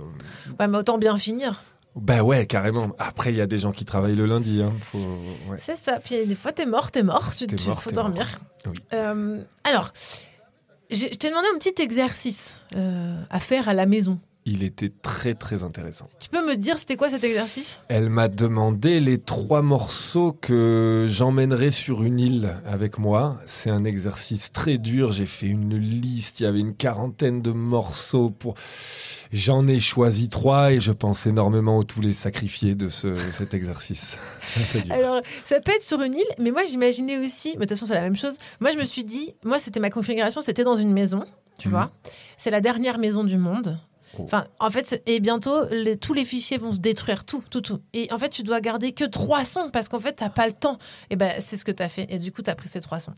Ouais, 0.59 0.67
mais 0.67 0.77
autant 0.77 0.97
bien 0.99 1.17
finir. 1.17 1.63
Bah 2.01 2.23
ouais, 2.23 2.45
carrément. 2.45 2.89
Après, 2.99 3.31
il 3.31 3.37
y 3.37 3.41
a 3.41 3.47
des 3.47 3.57
gens 3.57 3.71
qui 3.71 3.85
travaillent 3.85 4.15
le 4.15 4.25
lundi. 4.25 4.61
Hein. 4.61 4.71
Faut... 4.81 4.97
ouais. 5.49 5.57
C'est 5.63 5.77
ça. 5.77 5.99
Puis 6.03 6.25
des 6.25 6.35
fois, 6.35 6.51
t'es 6.51 6.65
mort, 6.65 6.91
t'es 6.91 7.03
mort, 7.03 7.33
tu, 7.35 7.47
tu- 7.47 7.67
mort, 7.67 7.81
faut 7.81 7.91
dormir. 7.91 8.39
Oui. 8.65 8.73
Euh, 8.93 9.41
alors, 9.63 9.91
je 10.91 11.05
t'ai 11.05 11.29
demandé 11.29 11.47
un 11.53 11.57
petit 11.59 11.81
exercice 11.81 12.63
euh, 12.75 13.15
à 13.29 13.39
faire 13.39 13.69
à 13.69 13.73
la 13.73 13.85
maison. 13.85 14.19
Il 14.45 14.63
était 14.63 14.89
très 14.89 15.35
très 15.35 15.63
intéressant. 15.63 16.07
Tu 16.19 16.29
peux 16.29 16.43
me 16.47 16.55
dire 16.55 16.77
c'était 16.79 16.95
quoi 16.95 17.09
cet 17.09 17.23
exercice? 17.23 17.81
Elle 17.89 18.09
m'a 18.09 18.27
demandé 18.29 18.99
les 18.99 19.17
trois 19.19 19.61
morceaux 19.61 20.31
que 20.31 21.05
j'emmènerais 21.09 21.71
sur 21.71 22.03
une 22.03 22.19
île 22.19 22.55
avec 22.65 22.97
moi. 22.97 23.37
C'est 23.45 23.69
un 23.69 23.83
exercice 23.83 24.51
très 24.51 24.77
dur. 24.77 25.11
J'ai 25.11 25.25
fait 25.27 25.45
une 25.47 25.75
liste. 25.77 26.39
Il 26.39 26.43
y 26.43 26.45
avait 26.47 26.61
une 26.61 26.73
quarantaine 26.73 27.41
de 27.41 27.51
morceaux 27.51 28.29
pour. 28.31 28.55
J'en 29.31 29.67
ai 29.67 29.79
choisi 29.79 30.29
trois 30.29 30.71
et 30.71 30.79
je 30.79 30.91
pense 30.93 31.27
énormément 31.27 31.77
aux 31.77 31.83
tous 31.83 32.01
les 32.01 32.13
sacrifiés 32.13 32.73
de 32.73 32.89
ce, 32.89 33.15
cet 33.31 33.53
exercice. 33.53 34.17
Alors, 34.89 35.21
ça 35.43 35.59
peut 35.61 35.73
être 35.75 35.83
sur 35.83 36.01
une 36.01 36.15
île, 36.15 36.25
mais 36.39 36.49
moi 36.49 36.63
j'imaginais 36.63 37.19
aussi, 37.19 37.49
mais 37.49 37.65
de 37.65 37.69
toute 37.69 37.69
façon 37.71 37.85
c'est 37.85 37.93
la 37.93 38.01
même 38.01 38.17
chose. 38.17 38.35
Moi 38.59 38.71
je 38.71 38.77
me 38.77 38.85
suis 38.85 39.03
dit, 39.03 39.35
moi 39.43 39.59
c'était 39.59 39.79
ma 39.79 39.91
configuration, 39.91 40.41
c'était 40.41 40.63
dans 40.63 40.75
une 40.77 40.91
maison, 40.91 41.25
tu 41.59 41.67
Mhm. 41.67 41.73
vois. 41.73 41.91
C'est 42.39 42.49
la 42.49 42.61
dernière 42.61 42.97
maison 42.97 43.23
du 43.23 43.37
monde. 43.37 43.77
Oh. 44.17 44.23
Enfin, 44.23 44.45
en 44.59 44.69
fait, 44.69 45.03
et 45.05 45.19
bientôt, 45.19 45.65
les- 45.69 45.97
tous 45.97 46.13
les 46.13 46.25
fichiers 46.25 46.57
vont 46.57 46.71
se 46.71 46.79
détruire, 46.79 47.25
tout, 47.25 47.43
tout, 47.49 47.61
tout. 47.61 47.79
Et 47.93 48.11
en 48.11 48.17
fait, 48.17 48.29
tu 48.29 48.41
dois 48.43 48.59
garder 48.59 48.91
que 48.93 49.03
trois 49.05 49.45
sons 49.45 49.69
parce 49.71 49.87
qu'en 49.87 49.99
fait, 49.99 50.13
t'as 50.13 50.29
pas 50.29 50.47
le 50.47 50.53
temps. 50.53 50.77
Et 51.11 51.15
ben, 51.15 51.33
c'est 51.39 51.57
ce 51.57 51.63
que 51.65 51.71
t'as 51.71 51.89
fait. 51.89 52.07
Et 52.09 52.17
du 52.17 52.31
coup, 52.31 52.41
t'as 52.41 52.55
pris 52.55 52.69
ces 52.69 52.81
trois 52.81 52.99
sons. 52.99 53.13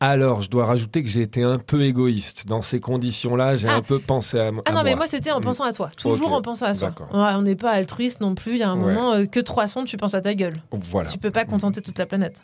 Alors, 0.00 0.42
je 0.42 0.48
dois 0.50 0.64
rajouter 0.64 1.02
que 1.02 1.08
j'ai 1.08 1.22
été 1.22 1.42
un 1.42 1.58
peu 1.58 1.82
égoïste. 1.82 2.46
Dans 2.46 2.62
ces 2.62 2.78
conditions-là, 2.78 3.56
j'ai 3.56 3.66
Ah. 3.68 3.76
un 3.76 3.82
peu 3.82 3.98
pensé 3.98 4.38
à, 4.38 4.46
m- 4.48 4.62
Ah 4.64 4.70
non, 4.70 4.82
mais 4.84 4.90
moi. 4.90 4.98
moi, 4.98 5.06
c'était 5.08 5.32
en 5.32 5.40
Mm. 5.40 5.42
pensant 5.44 5.64
à 5.64 5.72
toi. 5.72 5.88
Toujours 5.96 6.32
en 6.32 6.40
pensant 6.40 6.66
à 6.66 6.74
toi. 6.74 6.90
Ouais, 7.12 7.32
on 7.34 7.42
n'est 7.42 7.56
pas 7.56 7.72
altruiste 7.72 8.20
non 8.20 8.36
plus. 8.36 8.52
Il 8.52 8.58
y 8.58 8.62
a 8.62 8.70
un 8.70 8.80
Ouais. 8.80 8.94
moment, 8.94 9.12
euh, 9.14 9.26
que 9.26 9.40
trois 9.40 9.66
sons, 9.66 9.84
tu 9.84 9.96
penses 9.96 10.14
à 10.14 10.20
ta 10.20 10.34
gueule. 10.34 10.54
Voilà. 10.70 11.10
Tu 11.10 11.18
peux 11.18 11.32
pas 11.32 11.44
contenter 11.44 11.82
toute 11.82 11.98
la 11.98 12.06
planète. 12.06 12.42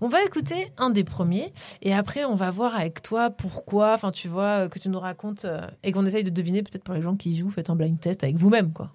On 0.00 0.08
va 0.08 0.22
écouter 0.24 0.72
un 0.78 0.90
des 0.90 1.04
premiers 1.04 1.52
et 1.82 1.94
après 1.94 2.24
on 2.24 2.34
va 2.34 2.50
voir 2.50 2.74
avec 2.74 3.02
toi 3.02 3.30
pourquoi, 3.30 3.94
enfin 3.94 4.10
tu 4.10 4.28
vois, 4.28 4.64
euh, 4.64 4.68
que 4.68 4.78
tu 4.78 4.88
nous 4.88 5.00
racontes 5.00 5.44
euh, 5.44 5.60
et 5.82 5.92
qu'on 5.92 6.06
essaye 6.06 6.24
de 6.24 6.30
deviner 6.30 6.62
peut-être 6.62 6.84
pour 6.84 6.94
les 6.94 7.02
gens 7.02 7.16
qui 7.16 7.36
jouent, 7.36 7.50
faites 7.50 7.70
un 7.70 7.76
blind 7.76 7.98
test 8.00 8.24
avec 8.24 8.36
vous-même 8.36 8.72
quoi. 8.72 8.90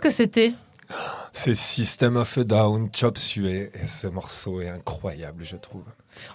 Qu'est-ce 0.00 0.16
que 0.18 0.22
c'était? 0.24 0.52
C'est 1.32 1.54
System 1.54 2.16
of 2.16 2.36
a 2.38 2.44
Down, 2.44 2.88
Chop 2.92 3.16
Suey. 3.16 3.70
Et 3.80 3.86
ce 3.86 4.08
morceau 4.08 4.60
est 4.60 4.68
incroyable, 4.70 5.44
je 5.44 5.54
trouve. 5.56 5.84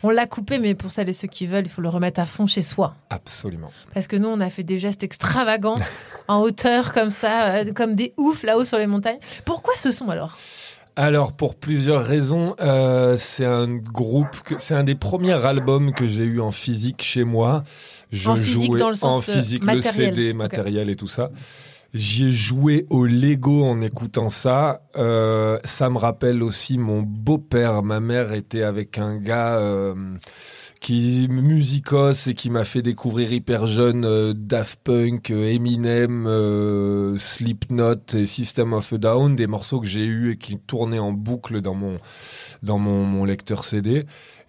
On 0.01 0.10
l'a 0.10 0.25
coupé, 0.28 0.58
mais 0.58 0.73
pour 0.75 0.91
celles 0.91 1.10
et 1.10 1.13
ceux 1.13 1.28
qui 1.28 1.45
veulent, 1.45 1.65
il 1.65 1.69
faut 1.69 1.82
le 1.82 1.89
remettre 1.89 2.21
à 2.21 2.25
fond 2.25 2.47
chez 2.47 2.62
soi. 2.62 2.95
Absolument. 3.10 3.71
Parce 3.93 4.08
que 4.08 4.15
nous, 4.15 4.30
on 4.30 4.39
a 4.39 4.49
fait 4.49 4.63
des 4.63 4.80
gestes 4.80 5.04
extravagants 5.04 5.75
en 6.30 6.39
hauteur 6.39 6.93
comme 6.93 7.10
ça, 7.10 7.49
euh, 7.58 7.73
comme 7.73 7.95
des 7.95 8.13
oufs 8.17 8.43
là-haut 8.43 8.63
sur 8.63 8.78
les 8.78 8.88
montagnes. 8.88 9.19
Pourquoi 9.43 9.73
ce 9.75 9.91
son 9.91 10.10
alors? 10.10 10.38
Alors, 10.95 11.34
pour 11.34 11.56
plusieurs 11.56 12.06
raisons, 12.06 12.56
euh, 12.62 13.17
c'est 13.17 13.43
un 13.45 13.67
groupe, 13.67 14.38
c'est 14.58 14.75
un 14.75 14.86
des 14.86 14.95
premiers 14.95 15.34
albums 15.45 15.93
que 15.93 16.08
j'ai 16.08 16.23
eu 16.23 16.39
en 16.39 16.51
physique 16.51 17.04
chez 17.04 17.25
moi. 17.25 17.65
Je 18.13 18.30
En 18.30 18.38
physique, 18.38 18.67
jouais 18.71 18.80
dans 18.80 18.89
le 18.89 18.95
en 18.95 19.19
sens, 19.19 19.28
euh, 19.28 19.34
physique, 19.34 19.63
matériel. 19.65 20.10
le 20.12 20.15
CD, 20.15 20.30
Ok. 20.32 20.38
matériel 20.38 20.89
et 20.89 20.95
tout 20.95 21.08
ça. 21.08 21.32
J'y 21.95 22.25
ai 22.25 22.31
joué 22.34 22.86
au 22.89 23.05
Lego 23.05 23.63
en 23.63 23.81
écoutant 23.81 24.29
ça. 24.29 24.81
Euh, 24.97 25.60
ça 25.63 25.89
me 25.89 25.97
rappelle 25.97 26.43
aussi 26.43 26.77
mon 26.77 27.01
beau-père. 27.01 27.84
Ma 27.84 28.01
mère 28.01 28.34
était 28.34 28.63
avec 28.63 28.97
un 28.97 29.15
gars 29.15 29.55
euh, 29.55 29.95
qui 30.81 31.27
musicos 31.29 32.27
et 32.27 32.34
qui 32.34 32.49
m'a 32.49 32.65
fait 32.65 32.81
découvrir 32.81 33.31
hyper 33.31 33.65
jeune 33.65 34.03
euh, 34.03 34.34
Daft 34.36 34.81
Punk, 34.84 35.31
euh, 35.31 35.53
Eminem, 35.53 36.27
euh, 36.27 37.17
Slipknot 37.17 38.13
et 38.13 38.25
System 38.25 38.73
of 38.73 38.91
a 38.91 38.97
Down, 38.97 39.36
des 39.38 39.47
morceaux 39.47 39.79
que 39.79 39.88
j'ai 39.88 40.05
eus 40.05 40.34
et 40.34 40.38
qui 40.38 40.58
tournaient 40.58 40.99
en 40.99 41.13
boucle 41.13 41.62
dans 41.62 41.75
mon 41.75 41.95
dans 42.62 42.77
mon, 42.77 43.05
mon 43.05 43.25
lecteur 43.25 43.63
CD. 43.63 44.05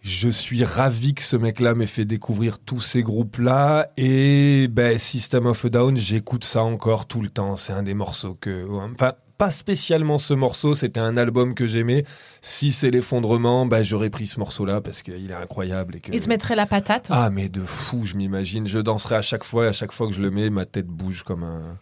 Je 0.08 0.28
suis 0.28 0.62
ravi 0.62 1.14
que 1.14 1.22
ce 1.22 1.34
mec-là 1.34 1.74
m'ait 1.74 1.84
fait 1.84 2.04
découvrir 2.04 2.60
tous 2.60 2.78
ces 2.80 3.02
groupes-là. 3.02 3.88
Et 3.96 4.68
ben, 4.68 4.98
System 4.98 5.46
of 5.46 5.64
a 5.64 5.68
Down, 5.68 5.96
j'écoute 5.96 6.44
ça 6.44 6.62
encore 6.62 7.06
tout 7.06 7.22
le 7.22 7.28
temps. 7.28 7.56
C'est 7.56 7.72
un 7.72 7.82
des 7.82 7.94
morceaux 7.94 8.34
que... 8.40 8.64
Enfin, 8.94 9.14
pas 9.36 9.50
spécialement 9.50 10.18
ce 10.18 10.32
morceau, 10.32 10.76
c'était 10.76 11.00
un 11.00 11.16
album 11.16 11.54
que 11.54 11.66
j'aimais. 11.66 12.04
Si 12.40 12.70
c'est 12.70 12.92
l'effondrement, 12.92 13.66
ben, 13.66 13.82
j'aurais 13.82 14.08
pris 14.08 14.28
ce 14.28 14.38
morceau-là 14.38 14.80
parce 14.80 15.02
qu'il 15.02 15.28
est 15.28 15.34
incroyable. 15.34 15.96
Et 15.96 16.00
que... 16.00 16.12
Il 16.12 16.20
te 16.20 16.28
mettrait 16.28 16.54
la 16.54 16.66
patate? 16.66 17.08
Ah, 17.10 17.28
mais 17.28 17.48
de 17.48 17.62
fou, 17.62 18.06
je 18.06 18.14
m'imagine. 18.14 18.68
Je 18.68 18.78
danserai 18.78 19.16
à 19.16 19.22
chaque 19.22 19.42
fois, 19.42 19.64
et 19.64 19.68
à 19.68 19.72
chaque 19.72 19.90
fois 19.90 20.06
que 20.06 20.14
je 20.14 20.22
le 20.22 20.30
mets, 20.30 20.50
ma 20.50 20.66
tête 20.66 20.86
bouge 20.86 21.24
comme 21.24 21.42
un... 21.42 21.80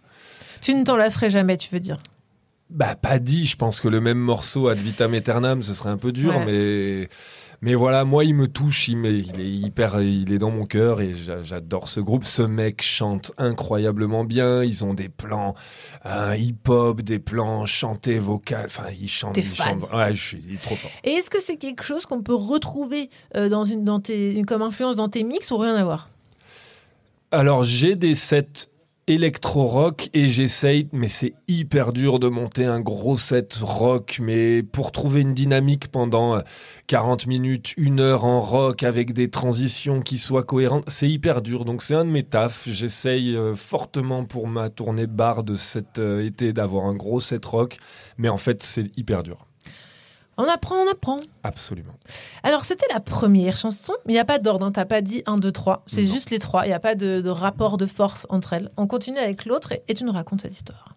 Tu 0.62 0.74
ne 0.74 0.82
t'en 0.82 0.96
lasserais 0.96 1.28
jamais, 1.28 1.58
tu 1.58 1.68
veux 1.70 1.80
dire? 1.80 1.98
Bah, 2.70 2.94
pas 2.94 3.18
dit. 3.18 3.44
Je 3.44 3.56
pense 3.56 3.82
que 3.82 3.88
le 3.88 4.00
même 4.00 4.16
morceau 4.16 4.68
ad 4.68 4.78
vitam 4.78 5.12
aeternam, 5.12 5.62
ce 5.62 5.74
serait 5.74 5.90
un 5.90 5.98
peu 5.98 6.10
dur, 6.10 6.34
Ouais. 6.34 6.46
mais. 6.46 7.08
Mais 7.64 7.74
voilà, 7.74 8.04
moi, 8.04 8.26
il 8.26 8.34
me 8.34 8.46
touche, 8.46 8.88
il, 8.88 9.06
est 9.06 9.48
hyper, 9.48 9.98
il 10.02 10.30
est 10.34 10.36
dans 10.38 10.50
mon 10.50 10.66
cœur 10.66 11.00
et 11.00 11.14
j'a- 11.14 11.42
j'adore 11.42 11.88
ce 11.88 11.98
groupe. 11.98 12.24
Ce 12.24 12.42
mec 12.42 12.82
chante 12.82 13.32
incroyablement 13.38 14.22
bien. 14.24 14.62
Ils 14.62 14.84
ont 14.84 14.92
des 14.92 15.08
plans 15.08 15.54
euh, 16.04 16.36
hip-hop, 16.36 17.00
des 17.00 17.18
plans 17.18 17.64
chantés, 17.64 18.18
vocal. 18.18 18.66
Enfin, 18.66 18.90
ils 19.00 19.08
chantent. 19.08 19.38
Ils 19.38 19.54
chantent- 19.54 19.90
Ouais, 19.94 20.14
je 20.14 20.22
suis 20.22 20.44
il 20.46 20.56
est 20.56 20.62
trop 20.62 20.74
fort. 20.74 20.90
Et 21.04 21.12
est-ce 21.12 21.30
que 21.30 21.40
c'est 21.40 21.56
quelque 21.56 21.84
chose 21.84 22.04
qu'on 22.04 22.20
peut 22.22 22.34
retrouver 22.34 23.08
euh, 23.34 23.48
dans 23.48 23.64
une, 23.64 23.82
dans 23.82 23.98
tes, 23.98 24.42
comme 24.46 24.60
influence 24.60 24.94
dans 24.96 25.08
tes 25.08 25.22
mix 25.24 25.50
ou 25.50 25.56
rien 25.56 25.74
à 25.74 25.84
voir? 25.84 26.10
Alors, 27.30 27.64
j'ai 27.64 27.94
des 27.96 28.14
sets 28.14 28.68
électro-rock 29.06 30.08
et 30.14 30.28
j'essaye, 30.28 30.88
mais 30.92 31.08
c'est 31.08 31.34
hyper 31.48 31.92
dur 31.92 32.18
de 32.18 32.28
monter 32.28 32.64
un 32.64 32.80
gros 32.80 33.18
set 33.18 33.58
rock, 33.60 34.18
mais 34.22 34.62
pour 34.62 34.92
trouver 34.92 35.20
une 35.20 35.34
dynamique 35.34 35.88
pendant 35.88 36.36
euh, 36.36 36.40
40 36.86 37.26
minutes, 37.26 37.74
une 37.76 38.00
heure 38.00 38.24
en 38.24 38.40
rock 38.40 38.82
avec 38.82 39.12
des 39.12 39.28
transitions 39.28 40.00
qui 40.00 40.18
soient 40.18 40.42
cohérentes, 40.42 40.84
c'est 40.88 41.08
hyper 41.08 41.42
dur. 41.42 41.64
Donc 41.64 41.82
c'est 41.82 41.94
un 41.94 42.04
de 42.04 42.10
mes 42.10 42.22
tafs. 42.22 42.68
J'essaye 42.70 43.36
euh, 43.36 43.54
fortement 43.54 44.24
pour 44.24 44.48
ma 44.48 44.70
tournée 44.70 45.06
bar 45.06 45.44
de 45.44 45.56
cet 45.56 45.98
euh, 45.98 46.24
été 46.24 46.52
d'avoir 46.52 46.86
un 46.86 46.94
gros 46.94 47.20
set 47.20 47.44
rock, 47.44 47.78
mais 48.18 48.28
en 48.28 48.38
fait 48.38 48.62
c'est 48.62 48.96
hyper 48.96 49.22
dur. 49.22 49.46
On 50.36 50.44
apprend, 50.48 50.76
on 50.76 50.90
apprend. 50.90 51.18
Absolument. 51.44 51.94
Alors, 52.42 52.64
c'était 52.64 52.86
la 52.92 53.00
première 53.00 53.56
chanson, 53.56 53.92
mais 54.04 54.12
il 54.12 54.16
n'y 54.16 54.20
a 54.20 54.24
pas 54.24 54.38
d'ordre. 54.38 54.66
hein. 54.66 54.72
T'as 54.72 54.84
pas 54.84 55.00
dit 55.00 55.22
1, 55.26 55.38
2, 55.38 55.52
3. 55.52 55.82
C'est 55.86 56.02
Non. 56.02 56.12
juste 56.12 56.30
les 56.30 56.38
trois. 56.38 56.64
Il 56.64 56.68
n'y 56.68 56.74
a 56.74 56.80
pas 56.80 56.94
de, 56.94 57.20
de 57.20 57.30
rapport 57.30 57.76
de 57.78 57.86
force 57.86 58.26
entre 58.28 58.52
elles. 58.54 58.70
On 58.76 58.86
continue 58.86 59.18
avec 59.18 59.44
l'autre 59.44 59.72
et, 59.72 59.82
et 59.88 59.94
tu 59.94 60.04
nous 60.04 60.12
racontes 60.12 60.42
cette 60.42 60.52
histoire. 60.54 60.96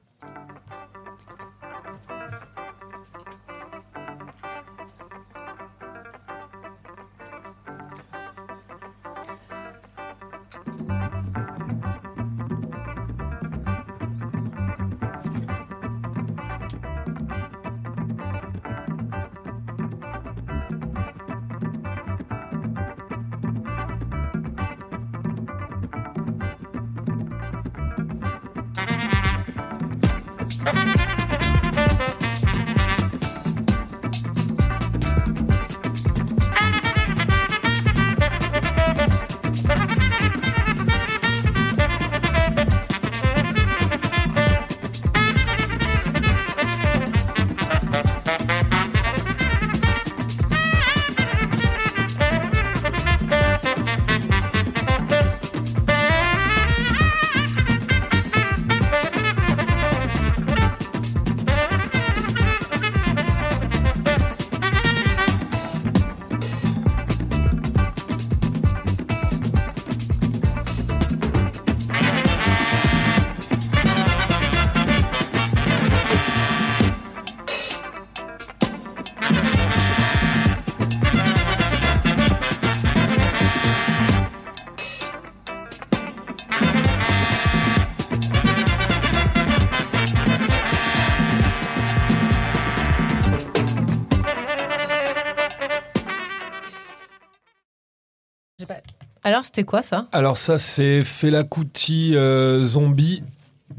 Alors, 99.38 99.46
c'était 99.46 99.66
quoi 99.66 99.84
ça? 99.84 100.08
Alors 100.14 100.36
ça 100.36 100.58
c'est 100.58 101.04
Fela 101.04 101.44
Kuti 101.44 102.16
euh, 102.16 102.66
Zombie 102.66 103.22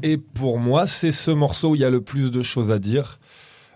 et 0.01 0.15
pour 0.15 0.57
moi 0.57 0.87
c'est 0.87 1.11
ce 1.11 1.31
morceau 1.31 1.71
où 1.71 1.75
il 1.75 1.81
y 1.81 1.83
a 1.83 1.89
le 1.89 1.99
plus 1.99 2.31
de 2.31 2.41
choses 2.41 2.71
à 2.71 2.79
dire. 2.79 3.19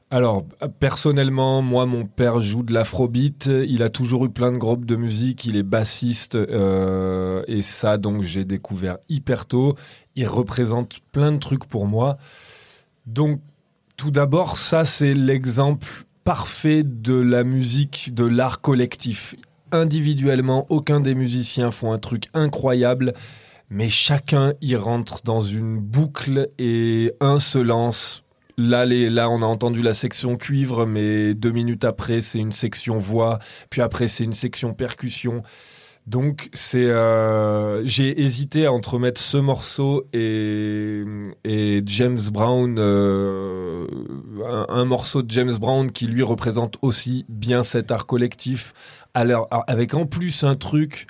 Alors 0.09 0.45
personnellement 0.79 1.61
moi 1.61 1.85
mon 1.85 2.05
père 2.05 2.39
joue 2.39 2.63
de 2.63 2.73
l'afrobeat, 2.73 3.47
il 3.47 3.83
a 3.83 3.89
toujours 3.89 4.23
eu 4.23 4.29
plein 4.29 4.53
de 4.53 4.57
groupes 4.57 4.85
de 4.85 4.95
musique, 4.95 5.43
il 5.43 5.57
est 5.57 5.63
bassiste 5.63 6.35
euh, 6.35 7.43
et 7.49 7.63
ça 7.63 7.97
donc 7.97 8.23
j'ai 8.23 8.45
découvert 8.45 8.97
hyper 9.09 9.45
tôt. 9.45 9.75
Il 10.15 10.29
représente 10.29 10.99
plein 11.11 11.33
de 11.33 11.37
trucs 11.37 11.65
pour 11.65 11.85
moi. 11.85 12.17
Donc 13.07 13.41
tout 13.97 14.11
d'abord 14.11 14.55
ça 14.55 14.85
c'est 14.85 15.13
l'exemple 15.13 16.05
parfait 16.23 16.83
de 16.85 17.19
la 17.19 17.43
musique, 17.43 18.13
de 18.13 18.23
l'art 18.23 18.61
collectif 18.61 19.35
individuellement, 19.73 20.65
aucun 20.69 21.01
des 21.01 21.15
musiciens 21.15 21.71
font 21.71 21.91
un 21.91 21.99
truc 21.99 22.29
incroyable, 22.33 23.13
mais 23.69 23.89
chacun 23.89 24.53
y 24.61 24.75
rentre 24.75 25.23
dans 25.23 25.41
une 25.41 25.79
boucle 25.79 26.49
et 26.59 27.11
un 27.19 27.39
se 27.39 27.57
lance. 27.57 28.23
Là, 28.57 28.85
les, 28.85 29.09
là, 29.09 29.29
on 29.29 29.41
a 29.41 29.45
entendu 29.45 29.81
la 29.81 29.95
section 29.95 30.37
cuivre, 30.37 30.85
mais 30.85 31.33
deux 31.33 31.51
minutes 31.51 31.83
après, 31.83 32.21
c'est 32.21 32.39
une 32.39 32.53
section 32.53 32.99
voix, 32.99 33.39
puis 33.71 33.81
après, 33.81 34.07
c'est 34.07 34.23
une 34.23 34.33
section 34.33 34.73
percussion. 34.73 35.41
Donc, 36.05 36.49
c'est, 36.51 36.89
euh, 36.89 37.85
j'ai 37.85 38.21
hésité 38.21 38.65
à 38.65 38.73
entremettre 38.73 39.21
ce 39.21 39.37
morceau 39.37 40.05
et, 40.11 41.03
James 41.85 42.19
Brown, 42.31 42.75
euh, 42.77 43.87
un, 44.67 44.83
morceau 44.83 45.21
de 45.21 45.31
James 45.31 45.55
Brown 45.57 45.91
qui 45.91 46.07
lui 46.07 46.21
représente 46.21 46.77
aussi 46.81 47.25
bien 47.29 47.63
cet 47.63 47.91
art 47.91 48.05
collectif. 48.05 48.73
Avec 49.13 49.93
en 49.93 50.05
plus 50.05 50.43
un 50.43 50.55
truc 50.55 51.07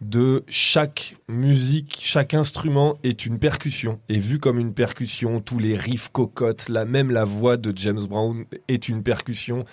de 0.00 0.44
chaque 0.48 1.16
musique, 1.28 1.98
chaque 2.02 2.32
instrument 2.32 2.98
est 3.02 3.26
une 3.26 3.38
percussion. 3.40 3.98
Et 4.08 4.18
vu 4.18 4.38
comme 4.38 4.58
une 4.60 4.72
percussion, 4.72 5.40
tous 5.40 5.58
les 5.58 5.76
riffs 5.76 6.08
cocottes, 6.12 6.68
la, 6.68 6.84
même 6.84 7.10
la 7.10 7.24
voix 7.24 7.56
de 7.56 7.72
James 7.76 8.04
Brown 8.08 8.44
est 8.68 8.88
une 8.88 9.02
percussion. 9.02 9.64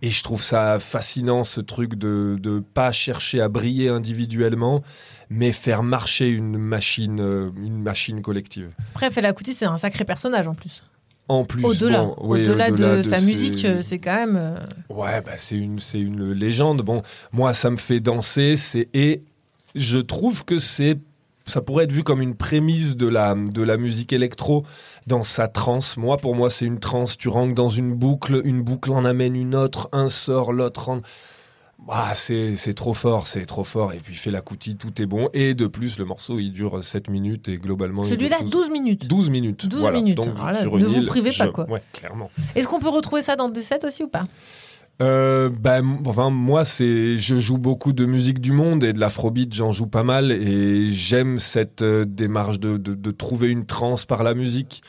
Et 0.00 0.10
je 0.10 0.22
trouve 0.22 0.42
ça 0.42 0.78
fascinant, 0.78 1.42
ce 1.42 1.60
truc 1.60 1.96
de 1.96 2.38
ne 2.44 2.60
pas 2.60 2.92
chercher 2.92 3.40
à 3.40 3.48
briller 3.48 3.88
individuellement, 3.88 4.82
mais 5.30 5.50
faire 5.50 5.82
marcher 5.82 6.28
une 6.28 6.58
machine, 6.58 7.18
euh, 7.20 7.50
une 7.56 7.82
machine 7.82 8.22
collective. 8.22 8.70
Après, 8.94 9.10
Fela 9.10 9.32
Kuti, 9.32 9.52
c'est 9.54 9.64
un 9.64 9.78
sacré 9.78 10.04
personnage 10.04 10.46
en 10.46 10.54
plus. 10.54 10.84
En 11.28 11.44
plus, 11.44 11.64
Au-delà 11.64 12.02
bon, 12.04 12.16
oui, 12.20 12.40
au-delà 12.42 12.70
au-delà 12.70 12.96
de, 12.98 13.02
sa 13.02 13.18
ses- 13.18 13.26
musique, 13.26 13.64
euh, 13.64 13.80
c'est 13.82 13.98
quand 13.98 14.14
même. 14.14 14.36
euh, 14.36 14.58
Ouais, 14.90 15.20
bah 15.22 15.38
c'est 15.38 15.56
une, 15.56 15.78
c'est 15.78 16.00
une 16.00 16.32
légende. 16.32 16.82
Bon, 16.82 17.02
moi, 17.32 17.54
ça 17.54 17.70
me 17.70 17.76
fait 17.76 18.00
danser. 18.00 18.56
C'est 18.56 18.88
et 18.92 19.22
je 19.74 19.98
trouve 19.98 20.44
que 20.44 20.58
c'est, 20.58 20.98
ça 21.46 21.60
pourrait 21.60 21.84
être 21.84 21.92
vu 21.92 22.02
comme 22.02 22.22
une 22.22 22.34
prémisse 22.34 22.96
de 22.96 23.08
la 23.08 23.34
de 23.34 23.62
la 23.62 23.76
musique 23.76 24.12
électro 24.12 24.64
dans 25.06 25.22
sa 25.22 25.48
transe. 25.48 25.96
Moi, 25.96 26.16
pour 26.16 26.34
moi, 26.34 26.50
c'est 26.50 26.66
une 26.66 26.78
transe. 26.78 27.16
Tu 27.16 27.28
rentres 27.28 27.54
dans 27.54 27.68
une 27.68 27.94
boucle, 27.94 28.40
une 28.44 28.62
boucle 28.62 28.92
en 28.92 29.04
amène 29.04 29.36
une 29.36 29.54
autre, 29.54 29.88
un 29.92 30.08
sort, 30.08 30.52
l'autre 30.52 30.86
rentre. 30.86 31.08
Ah, 31.88 32.12
c'est 32.14 32.54
c'est 32.54 32.74
trop 32.74 32.94
fort, 32.94 33.26
c'est 33.26 33.44
trop 33.44 33.64
fort. 33.64 33.92
Et 33.92 33.98
puis, 33.98 34.14
fait 34.14 34.30
la 34.30 34.40
coutie, 34.40 34.76
tout 34.76 35.02
est 35.02 35.06
bon. 35.06 35.28
Et 35.32 35.54
de 35.54 35.66
plus, 35.66 35.98
le 35.98 36.04
morceau, 36.04 36.38
il 36.38 36.52
dure 36.52 36.82
7 36.82 37.10
minutes 37.10 37.48
et 37.48 37.58
globalement. 37.58 38.04
Celui-là, 38.04 38.40
12 38.40 38.50
12 38.50 38.70
minutes. 38.70 39.08
12 39.08 39.30
minutes. 39.30 39.66
12 39.66 39.80
voilà. 39.80 39.98
minutes. 39.98 40.16
Donc, 40.16 40.28
Alors 40.36 40.46
là, 40.52 40.60
sur 40.60 40.74
ne 40.74 40.78
une 40.78 40.86
vous 40.86 40.98
île, 41.00 41.06
privez 41.06 41.32
pas, 41.36 41.48
quoi. 41.48 41.68
Ouais, 41.68 41.82
clairement. 41.92 42.30
Est-ce 42.54 42.68
qu'on 42.68 42.78
peut 42.78 42.88
retrouver 42.88 43.22
ça 43.22 43.34
dans 43.34 43.48
des 43.48 43.62
sets 43.62 43.84
aussi 43.84 44.04
ou 44.04 44.08
pas? 44.08 44.26
Euh, 45.02 45.50
enfin, 46.06 46.30
moi, 46.30 46.64
c'est, 46.64 47.16
je 47.16 47.38
joue 47.38 47.58
beaucoup 47.58 47.92
de 47.92 48.06
musique 48.06 48.40
du 48.40 48.52
monde 48.52 48.84
et 48.84 48.92
de 48.92 49.00
l'afrobeat, 49.00 49.52
j'en 49.52 49.72
joue 49.72 49.88
pas 49.88 50.04
mal 50.04 50.30
et 50.30 50.92
j'aime 50.92 51.40
cette 51.40 51.82
euh, 51.82 52.04
démarche 52.04 52.60
de, 52.60 52.76
de, 52.76 52.94
de 52.94 53.10
trouver 53.10 53.48
une 53.48 53.66
transe 53.66 54.04
par 54.04 54.22
la 54.22 54.34
musique. 54.34 54.82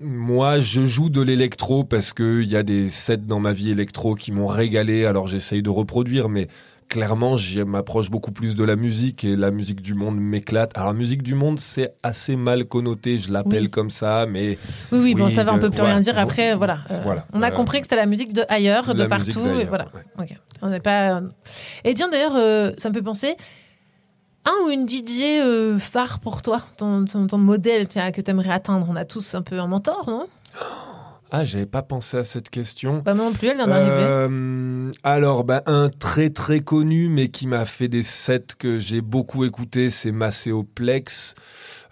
Moi, 0.00 0.60
je 0.60 0.84
joue 0.84 1.08
de 1.08 1.22
l'électro 1.22 1.82
parce 1.82 2.12
qu'il 2.12 2.44
y 2.44 2.56
a 2.56 2.62
des 2.62 2.90
sets 2.90 3.16
dans 3.16 3.40
ma 3.40 3.52
vie 3.52 3.70
électro 3.70 4.14
qui 4.14 4.32
m'ont 4.32 4.46
régalé, 4.46 5.06
alors 5.06 5.28
j'essaye 5.28 5.62
de 5.62 5.70
reproduire, 5.70 6.28
mais 6.28 6.48
clairement, 6.88 7.36
je 7.36 7.60
m'approche 7.62 8.10
beaucoup 8.10 8.32
plus 8.32 8.54
de 8.54 8.64
la 8.64 8.76
musique 8.76 9.24
et 9.24 9.36
la 9.36 9.50
musique 9.50 9.82
du 9.82 9.94
monde 9.94 10.16
m'éclate. 10.18 10.72
Alors, 10.76 10.92
la 10.92 10.98
musique 10.98 11.22
du 11.22 11.34
monde, 11.34 11.60
c'est 11.60 11.94
assez 12.02 12.36
mal 12.36 12.64
connoté, 12.64 13.18
je 13.18 13.30
l'appelle 13.32 13.64
Oui. 13.64 13.70
comme 13.70 13.90
ça, 13.90 14.26
mais 14.28 14.58
Oui, 14.92 14.98
oui, 15.02 15.14
bon, 15.14 15.28
ça 15.28 15.44
va, 15.44 15.54
on 15.54 15.58
peut 15.58 15.70
plus 15.70 15.82
rien 15.82 16.00
dire. 16.00 16.18
Après, 16.18 16.54
voilà. 16.54 16.80
euh, 16.90 17.00
voilà. 17.02 17.26
On 17.32 17.42
a 17.42 17.48
Euh, 17.48 17.54
compris 17.54 17.78
que 17.78 17.84
c'était 17.84 17.96
la 17.96 18.06
musique 18.06 18.32
de 18.32 18.44
ailleurs, 18.48 18.94
de 18.94 19.04
partout. 19.04 19.46
Et 19.60 19.64
voilà. 19.64 19.86
ouais. 19.94 20.24
Ok. 20.24 20.36
On 20.62 20.68
n'est 20.70 20.80
pas. 20.80 21.16
euh, 21.18 21.28
Et 21.84 21.94
tiens, 21.94 22.08
d'ailleurs, 22.08 22.36
euh, 22.36 22.72
ça 22.78 22.88
me 22.88 22.94
fait 22.94 23.02
penser. 23.02 23.36
Un 24.44 24.64
ou 24.66 24.70
une 24.70 24.88
DJ 24.88 25.40
euh, 25.42 25.78
phare 25.78 26.20
pour 26.20 26.40
toi, 26.42 26.62
ton, 26.78 27.04
ton, 27.04 27.26
ton 27.26 27.38
modèle 27.38 27.86
que 27.86 28.20
tu 28.20 28.30
aimerais 28.30 28.50
atteindre 28.50 28.86
On 28.88 28.96
a 28.96 29.04
tous 29.04 29.34
un 29.34 29.42
peu 29.42 29.58
un 29.60 29.66
mentor, 29.66 30.04
non? 30.08 30.26
ah, 31.30 31.44
j'avais 31.44 31.66
pas 31.66 31.82
pensé 31.82 32.16
à 32.16 32.24
cette 32.24 32.50
question. 32.50 33.02
Pas 33.02 33.14
moi 33.14 33.26
non 33.26 33.32
plus, 33.32 33.48
elle 33.48 33.56
vient 33.56 33.66
d'arriver. 33.66 33.90
Euh, 33.92 34.90
alors, 35.02 35.44
bah, 35.44 35.62
un 35.66 35.88
très 35.90 36.30
très 36.30 36.60
connu, 36.60 37.08
mais 37.08 37.28
qui 37.28 37.46
m'a 37.46 37.66
fait 37.66 37.88
des 37.88 38.02
sets 38.02 38.54
que 38.58 38.78
j'ai 38.78 39.00
beaucoup 39.00 39.44
écouté, 39.44 39.90
c'est 39.90 40.12
Maceo 40.12 40.62
Plex. 40.62 41.34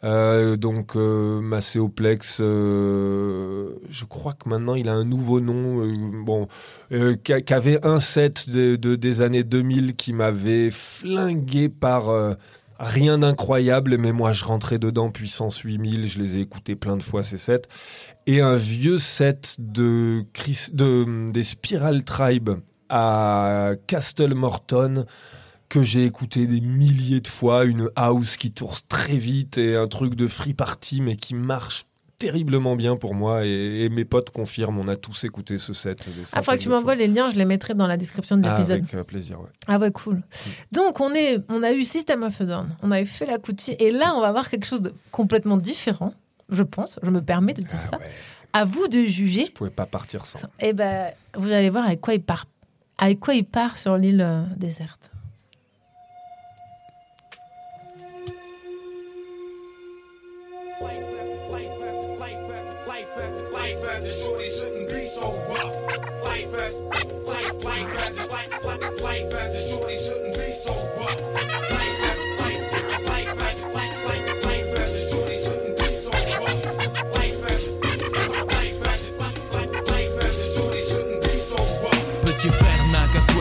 Euh, 0.04 0.56
donc 0.56 0.94
euh, 0.94 1.40
Macéoplex, 1.40 2.38
euh, 2.40 3.70
je 3.88 4.04
crois 4.04 4.34
que 4.34 4.48
maintenant 4.48 4.74
il 4.74 4.88
a 4.88 4.92
un 4.92 5.04
nouveau 5.04 5.40
nom, 5.40 5.86
bon, 6.22 6.48
euh, 6.92 7.16
qui 7.16 7.32
a- 7.32 7.40
qui 7.40 7.54
avait 7.54 7.84
un 7.84 7.98
set 7.98 8.48
de, 8.48 8.76
de- 8.76 8.94
des 8.94 9.20
années 9.22 9.42
2000 9.42 9.96
qui 9.96 10.12
m'avait 10.12 10.70
flingué 10.70 11.68
par 11.70 12.10
rien 12.78 13.18
d'incroyable, 13.18 13.98
mais 13.98 14.12
moi 14.12 14.32
je 14.32 14.44
rentrais 14.44 14.78
dedans 14.78 15.10
puissance 15.10 15.58
8000, 15.58 16.08
je 16.08 16.18
les 16.18 16.36
ai 16.36 16.40
écoutés 16.40 16.76
plein 16.76 16.96
de 16.96 17.02
fois 17.02 17.22
ces 17.22 17.38
sets, 17.38 17.62
et 18.26 18.40
un 18.40 18.56
vieux 18.56 18.98
set 18.98 19.56
de, 19.58 20.24
Chris, 20.32 20.68
de 20.72 21.30
des 21.30 21.44
Spiral 21.44 22.04
Tribe 22.04 22.50
à 22.88 23.72
Castle 23.86 24.34
Morton 24.34 25.04
que 25.68 25.82
j'ai 25.82 26.04
écouté 26.04 26.46
des 26.46 26.60
milliers 26.60 27.20
de 27.20 27.26
fois, 27.26 27.64
une 27.64 27.90
house 27.96 28.36
qui 28.36 28.52
tourne 28.52 28.76
très 28.88 29.16
vite 29.16 29.58
et 29.58 29.76
un 29.76 29.88
truc 29.88 30.14
de 30.14 30.28
free 30.28 30.54
party 30.54 31.00
mais 31.00 31.16
qui 31.16 31.34
marche 31.34 31.86
terriblement 32.18 32.76
bien 32.76 32.96
pour 32.96 33.14
moi 33.14 33.44
et, 33.44 33.84
et 33.84 33.88
mes 33.88 34.04
potes 34.04 34.30
confirment, 34.30 34.78
on 34.78 34.88
a 34.88 34.96
tous 34.96 35.24
écouté 35.24 35.58
ce 35.58 35.72
set. 35.72 36.08
Ah, 36.32 36.42
faudrait 36.42 36.58
que 36.58 36.62
tu 36.62 36.68
m'envoies 36.68 36.94
les 36.94 37.08
liens, 37.08 37.30
je 37.30 37.36
les 37.36 37.44
mettrai 37.44 37.74
dans 37.74 37.86
la 37.86 37.96
description 37.96 38.36
de 38.36 38.46
Ah, 38.48 38.56
l'épisode. 38.56 38.78
avec 38.80 38.94
euh, 38.94 39.04
plaisir, 39.04 39.40
ouais. 39.40 39.48
Ah 39.66 39.78
ouais, 39.78 39.90
cool. 39.90 40.22
Donc, 40.72 41.00
on, 41.00 41.12
est, 41.14 41.38
on 41.48 41.62
a 41.62 41.72
eu 41.72 41.84
System 41.84 42.22
of 42.22 42.40
a 42.40 42.44
Down, 42.44 42.68
on 42.82 42.90
a 42.90 43.00
eu 43.00 43.06
fait 43.06 43.26
la 43.26 43.38
Kuti, 43.38 43.76
et 43.78 43.90
là, 43.90 44.14
on 44.16 44.20
va 44.20 44.32
voir 44.32 44.48
quelque 44.50 44.66
chose 44.66 44.82
de 44.82 44.92
complètement 45.10 45.56
différent, 45.56 46.12
je 46.48 46.62
pense. 46.62 46.98
Je 47.02 47.10
me 47.10 47.20
permets 47.22 47.54
de 47.54 47.62
dire 47.62 47.78
Ah 47.82 47.88
ça. 47.90 47.98
ouais, 47.98 48.10
À 48.52 48.64
vous 48.64 48.88
de 48.88 49.00
juger. 49.06 49.46
je 49.46 49.52
pouvais 49.52 49.70
pas 49.70 49.86
partir 49.86 50.24
sans. 50.26 50.38
Et 50.60 50.72
ben, 50.72 51.10
vous 51.36 51.50
allez 51.52 51.70
voir 51.70 51.84
avec 51.86 52.00
quoi 52.00 52.14
il 52.14 52.22
part. 52.22 52.46
Avec 52.98 53.20
quoi 53.20 53.34
il 53.34 53.44
part 53.44 53.76
sur 53.76 53.96
l'île 53.98 54.26
go 65.26 65.38
rough. 65.48 65.74
Life 66.24 66.54
as, 66.54 66.78
life, 67.26 67.64
life 67.64 67.92
as, 68.04 68.28
life, 68.30 68.64
life, 68.64 69.00
life 69.02 69.34
as 69.34 69.54
a 69.54 69.62
shorty 69.68 69.96
shouldn't 69.96 70.34
be 70.38 70.52
so 70.52 70.74
rough. 70.98 71.20
Life 71.76 72.00
as, 72.10 72.18
life, 72.42 72.64
life 73.10 73.34
as, 73.48 73.58
life, 73.76 73.96
life, 74.08 74.44
life 74.44 74.70
as 74.82 74.92
shouldn't 75.44 75.76
be 75.78 75.88
so 76.04 76.12
rough. 76.42 76.62
Life 77.16 77.44
as, 77.52 77.62
life 78.54 78.82
as, 78.92 79.02
life, 79.54 79.72
life 79.92 80.16
as 80.26 80.36
shouldn't 80.88 81.22
be 81.22 81.34
so 81.50 81.58
rough. 81.82 82.22
Petit 82.22 82.50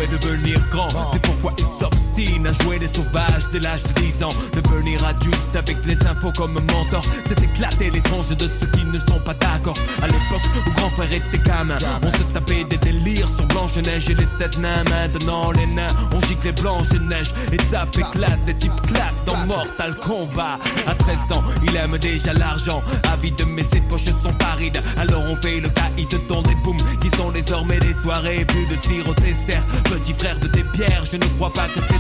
devenir 0.08 0.60
grand. 0.72 0.90
C'est 1.14 1.22
pourquoi 1.22 1.54
il 1.58 1.66
sort 1.80 2.05
à 2.18 2.64
jouer 2.64 2.80
les 2.80 2.88
sauvages 2.88 3.44
dès 3.52 3.60
l'âge 3.60 3.84
de 3.84 4.02
10 4.02 4.24
ans. 4.24 4.30
Devenir 4.54 5.06
adulte 5.06 5.36
avec 5.54 5.78
les 5.86 5.98
infos 6.08 6.32
comme 6.32 6.54
mentor, 6.54 7.04
c'est 7.28 7.44
éclater 7.44 7.90
les 7.90 8.02
tranches 8.02 8.30
de 8.30 8.50
ceux 8.60 8.68
qui 8.68 8.86
ne 8.86 8.98
sont 9.00 9.20
pas 9.20 9.34
d'accord. 9.34 9.76
À 10.02 10.08
l'époque 10.08 10.48
où 10.66 10.72
grand 10.72 10.90
frère 10.92 11.12
était 11.12 11.38
gamin, 11.40 11.78
on 12.02 12.12
se 12.12 12.24
tapait 12.34 12.64
des 12.64 12.78
délires 12.78 13.28
sur 13.36 13.46
Blanche-Neige 13.48 14.10
et 14.10 14.14
les 14.14 14.28
sept 14.40 14.58
nains. 14.60 14.86
Maintenant, 14.90 15.52
les 15.52 15.66
nains, 15.66 15.88
on 16.14 16.22
gicle 16.22 16.46
les 16.46 16.52
Blanche-Neige. 16.54 17.34
Étape 17.52 17.98
éclate, 17.98 18.46
des 18.46 18.54
types 18.56 18.82
claquent 18.88 19.26
dans 19.26 19.46
Mortal 19.46 19.96
Kombat. 19.96 20.58
À 20.88 20.96
13 20.96 21.18
ans, 21.34 21.44
il 21.68 21.76
aime 21.76 21.98
déjà 21.98 22.34
l'argent. 22.34 22.82
Avide, 23.12 23.44
mais 23.46 23.66
ses 23.74 23.82
poches 23.82 24.06
sont 24.06 24.34
arides. 24.42 24.82
Alors 24.98 25.24
on 25.28 25.36
fait 25.36 25.60
le 25.60 25.68
caïd 25.68 26.08
dans 26.30 26.42
des 26.42 26.56
booms 26.64 26.78
qui 27.02 27.10
sont 27.18 27.32
désormais 27.32 27.80
des 27.80 27.94
soirées. 27.94 28.46
Plus 28.46 28.68
de 28.68 28.76
tir 28.76 29.10
au 29.10 29.14
dessert. 29.16 29.66
Petit 29.84 30.14
frère 30.14 30.40
de 30.40 30.48
tes 30.48 30.64
pierres, 30.64 31.04
je 31.12 31.18
ne 31.18 31.26
crois 31.36 31.52
pas 31.52 31.68
que 31.68 31.82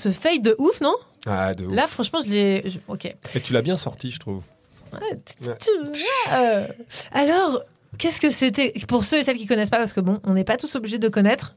Ce 0.00 0.10
fade 0.10 0.42
de 0.42 0.54
ouf, 0.58 0.80
non 0.80 0.94
Ah, 1.26 1.54
de 1.54 1.66
ouf. 1.66 1.74
Là, 1.74 1.86
franchement, 1.86 2.20
je 2.24 2.30
l'ai. 2.30 2.62
je- 2.68 2.78
Ok. 2.88 3.04
Et 3.34 3.40
tu 3.40 3.52
l'as 3.52 3.62
bien 3.62 3.76
sorti, 3.76 4.10
je 4.10 4.18
trouve. 4.18 4.42
Ouais, 4.92 5.16
euh, 6.32 6.66
Alors, 7.12 7.62
qu'est-ce 7.98 8.20
que 8.20 8.30
c'était 8.30 8.72
Pour 8.88 9.04
ceux 9.04 9.18
et 9.18 9.24
celles 9.24 9.36
qui 9.36 9.46
connaissent 9.46 9.70
pas, 9.70 9.78
parce 9.78 9.92
que 9.92 10.00
bon, 10.00 10.20
on 10.24 10.32
n'est 10.32 10.44
pas 10.44 10.56
tous 10.56 10.74
obligés 10.74 10.98
de 10.98 11.08
connaître. 11.08 11.54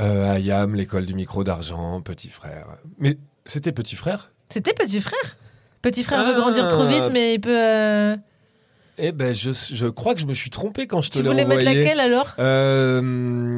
Euh, 0.00 0.32
Ayam, 0.32 0.74
l'école 0.74 1.06
du 1.06 1.14
micro 1.14 1.44
d'argent, 1.44 2.00
petit 2.02 2.28
frère. 2.28 2.66
Mais 2.98 3.16
c'était 3.46 3.72
petit 3.72 3.96
frère? 3.96 4.32
C'était 4.50 4.72
Petit 4.72 5.00
Frère? 5.00 5.36
Petit 5.82 6.04
Frère 6.04 6.24
veut 6.24 6.32
Ah. 6.36 6.40
grandir 6.40 6.68
trop 6.68 6.86
vite, 6.86 7.10
mais 7.12 7.34
il 7.34 7.40
peut. 7.40 7.50
euh, 7.50 8.16
Eh 8.98 9.12
ben, 9.12 9.34
je, 9.34 9.50
je 9.52 9.86
crois 9.86 10.14
que 10.14 10.20
je 10.20 10.26
me 10.26 10.34
suis 10.34 10.50
trompé 10.50 10.86
quand 10.86 11.00
je 11.02 11.10
te 11.10 11.18
Tu 11.18 11.22
l'ai 11.22 11.28
voulais 11.30 11.44
mettre 11.44 11.60
envoyé. 11.60 11.82
laquelle 11.84 12.00
alors? 12.00 12.34
Euh, 12.38 13.00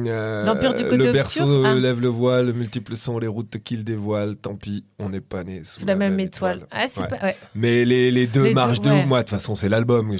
euh, 0.07 0.43
L'Empire 0.45 0.73
du 0.75 0.83
côté 0.83 0.97
Le 0.97 1.19
obscur 1.19 1.45
berceau 1.47 1.63
Ah. 1.65 1.73
lève 1.75 1.99
le 2.01 2.07
voile, 2.07 2.45
le 2.47 2.53
multiple 2.53 2.95
son, 2.95 3.17
les 3.19 3.27
routes 3.27 3.57
qu'il 3.63 3.83
dévoile. 3.83 4.35
Tant 4.35 4.55
pis, 4.55 4.83
on 4.99 5.09
n'est 5.09 5.21
pas 5.21 5.43
né 5.43 5.61
sous 5.63 5.85
la 5.85 5.95
même 5.95 6.19
étoile. 6.19 6.61
Ah, 6.71 6.85
c'est 6.93 7.01
Ouais. 7.01 7.07
pas. 7.07 7.17
Ouais. 7.23 7.35
Mais 7.55 7.85
les, 7.85 8.11
les 8.11 8.27
deux 8.27 8.43
Les 8.43 8.49
deux, 8.49 8.55
marches 8.55 8.79
de 8.81 8.89
ouais. 8.89 8.99
ouf, 8.99 9.05
moi, 9.07 9.19
de 9.19 9.23
toute 9.29 9.37
façon, 9.37 9.55
c'est 9.55 9.69
l'album. 9.69 10.15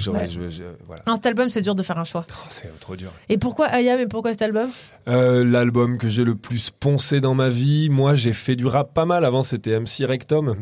Voilà. 0.86 1.02
Non, 1.06 1.14
cet 1.16 1.26
album, 1.26 1.50
c'est 1.50 1.62
dur 1.62 1.74
de 1.74 1.82
faire 1.82 1.98
un 1.98 2.04
choix. 2.04 2.24
Oh, 2.30 2.34
c'est 2.50 2.78
trop 2.80 2.96
dur. 2.96 3.10
Et 3.28 3.38
pourquoi 3.38 3.66
Ayam 3.66 4.00
et 4.00 4.06
pourquoi 4.06 4.32
cet 4.32 4.42
album? 4.42 4.68
Euh, 5.08 5.44
L'album 5.44 5.98
que 5.98 6.08
j'ai 6.08 6.24
le 6.24 6.34
plus 6.34 6.70
poncé 6.70 7.20
dans 7.20 7.34
ma 7.34 7.48
vie, 7.48 7.88
moi, 7.90 8.14
j'ai 8.14 8.32
fait 8.32 8.56
du 8.56 8.66
rap 8.66 8.94
pas 8.94 9.04
mal. 9.04 9.24
Avant, 9.24 9.42
c'était 9.42 9.78
MC 9.78 10.04
Rectum. 10.04 10.56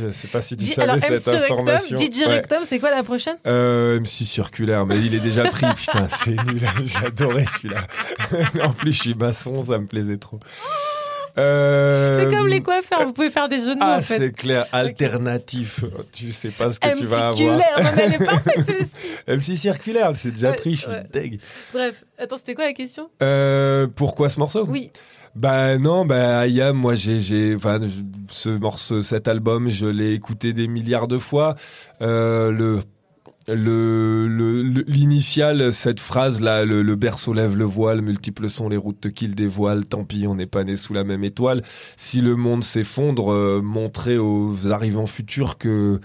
Je 0.00 0.10
sais 0.10 0.28
pas 0.28 0.42
si 0.42 0.56
tu 0.56 0.64
savais 0.66 0.90
Alors, 0.90 1.02
cette 1.02 1.10
MC 1.26 1.30
Rectum, 1.36 1.58
information. 1.58 1.96
DJ. 1.98 2.24
Rectum, 2.26 2.58
c'est 2.68 2.78
quoi 2.78 2.90
la 2.90 3.02
prochaine? 3.02 3.36
Euh, 4.04 4.06
MC 4.06 4.24
Circulaire, 4.24 4.86
mais 4.86 5.00
il 5.00 5.14
est 5.14 5.20
déjà 5.20 5.44
pris, 5.44 5.66
putain, 5.76 6.08
c'est 6.08 6.30
nul. 6.44 6.62
J'adorais 6.84 7.46
celui-là. 7.46 7.86
en 8.64 8.70
plus, 8.72 8.92
je 8.92 9.00
suis 9.00 9.14
maçon, 9.14 9.64
ça 9.64 9.78
me 9.78 9.86
plaisait 9.86 10.18
trop. 10.18 10.38
Euh, 11.36 12.30
C'est 12.30 12.36
comme 12.36 12.46
les 12.46 12.60
coiffeurs, 12.62 13.04
vous 13.06 13.12
pouvez 13.12 13.30
faire 13.30 13.48
des 13.48 13.58
jeux 13.58 13.74
de 13.74 13.80
mots 13.80 13.86
Ah, 13.86 13.96
en 13.98 14.02
fait. 14.02 14.16
c'est 14.18 14.32
clair, 14.32 14.66
alternatif. 14.70 15.80
Tu 16.12 16.30
sais 16.30 16.50
pas 16.50 16.70
ce 16.70 16.78
que 16.78 16.96
tu 16.96 17.04
vas 17.06 17.28
avoir. 17.28 17.34
Circulaire, 17.34 18.84
non. 19.26 19.34
MC 19.36 19.56
Circulaire, 19.56 20.12
c'est 20.14 20.30
déjà 20.30 20.50
Ouais, 20.50 20.56
pris, 20.56 20.76
je 20.76 20.82
suis 20.82 20.90
ouais. 20.90 21.04
deg. 21.12 21.40
Bref, 21.72 22.04
attends, 22.18 22.36
c'était 22.36 22.54
quoi 22.54 22.66
la 22.66 22.72
question? 22.72 23.10
Euh, 23.20 23.88
pourquoi 23.92 24.28
ce 24.28 24.38
morceau? 24.38 24.64
Oui. 24.68 24.92
Bah 25.34 25.78
non, 25.78 26.06
bah 26.06 26.38
Ayam, 26.38 26.76
moi 26.76 26.94
j'ai, 26.94 27.18
j'ai, 27.20 27.56
enfin, 27.56 27.80
ce 28.28 28.50
morceau, 28.50 29.02
cet 29.02 29.26
album, 29.26 29.68
je 29.68 29.86
l'ai 29.86 30.12
écouté 30.12 30.52
des 30.52 30.68
milliards 30.68 31.08
de 31.08 31.18
fois. 31.18 31.56
Euh, 32.00 32.52
le 32.52 32.78
l'initiale 33.46 35.72
cette 35.72 36.00
phrase 36.00 36.40
là 36.40 36.64
le, 36.64 36.94
berceau 36.94 37.34
lève 37.34 37.56
le 37.56 37.64
voile 37.64 38.00
multiples 38.00 38.48
sont 38.48 38.68
les 38.68 38.76
routes 38.76 39.12
qu'il 39.12 39.34
dévoile 39.34 39.86
tant 39.86 40.04
pis 40.04 40.26
on 40.26 40.34
n'est 40.34 40.46
pas 40.46 40.64
né 40.64 40.76
sous 40.76 40.94
la 40.94 41.04
même 41.04 41.24
étoile. 41.24 41.62
Si 41.96 42.20
le 42.20 42.36
monde 42.36 42.64
s'effondre 42.64 43.32
euh, 43.32 43.60
montrer 43.62 44.18
aux 44.18 44.70
arrivants 44.70 45.06
futurs 45.06 45.58
que 45.58 46.00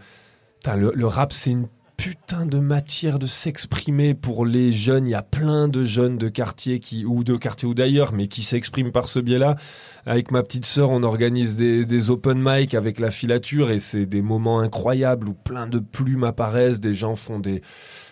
le, 0.66 0.92
le 0.94 1.08
rap 1.08 1.32
c'est 1.32 1.52
une 1.52 1.68
putain 2.00 2.46
de 2.46 2.60
matière 2.60 3.20
de 3.20 3.28
s'exprimer 3.28 4.14
pour 4.14 4.46
les 4.46 4.72
jeunes. 4.72 5.06
Il 5.06 5.12
y 5.12 5.16
a 5.16 5.22
plein 5.22 5.68
de 5.68 5.84
jeunes 5.84 6.18
de 6.18 6.30
quartier 6.30 6.80
qui, 6.80 7.04
ou 7.04 7.26
de 7.26 7.36
quartier 7.36 7.68
ou 7.68 7.74
d'ailleurs, 7.74 8.14
mais 8.14 8.28
qui 8.28 8.44
s'expriment 8.44 8.94
par 8.94 9.10
ce 9.10 9.20
biais-là. 9.20 9.58
Avec 10.06 10.32
ma 10.32 10.42
petite 10.42 10.64
sœur, 10.64 10.92
on 10.92 11.04
organise 11.04 11.58
des, 11.58 12.10
open 12.10 12.40
mic 12.42 12.74
avec 12.74 13.00
la 13.00 13.12
filature 13.12 13.70
et 13.70 13.82
c'est 13.82 14.06
des 14.06 14.22
moments 14.22 14.62
incroyables 14.62 15.28
où 15.28 15.34
plein 15.34 15.68
de 15.68 15.80
plumes 15.80 16.24
apparaissent, 16.24 16.80
des 16.80 16.96
gens 16.96 17.18
font 17.18 17.38
des... 17.38 17.62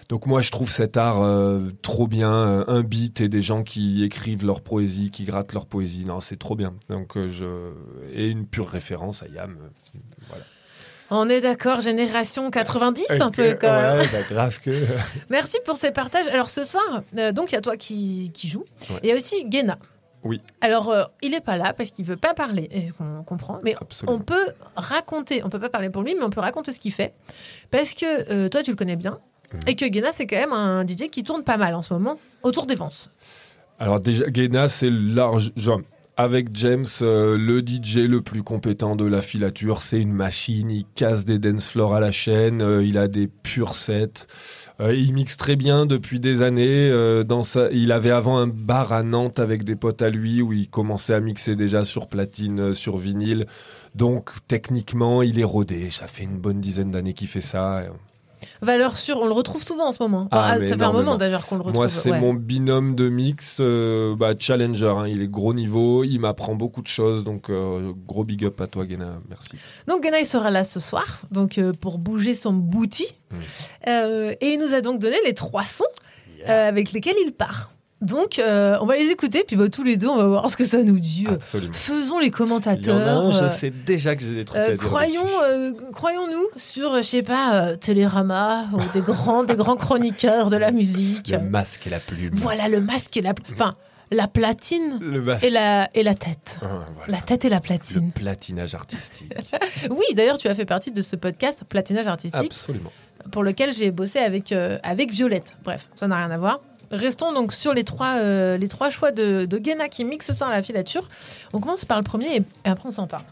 Donc 0.09 0.25
moi, 0.25 0.41
je 0.41 0.51
trouve 0.51 0.69
cet 0.69 0.97
art 0.97 1.21
euh, 1.21 1.69
trop 1.81 2.07
bien, 2.07 2.33
euh, 2.33 2.63
un 2.67 2.81
beat 2.81 3.21
et 3.21 3.29
des 3.29 3.41
gens 3.41 3.63
qui 3.63 4.03
écrivent 4.03 4.45
leur 4.45 4.61
poésie, 4.61 5.11
qui 5.11 5.23
grattent 5.23 5.53
leur 5.53 5.65
poésie. 5.65 6.03
Non, 6.03 6.19
c'est 6.19 6.37
trop 6.37 6.57
bien. 6.57 6.73
Donc 6.89 7.15
euh, 7.15 7.29
je 7.29 7.71
et 8.13 8.29
une 8.29 8.47
pure 8.47 8.67
référence 8.67 9.23
à 9.23 9.27
Yam. 9.27 9.57
voilà. 10.27 10.43
On 11.09 11.29
est 11.29 11.39
d'accord, 11.41 11.79
génération 11.81 12.51
90 12.51 13.05
un 13.11 13.27
Ok, 13.27 13.35
peu 13.35 13.57
quand 13.59 13.71
même. 13.71 13.99
Ouais, 13.99 14.09
bah, 14.11 14.17
grave 14.29 14.59
que. 14.59 14.85
Merci 15.29 15.57
pour 15.65 15.77
ces 15.77 15.91
partages. 15.91 16.27
Alors 16.27 16.49
ce 16.49 16.63
soir, 16.63 17.01
euh, 17.17 17.31
donc 17.31 17.51
il 17.51 17.55
y 17.55 17.57
a 17.57 17.61
toi 17.61 17.77
qui, 17.77 18.31
qui 18.33 18.47
joue. 18.47 18.65
Ouais. 18.89 18.99
Il 19.03 19.09
y 19.09 19.11
a 19.13 19.15
aussi 19.15 19.45
Guéna. 19.45 19.77
Oui. 20.23 20.41
Alors 20.61 20.89
euh, 20.89 21.03
il 21.21 21.33
est 21.33 21.41
pas 21.41 21.55
là 21.57 21.73
parce 21.73 21.91
qu'il 21.91 22.03
veut 22.03 22.17
pas 22.17 22.33
parler, 22.33 22.67
et 22.73 22.89
on 22.99 23.23
comprend. 23.23 23.59
Mais 23.63 23.75
Absolument. 23.79 24.17
on 24.17 24.19
peut 24.19 24.53
raconter, 24.75 25.41
on 25.45 25.49
peut 25.49 25.59
pas 25.59 25.69
parler 25.69 25.89
pour 25.89 26.01
lui, 26.03 26.15
mais 26.15 26.23
on 26.23 26.29
peut 26.29 26.41
raconter 26.41 26.73
ce 26.73 26.79
qu'il 26.79 26.91
fait. 26.91 27.13
Parce 27.71 27.93
que 27.93 28.31
euh, 28.33 28.49
toi 28.49 28.63
tu 28.63 28.71
le 28.71 28.75
connais 28.75 28.95
bien. 28.97 29.19
Mhm. 29.53 29.59
Et 29.67 29.75
que 29.75 29.85
Guéna 29.85 30.09
c'est 30.17 30.27
quand 30.27 30.35
même 30.37 30.51
un 30.53 30.83
DJ 30.83 31.09
qui 31.09 31.23
tourne 31.23 31.43
pas 31.43 31.55
mal 31.57 31.73
en 31.75 31.81
ce 31.81 31.93
moment 31.93 32.17
autour 32.43 32.65
des 32.65 32.75
Vents. 32.75 32.89
Alors 33.79 33.99
déjà, 34.01 34.25
Guéna, 34.29 34.69
c'est 34.69 34.89
large. 34.89 35.51
genre, 35.55 35.81
avec 36.17 36.49
James, 36.55 36.87
euh, 37.03 37.37
le 37.37 37.59
DJ 37.59 37.97
le 38.07 38.21
plus 38.21 38.41
compétent 38.43 38.95
de 38.95 39.05
la 39.05 39.21
filature. 39.21 39.81
C'est 39.83 40.01
une 40.01 40.13
machine, 40.13 40.71
il 40.71 40.85
casse 40.95 41.25
des 41.25 41.37
dance 41.39 41.67
floors 41.67 41.93
à 41.95 41.99
la 41.99 42.11
chaîne, 42.11 42.61
euh, 42.61 42.83
il 42.83 42.97
a 42.97 43.07
des 43.07 43.27
purs 43.27 43.75
sets. 43.75 44.25
Euh, 44.79 44.93
il 44.95 45.13
mixe 45.13 45.37
très 45.37 45.55
bien 45.55 45.85
depuis 45.85 46.19
des 46.19 46.41
années. 46.41 46.89
euh, 46.89 47.23
dans 47.23 47.43
sa... 47.43 47.71
Il 47.71 47.91
avait 47.91 48.11
avant 48.11 48.37
un 48.37 48.47
bar 48.47 48.93
à 48.93 49.03
Nantes 49.03 49.39
avec 49.39 49.63
des 49.63 49.75
potes 49.75 50.01
à 50.01 50.09
lui 50.09 50.41
où 50.41 50.53
il 50.53 50.69
commençait 50.69 51.13
à 51.13 51.19
mixer 51.19 51.55
déjà 51.55 51.83
sur 51.83 52.07
platine, 52.07 52.59
euh, 52.59 52.73
sur 52.73 52.97
vinyle. 52.97 53.45
Donc 53.95 54.31
techniquement, 54.47 55.21
il 55.23 55.39
est 55.39 55.43
rodé. 55.43 55.89
Ça 55.89 56.07
fait 56.07 56.23
une 56.23 56.37
bonne 56.37 56.61
dizaine 56.61 56.91
d'années 56.91 57.13
qu'il 57.13 57.27
fait 57.27 57.41
ça. 57.41 57.83
Valeur 58.61 58.97
sûre, 58.97 59.19
on 59.21 59.25
le 59.25 59.31
retrouve 59.33 59.63
souvent 59.63 59.87
en 59.87 59.91
ce 59.91 60.01
moment. 60.01 60.27
Ah, 60.31 60.53
Ah, 60.53 60.59
ça 60.59 60.77
fait 60.77 60.81
un 60.83 60.91
moment 60.93 61.15
d'ailleurs 61.15 61.45
qu'on 61.45 61.55
le 61.55 61.61
retrouve. 61.61 61.75
Moi, 61.75 61.89
c'est 61.89 62.11
ouais. 62.11 62.19
mon 62.19 62.33
binôme 62.33 62.95
de 62.95 63.09
mix, 63.09 63.57
euh, 63.59 64.15
bah, 64.15 64.33
challenger. 64.37 64.87
hein. 64.97 65.07
Il 65.07 65.21
est 65.21 65.27
gros 65.27 65.53
niveau, 65.53 66.03
il 66.03 66.19
m'apprend 66.19 66.55
beaucoup 66.55 66.81
de 66.81 66.87
choses. 66.87 67.23
Donc, 67.23 67.49
euh, 67.49 67.93
gros 68.07 68.23
big 68.23 68.45
up 68.45 68.59
à 68.61 68.67
toi, 68.67 68.85
Guéna. 68.85 69.19
Merci. 69.29 69.51
Donc 69.87 70.03
Guenai 70.03 70.25
sera 70.25 70.49
là 70.51 70.63
ce 70.63 70.79
soir, 70.79 71.21
donc 71.31 71.57
euh, 71.57 71.71
pour 71.79 71.97
bouger 71.99 72.33
son 72.33 72.53
booty. 72.53 73.05
Et 73.85 74.37
il 74.41 74.59
nous 74.59 74.73
a 74.73 74.81
donc 74.81 74.99
donné 74.99 75.17
les 75.25 75.33
trois 75.33 75.63
sons 75.63 75.85
avec 76.45 76.91
lesquels 76.93 77.15
il 77.25 77.31
part. 77.33 77.71
Donc 78.01 78.37
euh, 78.37 78.77
on 78.79 78.85
va 78.85 78.95
les 78.95 79.07
écouter, 79.09 79.43
puis 79.47 79.55
bah, 79.55 79.69
tous 79.69 79.83
les 79.83 79.97
deux 79.97 80.07
on 80.07 80.17
va 80.17 80.27
voir 80.27 80.49
ce 80.51 80.57
que 80.57 80.65
ça 80.65 80.83
nous 80.83 80.99
dit. 80.99 81.25
Absolument. 81.27 81.73
Faisons 81.73 82.19
les 82.19 82.27
Il 82.27 82.29
y 82.29 82.31
en 82.31 82.33
a 82.33 82.37
commentateurs. 82.37 83.07
un, 83.07 83.31
je 83.31 83.43
euh, 83.45 83.49
sais 83.49 83.71
déjà 83.71 84.15
que 84.15 84.23
j'ai 84.23 84.35
des 84.35 84.45
trucs 84.45 84.59
euh, 84.59 84.65
à 84.65 84.71
dire. 84.75 84.77
croyons, 84.77 85.25
euh, 85.43 85.71
croyons-nous 85.93 86.45
sur, 86.57 86.95
je 86.97 87.01
sais 87.01 87.23
pas, 87.23 87.75
Télérama 87.77 88.65
ou 88.73 88.77
des 88.93 89.01
grands, 89.01 89.43
des 89.43 89.55
grands 89.55 89.75
chroniqueurs 89.77 90.51
de 90.51 90.57
la 90.57 90.71
musique. 90.71 91.29
Le 91.29 91.39
masque 91.39 91.87
et 91.87 91.89
la 91.89 91.99
plume. 91.99 92.33
Voilà 92.35 92.67
le 92.67 92.81
masque 92.81 93.17
et 93.17 93.21
la, 93.21 93.33
enfin 93.51 93.73
la 94.11 94.27
platine 94.27 94.99
Le 95.01 95.23
et 95.43 95.49
la 95.49 95.89
et 95.95 96.03
la 96.03 96.13
tête. 96.13 96.59
Ah, 96.61 96.67
voilà. 96.95 97.11
La 97.13 97.21
tête 97.21 97.45
et 97.45 97.49
la 97.49 97.55
Le 97.57 97.61
platine. 97.63 98.11
platinage 98.11 98.75
artistique. 98.75 99.33
Oui, 99.89 100.05
d'ailleurs, 100.13 100.37
tu 100.37 100.47
as 100.47 100.53
fait 100.53 100.65
partie 100.65 100.91
de 100.91 101.01
ce 101.01 101.15
podcast 101.15 101.63
Platinage 101.67 102.05
artistique. 102.07 102.39
Absolument. 102.45 102.91
pour 103.31 103.43
lequel 103.43 103.73
j'ai 103.73 103.89
bossé 103.89 104.19
avec, 104.19 104.53
avec 104.83 105.11
Violette. 105.11 105.55
Bref, 105.63 105.89
ça 105.95 106.07
n'a 106.07 106.17
rien 106.17 106.29
à 106.29 106.37
voir. 106.37 106.61
Restons 106.90 107.32
donc 107.32 107.54
sur 107.54 107.72
les 107.72 107.84
trois, 107.84 108.16
euh, 108.18 108.58
les 108.58 108.68
trois 108.68 108.90
choix 108.90 109.12
de, 109.12 109.46
de 109.46 109.58
Guéna 109.58 109.88
qui 109.88 110.04
mixent 110.04 110.26
ce 110.26 110.34
soir 110.34 110.50
à 110.50 110.52
la 110.52 110.62
filature. 110.62 111.08
On 111.54 111.60
commence 111.60 111.84
par 111.86 111.96
le 111.96 112.04
premier 112.04 112.36
et, 112.36 112.42
et 112.66 112.68
après 112.68 112.88
on 112.88 112.92
s'en 112.92 113.06
parle. 113.06 113.24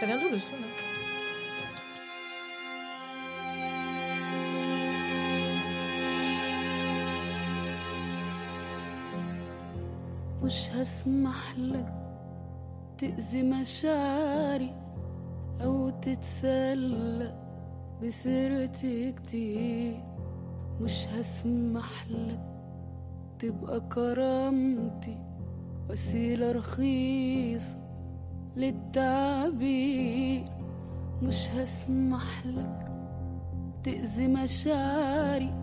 Ça 0.00 0.06
vient 0.06 0.16
d'où 0.16 0.30
le 0.30 0.38
son 0.38 0.56
là 0.56 0.66
مش 10.42 10.68
هسمح 10.68 11.58
لك 11.58 12.03
تأذي 12.97 13.43
مشاعري 13.43 14.73
أو 15.63 15.89
تتسلى 15.89 17.45
بسيرتي 18.03 19.11
كتير 19.11 20.03
مش 20.81 21.07
هسمح 21.07 22.07
لك 22.09 22.39
تبقى 23.39 23.79
كرامتي 23.79 25.17
وسيلة 25.89 26.51
رخيصة 26.51 27.75
للتعبير. 28.55 30.45
مش 31.21 31.49
هسمح 31.49 32.45
لك 32.45 32.87
تأذي 33.83 34.27
مشاعري 34.27 35.53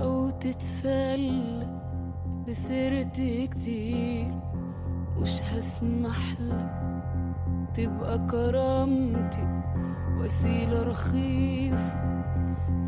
أو 0.00 0.30
تتسلى 0.30 1.80
بسيرتي 2.48 3.46
كتير 3.46 4.34
مش 5.20 5.42
هسمح 5.42 6.18
لك 6.40 6.70
تبقى 7.74 8.18
كرامتي 8.30 9.62
وسيلة 10.18 10.82
رخيصة 10.82 12.24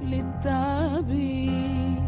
للتعبير. 0.02 2.07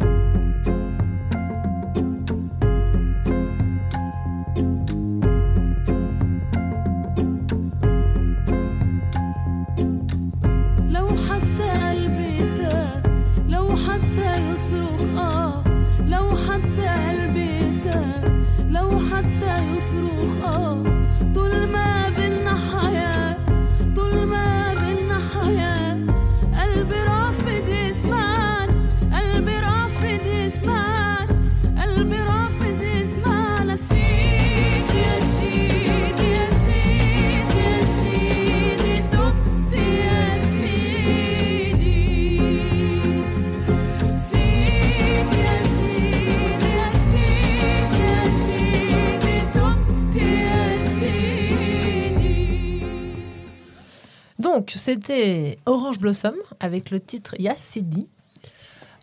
Orange 55.67 55.99
Blossom 55.99 56.35
avec 56.61 56.91
le 56.91 57.01
titre 57.01 57.35
Yassidi. 57.39 58.09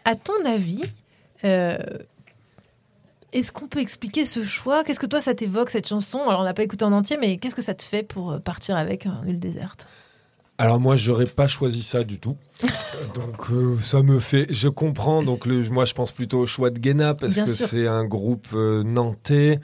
À 0.05 0.15
ton 0.15 0.45
avis, 0.45 0.83
euh, 1.43 1.77
est-ce 3.33 3.51
qu'on 3.51 3.67
peut 3.67 3.79
expliquer 3.79 4.25
ce 4.25 4.43
choix? 4.43 4.83
Qu'est-ce 4.83 4.99
que 4.99 5.05
toi, 5.05 5.21
ça 5.21 5.35
t'évoque, 5.35 5.69
cette 5.69 5.87
chanson? 5.87 6.19
Alors, 6.27 6.41
on 6.41 6.43
n'a 6.43 6.53
pas 6.53 6.63
écouté 6.63 6.85
en 6.85 6.93
entier, 6.93 7.17
mais 7.17 7.37
qu'est-ce 7.37 7.55
que 7.55 7.61
ça 7.61 7.73
te 7.73 7.83
fait 7.83 8.03
pour 8.03 8.31
euh, 8.31 8.39
partir 8.39 8.77
avec 8.77 9.05
en 9.05 9.23
île 9.25 9.39
déserte? 9.39 9.85
Alors 10.59 10.79
moi, 10.79 10.95
j'aurais 10.95 11.27
pas 11.27 11.47
choisi 11.47 11.83
ça 11.83 12.03
du 12.03 12.19
tout. 12.19 12.35
donc 13.13 13.51
euh, 13.51 13.77
ça 13.79 14.01
me 14.01 14.19
fait, 14.19 14.47
je 14.51 14.67
comprends. 14.67 15.21
Donc 15.21 15.45
le, 15.45 15.61
moi, 15.69 15.85
je 15.85 15.93
pense 15.93 16.11
plutôt 16.11 16.39
au 16.39 16.45
choix 16.47 16.71
de 16.71 16.79
Guéna 16.79 17.13
parce 17.13 17.35
Bien 17.35 17.45
que 17.45 17.53
c'est 17.53 17.85
un 17.85 18.03
groupe 18.05 18.47
euh, 18.53 18.81
nantais 18.83 19.59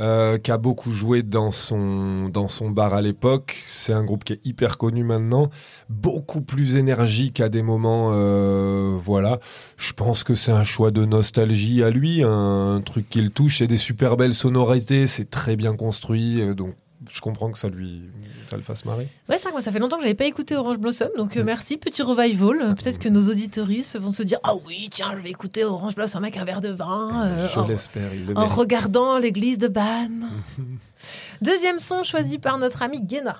euh, 0.00 0.38
qui 0.38 0.50
a 0.50 0.56
beaucoup 0.56 0.92
joué 0.92 1.22
dans 1.22 1.50
son 1.50 2.30
dans 2.30 2.48
son 2.48 2.70
bar 2.70 2.94
à 2.94 3.02
l'époque. 3.02 3.62
C'est 3.66 3.92
un 3.92 4.02
groupe 4.02 4.24
qui 4.24 4.32
est 4.32 4.40
hyper 4.44 4.78
connu 4.78 5.04
maintenant, 5.04 5.50
beaucoup 5.90 6.40
plus 6.40 6.76
énergique 6.76 7.40
à 7.40 7.50
des 7.50 7.60
moments. 7.60 8.10
euh, 8.14 8.96
voilà, 8.98 9.40
je 9.76 9.92
pense 9.92 10.24
que 10.24 10.34
c'est 10.34 10.52
un 10.52 10.64
choix 10.64 10.90
de 10.90 11.04
nostalgie 11.04 11.82
à 11.82 11.90
lui, 11.90 12.22
un, 12.24 12.80
truc 12.82 13.10
qu'il 13.10 13.30
touche. 13.30 13.58
C'est 13.58 13.66
des 13.66 13.76
super 13.76 14.16
belles 14.16 14.32
sonorités, 14.32 15.06
c'est 15.06 15.28
très 15.28 15.56
bien 15.56 15.76
construit. 15.76 16.40
euh, 16.40 16.54
donc 16.54 16.74
je 17.08 17.20
comprends 17.20 17.50
que 17.50 17.58
ça 17.58 17.68
lui 17.68 18.02
ça 18.50 18.56
le 18.56 18.62
fasse 18.62 18.84
marrer. 18.84 19.06
Ouais, 19.28 19.38
que 19.38 19.50
moi, 19.52 19.62
ça 19.62 19.70
fait 19.72 19.78
longtemps 19.78 19.96
que 19.96 20.02
j'avais 20.02 20.14
pas 20.14 20.24
écouté 20.26 20.56
Orange 20.56 20.78
Blossom, 20.78 21.08
donc 21.16 21.36
euh, 21.36 21.42
Mm. 21.42 21.46
merci, 21.46 21.76
petit 21.76 22.02
revival. 22.02 22.60
Euh, 22.60 22.74
Peut-être 22.74 22.98
que 22.98 23.08
nos 23.08 23.28
auditoristes 23.30 23.98
vont 23.98 24.12
se 24.12 24.22
dire 24.22 24.38
Ah 24.42 24.54
oui, 24.66 24.88
tiens, 24.92 25.14
je 25.16 25.22
vais 25.22 25.30
écouter 25.30 25.64
Orange 25.64 25.94
Blossom 25.94 26.22
avec 26.24 26.36
un 26.36 26.44
verre 26.44 26.60
de 26.60 26.70
vin. 26.70 27.26
euh, 27.26 27.48
je 27.54 27.60
l'espère, 27.68 28.12
il 28.14 28.26
le 28.26 28.36
en 28.36 28.40
mérite. 28.40 28.54
regardant 28.56 29.18
l'église 29.18 29.58
de 29.58 29.68
Bannes. 29.68 30.28
Deuxième 31.42 31.78
son 31.80 32.02
choisi 32.02 32.38
par 32.38 32.58
notre 32.58 32.82
ami 32.82 33.00
Guéna. 33.00 33.36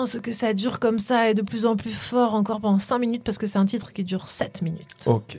Je 0.00 0.12
pense 0.12 0.22
que 0.22 0.32
ça 0.32 0.54
dure 0.54 0.80
comme 0.80 0.98
ça 0.98 1.28
et 1.28 1.34
de 1.34 1.42
plus 1.42 1.66
en 1.66 1.76
plus 1.76 1.92
fort 1.92 2.34
encore 2.34 2.62
pendant 2.62 2.78
5 2.78 2.98
minutes 2.98 3.22
parce 3.22 3.36
que 3.36 3.46
c'est 3.46 3.58
un 3.58 3.66
titre 3.66 3.92
qui 3.92 4.02
dure 4.02 4.28
7 4.28 4.62
minutes. 4.62 4.88
Ok. 5.04 5.38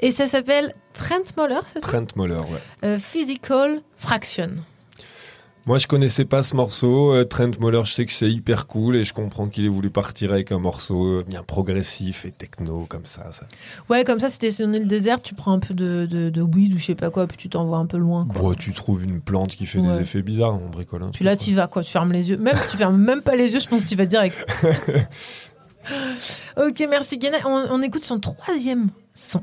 Et 0.00 0.10
ça 0.10 0.26
s'appelle 0.26 0.74
Trent 0.94 1.22
Moller, 1.36 1.60
c'est 1.66 1.80
ça? 1.80 1.86
Trent 1.86 2.06
Moller, 2.16 2.40
ouais. 2.40 2.60
Euh, 2.84 2.98
Physical 2.98 3.82
Fraction. 3.96 4.56
Moi, 5.66 5.78
je 5.78 5.86
connaissais 5.86 6.26
pas 6.26 6.42
ce 6.42 6.54
morceau. 6.54 7.14
Euh, 7.14 7.24
Trent 7.24 7.52
Moller, 7.58 7.80
je 7.86 7.92
sais 7.92 8.04
que 8.04 8.12
c'est 8.12 8.30
hyper 8.30 8.66
cool 8.66 8.96
et 8.96 9.04
je 9.04 9.14
comprends 9.14 9.48
qu'il 9.48 9.64
ait 9.64 9.68
voulu 9.68 9.88
partir 9.88 10.30
avec 10.32 10.52
un 10.52 10.58
morceau 10.58 11.06
euh, 11.06 11.24
bien 11.26 11.42
progressif 11.42 12.26
et 12.26 12.32
techno 12.32 12.84
comme 12.86 13.06
ça. 13.06 13.32
ça. 13.32 13.46
Ouais, 13.88 14.04
comme 14.04 14.20
ça, 14.20 14.30
si 14.30 14.38
t'es 14.38 14.50
sur 14.50 14.66
une 14.66 14.74
île 14.74 14.86
déserte, 14.86 15.22
tu 15.22 15.34
prends 15.34 15.52
un 15.52 15.58
peu 15.60 15.72
de, 15.72 16.06
de, 16.10 16.28
de 16.28 16.42
weed 16.42 16.74
ou 16.74 16.76
je 16.76 16.84
sais 16.84 16.94
pas 16.94 17.10
quoi, 17.10 17.26
puis 17.26 17.38
tu 17.38 17.48
t'envoies 17.48 17.78
un 17.78 17.86
peu 17.86 17.96
loin. 17.96 18.26
Quoi. 18.30 18.42
Bon, 18.42 18.54
tu 18.54 18.74
trouves 18.74 19.04
une 19.04 19.22
plante 19.22 19.52
qui 19.54 19.64
fait 19.64 19.78
Ouais. 19.78 19.94
des 19.96 20.02
effets 20.02 20.20
bizarres, 20.20 20.54
on 20.62 20.68
bricole 20.68 21.02
un 21.02 21.08
Puis 21.08 21.24
là, 21.24 21.34
tu 21.34 21.54
vas 21.54 21.66
quoi, 21.66 21.82
tu 21.82 21.90
fermes 21.90 22.12
les 22.12 22.28
yeux. 22.28 22.36
Même 22.36 22.56
si 22.56 22.72
tu 22.72 22.76
fermes 22.76 22.98
même 23.02 23.22
pas 23.22 23.34
les 23.34 23.50
yeux, 23.52 23.60
je 23.60 23.66
pense 23.68 23.84
que 23.84 23.88
tu 23.88 23.96
vas 23.96 24.04
direct. 24.06 24.36
ok, 26.58 26.86
merci 26.90 27.16
Gana. 27.16 27.38
On, 27.46 27.66
on 27.70 27.80
écoute 27.80 28.04
son 28.04 28.20
troisième 28.20 28.90
son. 29.14 29.42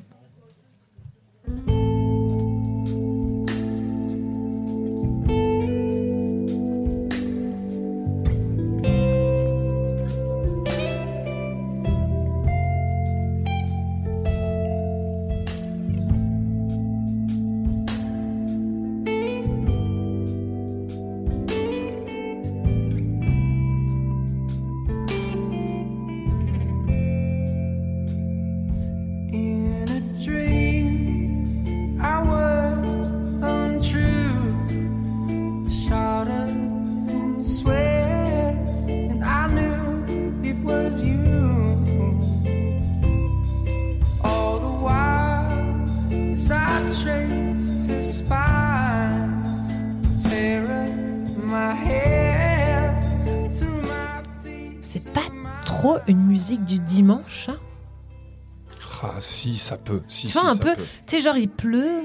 Ça 59.71 59.77
peut. 59.77 60.01
Si, 60.07 60.23
Tu 60.27 60.27
si, 60.27 60.33
vois, 60.37 60.49
un 60.49 60.53
ça 60.55 60.59
peu. 60.59 60.73
Tu 61.05 61.15
sais, 61.17 61.21
genre, 61.21 61.37
il 61.37 61.49
pleut. 61.49 62.01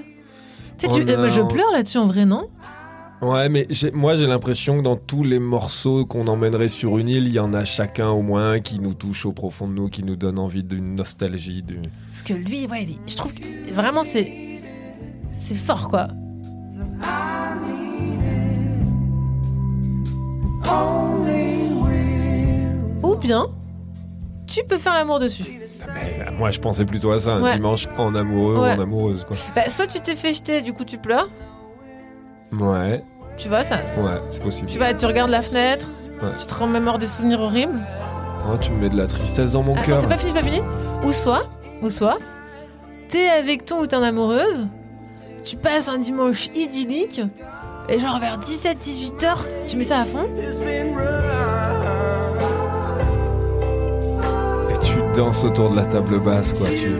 Tu 0.78 0.86
sais, 0.86 0.92
Oh 0.92 0.98
tu- 1.04 1.10
euh, 1.10 1.28
je 1.28 1.40
pleure 1.40 1.70
là-dessus 1.72 1.98
en 1.98 2.06
vrai, 2.06 2.24
non? 2.24 2.48
Ouais, 3.22 3.48
mais 3.48 3.66
moi 3.94 4.14
j'ai 4.14 4.26
l'impression 4.26 4.76
que 4.76 4.82
dans 4.82 4.96
tous 4.96 5.24
les 5.24 5.38
morceaux 5.38 6.04
qu'on 6.04 6.26
emmènerait 6.26 6.68
sur 6.68 6.98
une 6.98 7.08
île, 7.08 7.26
il 7.26 7.32
y 7.32 7.38
en 7.38 7.54
a 7.54 7.64
chacun 7.64 8.10
au 8.10 8.20
moins 8.20 8.50
un 8.52 8.60
qui 8.60 8.78
nous 8.78 8.92
touche 8.92 9.24
au 9.24 9.32
profond 9.32 9.66
de 9.68 9.72
nous, 9.72 9.88
qui 9.88 10.02
nous 10.04 10.16
donne 10.16 10.38
envie 10.38 10.62
d'une 10.62 10.94
nostalgie. 10.96 11.62
Du... 11.62 11.78
Parce 12.12 12.22
que 12.22 12.34
lui, 12.34 12.66
ouais, 12.66 12.84
il- 12.84 12.98
je 13.10 13.16
trouve 13.16 13.32
que 13.32 13.72
vraiment, 13.72 14.04
c'est. 14.04 14.60
C'est 15.30 15.54
fort, 15.54 15.88
quoi. 15.88 16.08
Ou 23.02 23.14
bien, 23.16 23.46
tu 24.46 24.62
peux 24.68 24.78
faire 24.78 24.94
l'amour 24.94 25.18
dessus. 25.20 25.44
Mais, 25.94 26.24
euh, 26.26 26.32
moi 26.32 26.50
je 26.50 26.60
pensais 26.60 26.84
plutôt 26.84 27.12
à 27.12 27.18
ça, 27.18 27.30
un 27.34 27.42
Ouais. 27.42 27.54
dimanche 27.54 27.88
en 27.98 28.14
amoureux 28.14 28.54
Ouais. 28.60 28.74
ou 28.74 28.78
en 28.78 28.82
amoureuse. 28.82 29.24
Quoi. 29.26 29.36
Bah, 29.54 29.68
soit 29.68 29.86
tu 29.86 30.00
t'es 30.00 30.14
fait 30.16 30.32
jeter, 30.34 30.62
du 30.62 30.72
coup, 30.72 30.84
tu 30.84 30.98
pleures. 30.98 31.28
Ouais, 32.52 33.02
Tu 33.38 33.48
vois, 33.48 33.64
ça. 33.64 33.76
ouais, 33.98 34.20
c'est 34.30 34.42
possible. 34.42 34.68
Tu 34.70 34.78
vas, 34.78 34.94
tu 34.94 35.04
regardes 35.06 35.30
la 35.30 35.42
fenêtre. 35.42 35.86
Ouais. 36.22 36.30
Tu 36.40 36.46
te 36.46 36.54
remémores 36.54 36.98
des 36.98 37.06
souvenirs 37.06 37.40
horribles. 37.40 37.78
Oh, 38.48 38.56
tu 38.60 38.70
me 38.70 38.78
mets 38.80 38.88
de 38.88 38.96
la 38.96 39.06
tristesse 39.06 39.52
dans 39.52 39.62
mon 39.62 39.74
Attends, 39.74 39.82
cœur. 39.86 40.00
c'est 40.00 40.06
pas 40.08 40.16
fini, 40.16 40.32
c'est 40.34 40.40
pas 40.40 40.46
fini. 40.46 40.62
Ou 41.04 41.12
soit, 41.12 41.46
ou 41.82 41.90
soit, 41.90 42.18
t'es 43.10 43.28
avec 43.28 43.64
ton 43.64 43.80
ou 43.80 43.86
ton 43.86 44.02
amoureuse, 44.02 44.66
tu 45.44 45.56
passes 45.56 45.88
un 45.88 45.98
dimanche 45.98 46.46
idyllique, 46.54 47.20
et 47.88 47.98
genre 47.98 48.18
vers 48.20 48.38
17-18 48.38 49.24
heures, 49.24 49.44
tu 49.66 49.76
mets 49.76 49.84
ça 49.84 50.00
à 50.00 50.04
fond, 50.04 50.26
Autour 55.18 55.70
de 55.70 55.76
la 55.76 55.86
table 55.86 56.20
basse, 56.20 56.52
quoi. 56.52 56.68
Tu... 56.68 56.90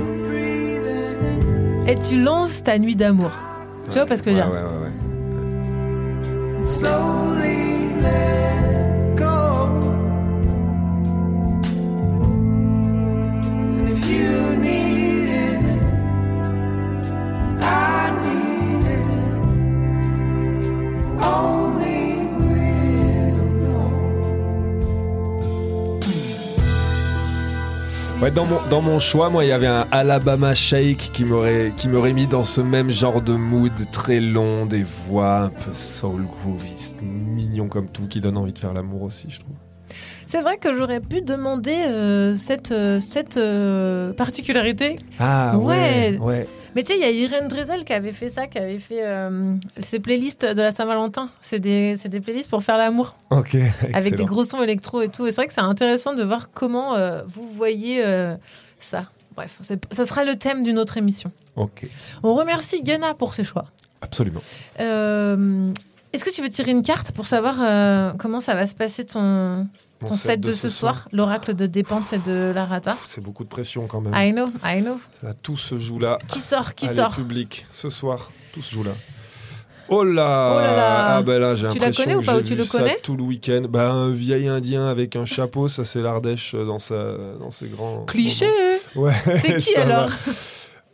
et 1.87 1.95
tu 1.97 2.19
lances 2.19 2.63
ta 2.63 2.79
nuit 2.79 2.97
d'amour. 2.97 3.31
Tu 3.91 3.99
vois 3.99 4.07
parce 4.07 4.23
que 4.23 4.31
ouais, 4.31 4.37
ouais, 4.37 4.43
ouais, 4.43 4.63
ouais. 6.63 7.16
Ouais, 28.27 28.33
dans 28.33 28.45
mon, 28.45 28.59
dans 28.69 28.83
mon 28.83 28.99
choix, 28.99 29.31
moi, 29.31 29.45
il 29.45 29.49
y 29.51 29.53
avait 29.53 29.69
un 29.69 29.87
Alabama 29.93 30.53
Shake 30.53 31.13
qui 31.13 31.25
m'aurait, 31.25 31.73
qui 31.77 31.87
m'aurait 31.87 32.13
mis 32.13 32.27
dans 32.27 32.43
ce 32.43 32.61
même 32.61 32.91
genre 32.91 33.23
de 33.23 33.33
mood 33.35 33.71
très 33.93 34.19
long, 34.19 34.67
des 34.67 34.83
voix 34.83 35.43
un 35.43 35.49
peu 35.51 35.73
soul 35.73 36.27
groovy, 36.27 36.93
mignon 37.03 37.69
comme 37.69 37.89
tout, 37.89 38.09
qui 38.09 38.21
donne 38.21 38.37
envie 38.37 38.53
de 38.53 38.59
faire 38.59 38.73
l'amour 38.73 39.03
aussi, 39.03 39.29
je 39.31 39.39
trouve. 39.39 39.55
C'est 40.27 40.41
vrai 40.43 40.57
que 40.57 40.77
j'aurais 40.77 40.99
pu 40.99 41.23
demander 41.23 41.77
euh, 41.87 42.35
cette, 42.35 42.73
euh, 42.73 42.99
cette 42.99 43.37
euh, 43.37 44.13
particularité. 44.13 44.99
Ah 45.21 45.57
Ouais. 45.57 46.19
ouais, 46.19 46.19
ouais. 46.19 46.49
Mais 46.77 46.83
tu 46.85 46.93
sais, 46.93 46.99
il 46.99 47.01
y 47.01 47.05
a 47.05 47.11
Irène 47.11 47.49
Drezel 47.49 47.85
qui 47.85 47.95
avait 47.95 48.13
fait 48.13 48.29
ça, 48.29 48.49
qui 48.49 48.59
avait 48.59 48.79
fait 48.79 49.03
euh, 49.03 49.55
ses 49.81 49.99
playlists 49.99 50.45
de 50.45 50.61
la 50.61 50.73
Saint-Valentin. 50.73 51.31
C'est 51.41 51.59
des, 51.59 51.97
des 51.97 52.21
playlists 52.21 52.51
pour 52.51 52.63
faire 52.63 52.77
l'amour. 52.77 53.17
Ok, 53.31 53.55
avec 53.55 53.93
des 53.95 54.07
excellent. 54.09 54.25
gros 54.27 54.45
sons 54.45 54.63
électro 54.63 55.01
et 55.01 55.09
tout. 55.09 55.27
Et 55.27 55.31
c'est 55.31 55.37
vrai 55.37 55.47
que 55.47 55.55
c'est 55.55 55.63
intéressant 55.63 56.13
de 56.13 56.23
voir 56.23 56.51
comment 56.53 56.95
euh, 56.95 57.23
vous 57.27 57.49
voyez 57.49 58.05
euh, 58.05 58.37
ça. 58.79 59.07
Bref, 59.35 59.59
ça 59.91 60.05
sera 60.05 60.25
le 60.25 60.37
thème 60.37 60.65
d'une 60.65 60.79
autre 60.79 60.99
émission. 60.99 61.33
Ok, 61.57 61.87
On 62.23 62.35
remercie 62.35 62.83
Ghana 62.83 63.15
pour 63.15 63.33
ses 63.33 63.45
choix. 63.45 63.65
absolument. 64.03 64.43
Est-ce 64.79 66.25
que 66.25 66.31
tu 66.31 66.43
veux 66.43 66.51
tirer 66.51 66.73
une 66.73 66.83
carte 66.83 67.13
pour 67.13 67.27
savoir 67.27 68.15
comment 68.19 68.41
ça 68.41 68.55
va 68.55 68.67
se 68.67 68.75
passer 68.75 69.05
ton, 69.07 69.67
ton 70.05 70.15
set, 70.15 70.41
de, 70.41 70.53
ce 70.53 70.69
soir, 70.69 71.09
l'oracle 71.13 71.55
de 71.55 71.67
Dépente 71.67 72.13
et 72.13 72.19
de 72.19 72.53
la 72.55 72.65
Rata 72.65 72.93
Pff, 72.93 73.07
C'est 73.07 73.23
beaucoup 73.23 73.45
de 73.45 73.49
pression 73.49 73.87
quand 73.87 74.01
même. 74.01 74.13
I 74.15 74.33
know, 74.33 74.49
I 74.65 74.83
know. 74.83 75.01
Là, 75.23 75.33
tout 75.33 75.57
se 75.57 75.79
joue 75.79 75.99
là. 75.99 76.19
Qui 76.29 76.41
sort, 76.41 76.75
qui 76.75 76.87
Allez, 76.87 76.97
sort 76.97 77.15
public, 77.15 77.67
ce 77.71 77.89
soir, 77.89 78.31
tout 78.53 78.63
se 78.63 78.75
joue 78.75 78.85
là. 78.85 78.93
Oh 79.89 80.03
là, 80.03 80.53
Oh 80.55 80.59
là 80.59 80.77
là. 80.77 81.17
Ah 81.17 81.23
ben 81.23 81.39
là, 81.39 81.55
j'ai 81.55 81.69
Tu 81.69 81.79
la 81.79 81.87
l'impression 81.87 82.03
connais 82.03 82.17
ou 82.17 82.21
que 82.21 82.27
pas, 82.27 82.37
ou 82.39 82.43
tu 82.43 82.57
le 82.57 82.65
ça 82.65 82.79
connais 82.79 82.99
tout 83.03 83.17
le 83.17 83.23
week-end. 83.23 83.67
Bah, 83.69 83.91
un 83.91 84.11
vieil 84.11 84.49
indien 84.49 84.87
avec 84.89 85.15
un 85.15 85.25
chapeau, 85.25 85.69
ça 85.69 85.85
c'est 85.85 86.03
l'Ardèche 86.03 86.55
euh, 86.55 86.65
dans, 86.65 86.79
sa, 86.79 87.13
dans 87.39 87.51
ses 87.51 87.69
grands... 87.69 88.05
Cliché 88.05 88.49
Ouais. 88.97 89.13
C'est 89.25 89.57
qui 89.57 89.75
alors? 89.77 90.11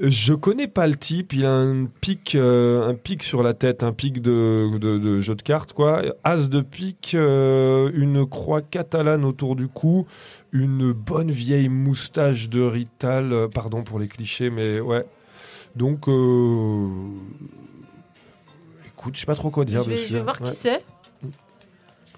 Je 0.05 0.35
connais 0.35 0.67
pas 0.67 0.89
le 0.89 0.97
type, 0.97 1.33
il 1.33 1.47
a 1.47 1.53
un 1.55 1.85
pic, 1.87 2.35
euh, 2.35 2.89
un 2.89 2.95
pic 2.95 3.23
sur 3.23 3.45
la 3.45 3.55
tête, 3.55 3.85
un 3.85 3.93
pic 3.93 4.21
de, 4.21 4.77
de, 4.79 4.99
de 4.99 5.21
jeu 5.21 5.37
de 5.37 5.43
cartes, 5.43 5.73
quoi. 5.75 6.03
As 6.25 6.49
de 6.49 6.61
pique, 6.61 7.13
euh, 7.15 7.89
une 7.95 8.27
croix 8.27 8.63
catalane 8.63 9.25
autour 9.25 9.55
du 9.55 9.69
cou, 9.69 10.07
une 10.51 10.93
bonne 10.93 11.31
vieille 11.31 11.69
moustache 11.69 12.49
de 12.49 12.63
Rital, 12.63 13.33
euh, 13.33 13.47
pardon 13.47 13.85
pour 13.85 14.01
les 14.01 14.09
clichés, 14.09 14.51
mais 14.51 14.81
ouais. 14.81 15.05
Donc, 15.77 16.01
écoute, 18.89 19.15
je 19.15 19.21
sais 19.21 19.27
pas 19.27 19.37
trop 19.37 19.51
quoi 19.51 19.65
je 19.65 19.71
dire 19.71 19.85
vais, 19.85 19.95
dessus. 19.95 20.09
je 20.09 20.15
vais 20.17 20.23
voir 20.23 20.41
Ouais. 20.43 20.51
qui 20.51 20.57
c'est. 20.57 20.85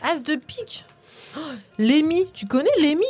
As 0.01 0.20
de 0.20 0.37
pique 0.37 0.85
Oh, 1.37 1.41
Lémi, 1.78 2.26
tu 2.32 2.47
connais 2.47 2.70
Lémi? 2.80 3.03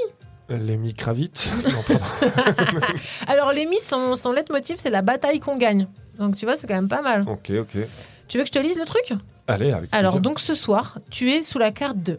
Lemmy 0.49 0.95
Kravitz. 0.95 1.51
Alors 3.27 3.53
Lémi, 3.53 3.79
son, 3.81 4.17
son 4.17 4.33
leitmotiv, 4.33 4.77
c'est 4.81 4.91
la 4.91 5.03
bataille 5.03 5.41
qu'on 5.41 5.57
gagne. 5.57 5.87
Donc 6.19 6.37
tu 6.37 6.45
vois, 6.45 6.57
c'est 6.57 6.67
quand 6.67 6.75
même 6.75 6.89
pas 6.89 7.03
mal. 7.03 7.25
ok, 7.29 7.53
ok. 7.61 7.77
Tu 8.29 8.39
veux 8.39 8.45
que 8.45 8.49
je 8.49 8.53
te 8.53 8.59
lise 8.59 8.77
le 8.77 8.85
truc? 8.85 9.13
Allez, 9.47 9.73
avec 9.73 9.95
Alors 9.95 10.13
plaisir. 10.15 10.21
donc 10.23 10.41
ce 10.41 10.55
soir, 10.55 10.99
tu 11.11 11.31
es 11.31 11.43
sous 11.43 11.59
la 11.59 11.71
carte 11.73 11.99
2. 11.99 12.19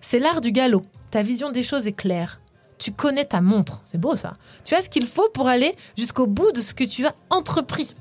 C'est 0.00 0.18
l'art 0.18 0.40
du 0.40 0.52
galop. 0.52 0.82
Ta 1.10 1.22
vision 1.22 1.50
des 1.50 1.62
choses 1.62 1.86
est 1.86 1.92
claire. 1.92 2.40
Tu 2.78 2.92
connais 2.92 3.24
ta 3.24 3.40
montre. 3.40 3.80
C'est 3.86 3.98
beau 3.98 4.16
ça. 4.16 4.34
Tu 4.64 4.74
as 4.74 4.82
ce 4.82 4.90
qu'il 4.90 5.06
faut 5.06 5.28
pour 5.30 5.48
aller 5.48 5.74
jusqu'au 5.96 6.26
bout 6.26 6.52
de 6.52 6.60
ce 6.60 6.74
que 6.74 6.84
tu 6.84 7.06
as 7.06 7.14
entrepris. 7.30 7.94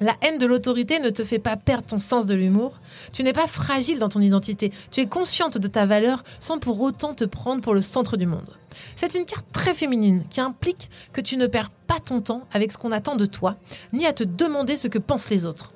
La 0.00 0.16
haine 0.22 0.38
de 0.38 0.46
l'autorité 0.46 1.00
ne 1.00 1.10
te 1.10 1.24
fait 1.24 1.40
pas 1.40 1.56
perdre 1.56 1.86
ton 1.86 1.98
sens 1.98 2.26
de 2.26 2.34
l'humour. 2.34 2.78
Tu 3.12 3.24
n'es 3.24 3.32
pas 3.32 3.46
fragile 3.46 3.98
dans 3.98 4.08
ton 4.08 4.20
identité. 4.20 4.72
Tu 4.90 5.00
es 5.00 5.06
consciente 5.06 5.58
de 5.58 5.68
ta 5.68 5.86
valeur 5.86 6.22
sans 6.40 6.58
pour 6.58 6.80
autant 6.80 7.14
te 7.14 7.24
prendre 7.24 7.62
pour 7.62 7.74
le 7.74 7.80
centre 7.80 8.16
du 8.16 8.26
monde. 8.26 8.48
C'est 8.94 9.14
une 9.14 9.24
carte 9.24 9.46
très 9.52 9.74
féminine 9.74 10.24
qui 10.30 10.40
implique 10.40 10.88
que 11.12 11.20
tu 11.20 11.36
ne 11.36 11.46
perds 11.46 11.70
pas 11.70 11.98
ton 11.98 12.20
temps 12.20 12.42
avec 12.52 12.70
ce 12.70 12.78
qu'on 12.78 12.92
attend 12.92 13.16
de 13.16 13.26
toi, 13.26 13.56
ni 13.92 14.06
à 14.06 14.12
te 14.12 14.22
demander 14.24 14.76
ce 14.76 14.86
que 14.86 14.98
pensent 14.98 15.30
les 15.30 15.46
autres. 15.46 15.72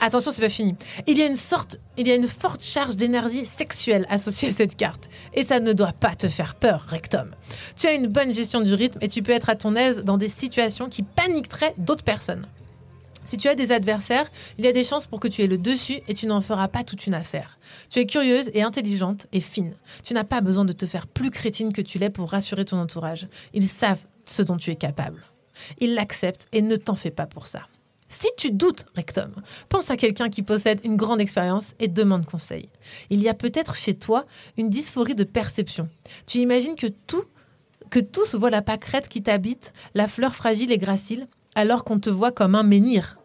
Attention, 0.00 0.30
c'est 0.30 0.40
pas 0.40 0.48
fini. 0.48 0.76
Il 1.08 1.18
y 1.18 1.22
a 1.22 1.26
une 1.26 1.36
sorte, 1.36 1.80
il 1.96 2.06
y 2.06 2.12
a 2.12 2.14
une 2.14 2.28
forte 2.28 2.62
charge 2.62 2.94
d'énergie 2.94 3.44
sexuelle 3.44 4.06
associée 4.08 4.50
à 4.50 4.52
cette 4.52 4.76
carte. 4.76 5.08
Et 5.34 5.42
ça 5.42 5.58
ne 5.58 5.72
doit 5.72 5.92
pas 5.92 6.14
te 6.14 6.28
faire 6.28 6.54
peur, 6.54 6.82
rectum. 6.88 7.34
Tu 7.76 7.88
as 7.88 7.92
une 7.92 8.06
bonne 8.06 8.32
gestion 8.32 8.60
du 8.60 8.72
rythme 8.74 9.00
et 9.02 9.08
tu 9.08 9.22
peux 9.22 9.32
être 9.32 9.50
à 9.50 9.56
ton 9.56 9.74
aise 9.74 10.04
dans 10.04 10.16
des 10.16 10.28
situations 10.28 10.88
qui 10.88 11.02
paniqueraient 11.02 11.74
d'autres 11.78 12.04
personnes. 12.04 12.46
Si 13.28 13.36
tu 13.36 13.46
as 13.46 13.54
des 13.54 13.72
adversaires, 13.72 14.30
il 14.56 14.64
y 14.64 14.68
a 14.68 14.72
des 14.72 14.84
chances 14.84 15.04
pour 15.04 15.20
que 15.20 15.28
tu 15.28 15.42
aies 15.42 15.46
le 15.48 15.58
dessus 15.58 16.00
et 16.08 16.14
tu 16.14 16.26
n'en 16.26 16.40
feras 16.40 16.68
pas 16.68 16.82
toute 16.82 17.06
une 17.06 17.12
affaire. 17.12 17.58
Tu 17.90 17.98
es 17.98 18.06
curieuse 18.06 18.50
et 18.54 18.62
intelligente 18.62 19.26
et 19.34 19.40
fine. 19.40 19.74
Tu 20.02 20.14
n'as 20.14 20.24
pas 20.24 20.40
besoin 20.40 20.64
de 20.64 20.72
te 20.72 20.86
faire 20.86 21.06
plus 21.06 21.30
crétine 21.30 21.74
que 21.74 21.82
tu 21.82 21.98
l'es 21.98 22.08
pour 22.08 22.30
rassurer 22.30 22.64
ton 22.64 22.78
entourage. 22.78 23.28
Ils 23.52 23.68
savent 23.68 24.06
ce 24.24 24.40
dont 24.40 24.56
tu 24.56 24.70
es 24.70 24.76
capable. 24.76 25.26
Ils 25.78 25.94
l'acceptent 25.94 26.48
et 26.52 26.62
ne 26.62 26.76
t'en 26.76 26.94
fais 26.94 27.10
pas 27.10 27.26
pour 27.26 27.48
ça. 27.48 27.68
Si 28.08 28.28
tu 28.38 28.50
doutes, 28.50 28.86
rectum, 28.96 29.34
pense 29.68 29.90
à 29.90 29.98
quelqu'un 29.98 30.30
qui 30.30 30.42
possède 30.42 30.80
une 30.82 30.96
grande 30.96 31.20
expérience 31.20 31.74
et 31.80 31.88
demande 31.88 32.24
conseil. 32.24 32.70
Il 33.10 33.20
y 33.20 33.28
a 33.28 33.34
peut-être 33.34 33.74
chez 33.74 33.92
toi 33.92 34.22
une 34.56 34.70
dysphorie 34.70 35.14
de 35.14 35.24
perception. 35.24 35.90
Tu 36.26 36.38
imagines 36.38 36.76
que 36.76 36.86
tout, 36.86 37.24
que 37.90 38.00
tous 38.00 38.34
voient 38.34 38.48
la 38.48 38.62
pâquerette 38.62 39.08
qui 39.08 39.22
t'habite, 39.22 39.74
la 39.92 40.06
fleur 40.06 40.34
fragile 40.34 40.72
et 40.72 40.78
gracile, 40.78 41.26
alors 41.54 41.84
qu'on 41.84 41.98
te 41.98 42.08
voit 42.08 42.32
comme 42.32 42.54
un 42.54 42.62
menhir. 42.62 43.17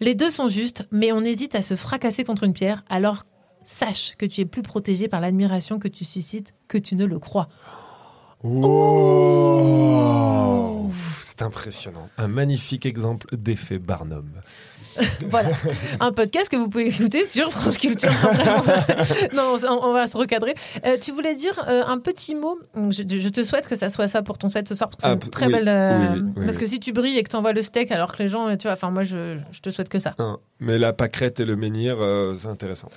Les 0.00 0.14
deux 0.14 0.30
sont 0.30 0.48
justes, 0.48 0.84
mais 0.90 1.12
on 1.12 1.22
hésite 1.22 1.54
à 1.54 1.62
se 1.62 1.76
fracasser 1.76 2.24
contre 2.24 2.44
une 2.44 2.52
pierre, 2.52 2.84
alors 2.88 3.24
sache 3.62 4.14
que 4.16 4.26
tu 4.26 4.40
es 4.40 4.44
plus 4.44 4.62
protégé 4.62 5.08
par 5.08 5.20
l'admiration 5.20 5.78
que 5.78 5.88
tu 5.88 6.04
suscites 6.04 6.54
que 6.68 6.78
tu 6.78 6.96
ne 6.96 7.04
le 7.04 7.18
crois. 7.18 7.48
Oh 8.44 9.30
C'est 11.20 11.42
impressionnant. 11.42 12.08
Un 12.16 12.28
magnifique 12.28 12.86
exemple 12.86 13.26
d'effet 13.36 13.78
Barnum. 13.78 14.30
voilà, 15.28 15.50
un 16.00 16.12
podcast 16.12 16.48
que 16.48 16.56
vous 16.56 16.68
pouvez 16.68 16.88
écouter 16.88 17.24
sur 17.24 17.50
France 17.52 17.78
Culture. 17.78 18.10
non, 19.34 19.56
on, 19.82 19.92
va 19.92 20.06
se 20.06 20.16
recadrer. 20.16 20.54
Euh, 20.84 20.96
tu 21.00 21.12
voulais 21.12 21.34
dire 21.34 21.64
euh, 21.68 21.82
un 21.86 21.98
petit 21.98 22.34
mot. 22.34 22.58
Je, 22.90 23.02
je 23.06 23.28
te 23.28 23.42
souhaite 23.42 23.68
que 23.68 23.76
ça 23.76 23.90
soit 23.90 24.08
ça 24.08 24.22
pour 24.22 24.38
ton 24.38 24.48
set 24.48 24.68
ce 24.68 24.74
soir. 24.74 24.90
Parce 24.90 24.96
que 24.96 25.02
c'est 25.02 25.08
Ah, 25.08 25.24
une 25.24 25.30
très 25.30 25.46
oui, 25.46 25.52
belle. 25.52 25.68
euh, 25.68 25.98
oui, 26.14 26.18
oui, 26.20 26.32
oui, 26.36 26.44
parce 26.46 26.58
que 26.58 26.66
si 26.66 26.80
tu 26.80 26.92
brilles 26.92 27.18
et 27.18 27.22
que 27.22 27.30
tu 27.30 27.36
envoies 27.36 27.52
le 27.52 27.62
steak 27.62 27.90
alors 27.92 28.12
que 28.16 28.22
les 28.22 28.28
gens, 28.28 28.54
tu 28.56 28.64
vois, 28.64 28.72
enfin 28.72 28.90
moi 28.90 29.02
je, 29.02 29.36
je 29.52 29.60
te 29.60 29.70
souhaite 29.70 29.88
que 29.88 29.98
ça. 29.98 30.14
Hein, 30.18 30.38
Mais 30.60 30.76
la 30.78 30.92
pâquerette 30.92 31.38
et 31.38 31.44
le 31.44 31.54
menhir, 31.54 31.98
euh, 32.00 32.34
c'est 32.36 32.48
intéressant. 32.48 32.88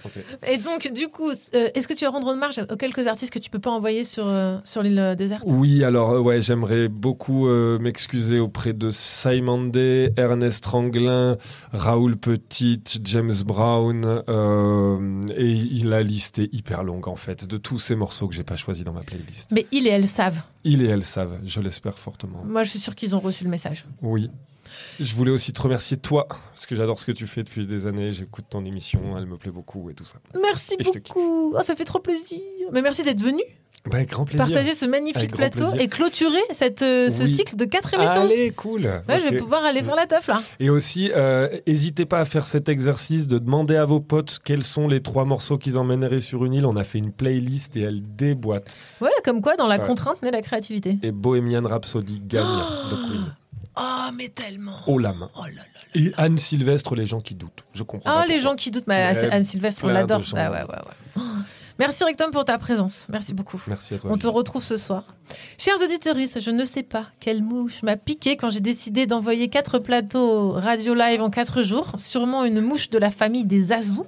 Et 0.48 0.58
donc 0.58 0.92
du 0.92 1.10
coup, 1.10 1.30
euh, 1.30 1.70
est-ce 1.76 1.88
que 1.88 1.94
tu 1.94 2.06
vas 2.06 2.12
rendre 2.12 2.28
hommage 2.28 2.60
aux 2.72 2.76
quelques 2.76 3.06
artistes 3.06 3.32
que 3.32 3.40
tu 3.40 3.52
peux 3.52 3.60
pas 3.60 3.70
envoyer 3.70 4.04
sur 4.04 4.28
euh, 4.28 4.58
sur 4.64 4.82
l'île 4.82 5.16
déserte? 5.16 5.44
Oui, 5.46 5.84
alors 5.84 6.22
ouais, 6.22 6.42
j'aimerais 6.42 6.88
beaucoup 6.88 7.48
m'excuser 7.80 8.40
auprès 8.40 8.74
de 8.74 8.90
Simon 8.90 9.66
Day, 9.66 10.12
Ernest 10.18 10.66
Ranglin, 10.66 11.38
Raoul 11.72 12.18
Petit, 12.18 12.82
James 13.04 13.44
Brown, 13.46 14.24
et 15.36 15.84
la 15.84 16.02
liste 16.02 16.40
est 16.40 16.54
hyper 16.54 16.84
longue 16.84 17.08
en 17.08 17.16
fait, 17.16 17.46
de 17.46 17.58
tous 17.58 17.80
ces 17.80 17.96
morceaux 17.96 18.28
que 18.28 18.34
j'ai 18.34 18.44
pas 18.44 18.56
choisis 18.56 18.84
dans 18.84 18.94
ma 18.94 19.02
playlist. 19.02 19.52
Mais 19.52 19.68
ils 19.72 19.88
et 19.88 19.92
elles 19.92 20.08
savent. 20.08 20.42
Ils 20.64 20.82
et 20.84 20.88
elles 20.88 21.04
savent, 21.04 21.40
je 21.46 21.60
l'espère 21.62 21.98
fortement. 21.98 22.44
Moi, 22.46 22.64
je 22.64 22.72
suis 22.72 22.80
sûre 22.80 22.96
qu'ils 22.96 23.16
ont 23.16 23.20
reçu 23.20 23.44
le 23.44 23.50
message. 23.50 23.86
Oui. 24.02 24.30
Je 25.00 25.16
voulais 25.16 25.32
aussi 25.32 25.52
te 25.54 25.62
remercier 25.62 25.98
toi, 25.98 26.28
parce 26.28 26.66
que 26.66 26.76
j'adore 26.76 27.00
ce 27.00 27.06
que 27.06 27.12
tu 27.12 27.26
fais 27.28 27.44
depuis 27.44 27.66
des 27.66 27.88
années, 27.88 28.14
j'écoute 28.14 28.46
ton 28.50 28.64
émission, 28.66 29.00
elle 29.18 29.26
me 29.26 29.38
plaît 29.38 29.52
beaucoup 29.52 29.90
et 29.90 29.94
tout 29.94 30.06
ça. 30.06 30.18
Merci 30.42 30.76
Et 30.80 30.84
beaucoup. 30.84 31.54
Oh, 31.58 31.62
ça 31.64 31.76
fait 31.76 31.86
trop 31.86 32.00
plaisir. 32.00 32.40
Mais 32.72 32.82
merci 32.82 33.04
d'être 33.04 33.22
venu. 33.22 33.42
Bah, 33.90 34.06
grand 34.06 34.26
plaisir. 34.26 34.46
partager 34.46 34.76
ce 34.76 34.86
magnifique 34.86 35.18
Avec 35.18 35.36
plateau 35.36 35.74
et 35.74 35.88
clôturer 35.88 36.38
cette, 36.54 36.84
euh, 36.84 37.10
ce 37.10 37.24
Oui. 37.24 37.36
cycle 37.36 37.56
de 37.56 37.66
quatre 37.66 37.92
émissions. 37.96 38.22
Allez, 38.22 38.52
cool. 38.52 38.84
Ouais, 39.10 39.18
je 39.18 39.28
vais 39.28 39.38
pouvoir 39.38 39.64
aller 39.66 39.82
faire 39.82 39.96
la 39.96 40.06
teuf 40.06 40.28
là. 40.28 40.40
Et 40.60 40.70
aussi, 40.70 41.10
euh, 41.16 41.50
n'hésitez 41.66 42.06
pas 42.06 42.20
à 42.20 42.26
faire 42.26 42.46
cet 42.46 42.70
exercice 42.70 43.26
de 43.26 43.40
demander 43.40 43.76
à 43.78 43.86
vos 43.86 44.00
potes 44.00 44.38
quels 44.44 44.62
sont 44.62 44.88
les 44.88 45.02
trois 45.02 45.26
morceaux 45.26 45.58
qu'ils 45.58 45.80
emmèneraient 45.80 46.22
sur 46.22 46.46
une 46.46 46.54
île. 46.54 46.68
On 46.68 46.76
a 46.76 46.84
fait 46.84 47.00
une 47.00 47.12
playlist 47.12 47.76
et 47.76 47.82
elle 47.82 48.02
déboîte. 48.16 48.78
Ouais, 49.02 49.10
comme 49.26 49.42
quoi 49.42 49.56
dans 49.56 49.66
la 49.68 49.80
Ouais. 49.80 49.88
contrainte 49.88 50.22
naît 50.22 50.30
la 50.30 50.44
créativité. 50.44 51.00
Et 51.02 51.12
Bohemian 51.12 51.64
Rhapsody 51.68 52.22
gagne 52.24 52.46
de 52.46 52.96
Queen. 53.08 53.36
Oh, 53.78 54.10
mais 54.14 54.30
tellement. 54.30 54.80
Haut 54.88 55.00
la 55.00 55.14
main. 55.14 55.30
Oh 55.36 55.46
là 55.46 55.52
là. 55.52 55.82
Et 55.96 56.14
Anne 56.18 56.38
Sylvestre, 56.38 56.96
les 56.96 57.06
gens 57.06 57.22
qui 57.22 57.36
doutent. 57.36 57.64
Je 57.74 57.84
comprends. 57.84 58.12
Ah, 58.12 58.26
les 58.28 58.40
gens 58.40 58.56
qui 58.56 58.72
doutent, 58.72 58.88
mais 58.88 59.02
Anne 59.32 59.44
Sylvestre, 59.44 59.84
on 59.84 59.88
l'adore. 59.88 60.22
Bah 60.34 60.52
ouais, 60.52 60.58
ouais, 60.58 60.64
ouais. 60.64 60.96
Oh. 61.18 61.22
Merci 61.80 62.04
Rectum 62.04 62.30
pour 62.30 62.46
ta 62.46 62.60
présence. 62.60 63.08
Merci 63.10 63.34
beaucoup. 63.34 63.60
Merci 63.66 63.96
à 63.96 63.98
toi. 63.98 64.12
On 64.14 64.18
te 64.18 64.28
retrouve 64.28 64.62
ce 64.62 64.78
soir. 64.78 65.04
Chers 65.58 65.82
auditeurs, 65.82 66.16
je 66.16 66.52
ne 66.52 66.64
sais 66.64 66.84
pas 66.84 67.08
quelle 67.20 67.42
mouche 67.42 67.82
m'a 67.82 67.98
piqué 67.98 68.38
quand 68.38 68.52
j'ai 68.52 68.60
décidé 68.60 69.08
d'envoyer 69.08 69.48
quatre 69.48 69.80
plateaux 69.80 70.52
radio 70.52 70.94
live 70.94 71.22
en 71.22 71.32
quatre 71.32 71.64
jours. 71.64 71.94
Sûrement 71.98 72.46
une 72.46 72.62
mouche 72.62 72.92
de 72.92 73.00
la 73.00 73.10
famille 73.10 73.46
des 73.46 73.72
Azous. 73.72 74.06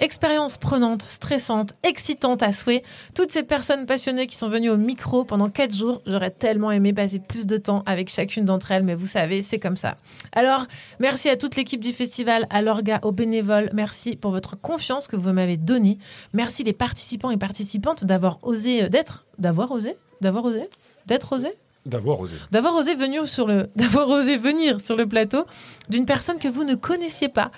Expérience 0.00 0.56
prenante, 0.58 1.02
stressante, 1.02 1.74
excitante 1.82 2.42
à 2.42 2.52
souhait. 2.52 2.82
Toutes 3.14 3.30
ces 3.30 3.42
personnes 3.42 3.86
passionnées 3.86 4.26
qui 4.26 4.36
sont 4.36 4.48
venues 4.48 4.70
au 4.70 4.76
micro 4.76 5.24
pendant 5.24 5.48
quatre 5.48 5.74
jours, 5.74 6.02
j'aurais 6.06 6.30
tellement 6.30 6.70
aimé 6.70 6.92
passer 6.92 7.18
plus 7.18 7.46
de 7.46 7.56
temps 7.56 7.82
avec 7.86 8.08
chacune 8.10 8.44
d'entre 8.44 8.72
elles, 8.72 8.82
mais 8.82 8.94
vous 8.94 9.06
savez, 9.06 9.42
c'est 9.42 9.58
comme 9.58 9.76
ça. 9.76 9.96
Alors, 10.32 10.66
merci 10.98 11.28
à 11.28 11.36
toute 11.36 11.56
l'équipe 11.56 11.80
du 11.80 11.92
festival, 11.92 12.46
à 12.50 12.62
l'orga, 12.62 13.00
aux 13.02 13.12
bénévoles. 13.12 13.70
Merci 13.72 14.16
pour 14.16 14.30
votre 14.30 14.60
confiance 14.60 15.06
que 15.06 15.16
vous 15.16 15.32
m'avez 15.32 15.56
donnée. 15.56 15.98
Merci 16.32 16.64
les 16.64 16.72
participants 16.72 17.30
et 17.30 17.36
participantes 17.36 18.04
d'avoir 18.04 18.38
osé, 18.42 18.84
euh, 18.84 18.88
d'être, 18.88 19.24
d'avoir 19.38 19.70
osé, 19.70 19.94
d'avoir 20.20 20.44
osé, 20.44 20.68
d'être 21.06 21.32
osé, 21.32 21.48
D'avoir 21.86 22.18
osé. 22.20 22.36
d'avoir 22.50 22.74
osé 22.76 22.94
venir 22.94 23.26
sur 23.26 23.46
le, 23.46 23.68
d'avoir 23.76 24.08
osé 24.08 24.38
venir 24.38 24.80
sur 24.80 24.96
le 24.96 25.06
plateau 25.06 25.44
d'une 25.90 26.06
personne 26.06 26.38
que 26.38 26.48
vous 26.48 26.64
ne 26.64 26.74
connaissiez 26.76 27.28
pas. 27.28 27.50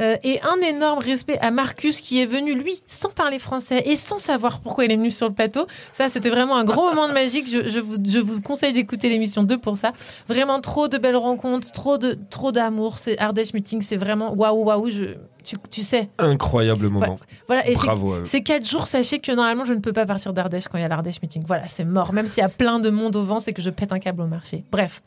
Euh, 0.00 0.16
et 0.22 0.40
un 0.42 0.60
énorme 0.60 0.98
respect 0.98 1.38
à 1.40 1.50
Marcus 1.50 2.00
qui 2.00 2.20
est 2.20 2.26
venu, 2.26 2.54
lui, 2.54 2.80
sans 2.86 3.10
parler 3.10 3.38
français 3.38 3.82
et 3.86 3.96
sans 3.96 4.18
savoir 4.18 4.60
pourquoi 4.60 4.84
il 4.84 4.92
est 4.92 4.96
venu 4.96 5.10
sur 5.10 5.28
le 5.28 5.34
plateau. 5.34 5.66
Ça, 5.92 6.08
c'était 6.08 6.30
vraiment 6.30 6.56
un 6.56 6.64
gros 6.64 6.88
moment 6.88 7.08
de 7.08 7.12
magique. 7.12 7.46
Je, 7.48 7.80
vous, 7.80 7.96
je 8.04 8.18
vous 8.18 8.40
conseille 8.40 8.72
d'écouter 8.72 9.08
l'émission 9.08 9.42
2 9.42 9.58
pour 9.58 9.76
ça. 9.76 9.92
Vraiment 10.28 10.60
trop 10.60 10.88
de 10.88 10.98
belles 10.98 11.16
rencontres, 11.16 11.70
trop 11.72 11.98
de, 11.98 12.18
trop 12.30 12.52
d'amour. 12.52 12.98
C'est 12.98 13.18
Ardèche 13.18 13.52
Meeting, 13.52 13.82
c'est 13.82 13.96
vraiment 13.96 14.32
waouh, 14.34 14.64
waouh. 14.64 14.88
Je, 14.88 15.16
tu, 15.42 15.56
tu 15.70 15.82
sais. 15.82 16.08
Incroyable 16.18 16.88
moment. 16.88 17.16
Voilà. 17.46 17.68
Et 17.68 17.74
c'est- 17.74 17.80
Bravo 17.80 18.24
ces 18.24 18.42
quatre 18.42 18.66
jours, 18.66 18.86
sachez 18.86 19.18
que 19.18 19.32
normalement, 19.32 19.64
je 19.64 19.72
ne 19.74 19.80
peux 19.80 19.92
pas 19.92 20.06
partir 20.06 20.32
d'Ardèche 20.32 20.68
quand 20.68 20.78
il 20.78 20.82
y 20.82 20.84
a 20.84 20.88
l'Ardèche 20.88 21.20
Meeting. 21.22 21.42
Voilà, 21.46 21.66
c'est 21.68 21.84
mort. 21.84 22.12
Même 22.12 22.26
s'il 22.26 22.40
y 22.42 22.44
a 22.44 22.48
plein 22.48 22.78
de 22.80 22.90
monde 22.90 23.16
au 23.16 23.22
vent, 23.24 23.40
c'est 23.40 23.52
que 23.52 23.62
je 23.62 23.70
pète 23.70 23.92
un 23.92 23.98
câble 23.98 24.22
au 24.22 24.26
marché. 24.26 24.64
Bref, 24.70 25.02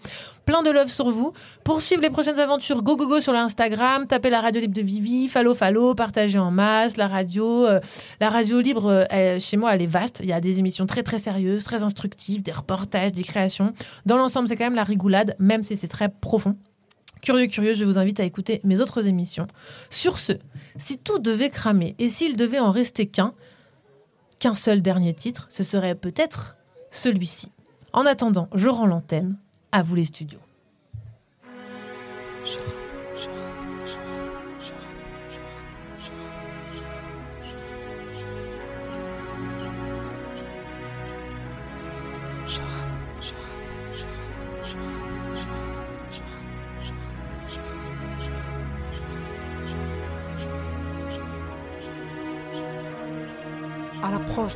plein 0.46 0.62
de 0.64 0.70
love 0.72 0.88
sur 0.90 1.10
vous. 1.12 1.34
Pour 1.64 1.82
suivre 1.82 2.02
les 2.02 2.10
prochaines 2.10 2.40
aventures, 2.40 2.82
go 2.84 2.96
go 2.96 3.08
go 3.08 3.22
sur 3.22 3.34
l'Instagram, 3.34 4.08
tapez 4.08 4.30
la 4.30 4.42
radio 4.42 4.60
libre 4.62 4.74
de 4.76 4.82
Vivi, 4.82 5.28
follow 5.28 5.54
follow, 5.56 5.96
partagez 5.96 6.40
en 6.40 6.52
masse 6.52 6.98
la 6.98 7.08
radio. 7.08 7.66
euh, 7.66 7.80
la 8.20 8.30
radio 8.30 8.60
libre, 8.60 8.88
euh, 8.88 9.04
elle- 9.10 9.40
chez 9.42 9.58
moi, 9.58 9.74
elle 9.74 9.82
est 9.82 9.88
vaste. 9.88 10.20
Il 10.22 10.28
y 10.30 10.34
a 10.34 10.42
des 10.42 10.60
émissions 10.60 10.86
très 10.86 11.04
très 11.04 11.20
sérieuses, 11.20 11.64
très 11.64 11.84
instructives, 11.84 12.42
des 12.42 12.52
reportages, 12.52 13.12
des 13.12 13.24
créations. 13.24 13.74
Dans 14.06 14.18
l'ensemble, 14.18 14.48
c'est 14.48 14.56
quand 14.56 14.66
même 14.66 14.76
la 14.76 14.84
rigoulade, 14.84 15.36
même 15.40 15.64
si 15.64 15.78
c'est 15.78 15.88
très 15.88 16.10
profond. 16.10 16.56
Curieux, 17.24 17.48
curieux, 17.48 17.74
je 17.74 17.86
vous 17.86 17.98
invite 17.98 18.20
à 18.20 18.26
écouter 18.26 18.60
mes 18.66 18.82
autres 18.82 19.08
émissions. 19.08 19.48
Sur 19.90 20.20
ce, 20.20 20.34
si 20.76 20.98
tout 20.98 21.20
devait 21.20 21.50
cramer 21.50 21.96
et 21.98 22.10
s'il 22.10 22.36
devait 22.36 22.60
en 22.60 22.70
rester 22.70 23.08
qu'un, 23.08 23.34
qu'un 24.40 24.56
seul 24.56 24.82
dernier 24.82 25.14
titre, 25.14 25.48
ce 25.50 25.64
serait 25.64 25.96
peut-être 25.96 26.58
celui-ci. 26.92 27.50
En 27.94 28.06
attendant, 28.06 28.50
je 28.54 28.68
rends 28.68 28.88
l'antenne. 28.88 29.38
À 29.72 29.82
vous 29.82 29.96
les 29.96 30.04
studios. 30.04 30.40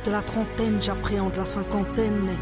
De 0.04 0.10
la 0.10 0.22
trentaine, 0.22 0.80
j'appréhende 0.80 1.36
la 1.36 1.44
cinquantaine, 1.44 2.20
mais 2.24 2.36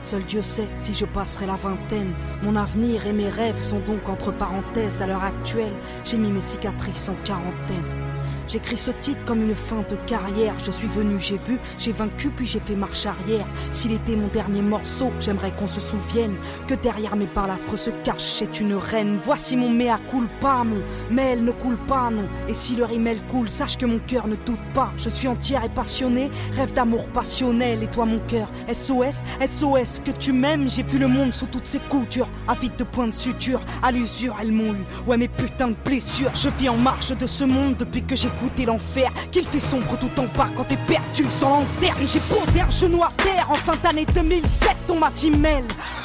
seul 0.00 0.24
Dieu 0.24 0.42
sait 0.42 0.68
si 0.76 0.94
je 0.94 1.04
passerai 1.04 1.46
la 1.46 1.56
vingtaine. 1.56 2.14
Mon 2.42 2.56
avenir 2.56 3.06
et 3.06 3.12
mes 3.12 3.28
rêves 3.28 3.58
sont 3.58 3.80
donc 3.80 4.08
entre 4.08 4.32
parenthèses. 4.32 5.02
À 5.02 5.06
l'heure 5.06 5.24
actuelle, 5.24 5.72
j'ai 6.04 6.18
mis 6.18 6.30
mes 6.30 6.40
cicatrices 6.40 7.08
en 7.08 7.14
quarantaine. 7.24 8.03
J'écris 8.48 8.76
ce 8.76 8.90
titre 9.02 9.24
comme 9.24 9.42
une 9.42 9.54
fin 9.54 9.82
de 9.88 9.96
carrière. 10.06 10.54
Je 10.58 10.70
suis 10.70 10.88
venu, 10.88 11.16
j'ai 11.18 11.36
vu, 11.36 11.58
j'ai 11.78 11.92
vaincu, 11.92 12.30
puis 12.30 12.46
j'ai 12.46 12.60
fait 12.60 12.76
marche 12.76 13.06
arrière. 13.06 13.46
S'il 13.72 13.92
était 13.92 14.16
mon 14.16 14.28
dernier 14.28 14.62
morceau, 14.62 15.10
j'aimerais 15.20 15.54
qu'on 15.56 15.66
se 15.66 15.80
souvienne 15.80 16.36
que 16.66 16.74
derrière 16.74 17.16
mes 17.16 17.26
balafres 17.26 17.78
se 17.78 17.90
cache 17.90 18.42
une 18.60 18.74
reine. 18.74 19.18
Voici 19.24 19.56
mon 19.56 19.70
mea 19.70 19.98
culpa, 20.10 20.64
mon 20.64 20.82
mais 21.10 21.32
elle 21.32 21.44
ne 21.44 21.52
coule 21.52 21.78
pas, 21.86 22.10
non. 22.10 22.28
Et 22.48 22.54
si 22.54 22.76
le 22.76 22.84
rimel 22.84 23.22
coule, 23.26 23.50
sache 23.50 23.76
que 23.76 23.86
mon 23.86 23.98
cœur 23.98 24.26
ne 24.26 24.36
doute 24.36 24.60
pas. 24.74 24.92
Je 24.98 25.08
suis 25.08 25.28
entière 25.28 25.64
et 25.64 25.68
passionnée, 25.68 26.30
rêve 26.52 26.72
d'amour 26.72 27.06
passionnel. 27.08 27.82
Et 27.82 27.86
toi, 27.86 28.04
mon 28.04 28.20
cœur, 28.20 28.48
SOS, 28.72 29.22
SOS, 29.44 30.00
que 30.04 30.10
tu 30.10 30.32
m'aimes. 30.32 30.68
J'ai 30.68 30.82
vu 30.82 30.98
le 30.98 31.08
monde 31.08 31.32
sous 31.32 31.46
toutes 31.46 31.66
ses 31.66 31.78
coutures, 31.78 32.28
avide 32.48 32.76
de 32.76 32.84
points 32.84 33.08
de 33.08 33.14
suture. 33.14 33.60
À 33.82 33.92
l'usure, 33.92 34.36
elles 34.40 34.52
m'ont 34.52 34.72
eu. 34.72 34.84
Ouais, 35.06 35.16
mes 35.16 35.28
putains 35.28 35.68
de 35.68 35.76
blessures. 35.84 36.34
Je 36.34 36.48
vis 36.58 36.68
en 36.68 36.76
marche 36.76 37.10
de 37.16 37.26
ce 37.26 37.44
monde 37.44 37.76
depuis 37.76 38.02
que 38.02 38.16
j'ai 38.16 38.30
goûté 38.40 38.66
l'enfer. 38.66 39.10
Qu'il 39.30 39.44
fait 39.44 39.60
sombre 39.60 39.98
tout 39.98 40.10
en 40.18 40.24
bas 40.36 40.48
quand 40.56 40.64
t'es 40.64 40.78
perdu 40.86 41.24
sans 41.28 41.50
lanterne. 41.50 42.06
J'ai 42.06 42.20
posé 42.20 42.60
un 42.60 42.70
genou 42.70 43.02
à 43.02 43.12
terre 43.16 43.46
en 43.50 43.54
fin 43.54 43.74
d'année 43.82 44.06
2007. 44.14 44.76
On 44.90 44.98
m'a 44.98 45.10
dit. 45.10 45.32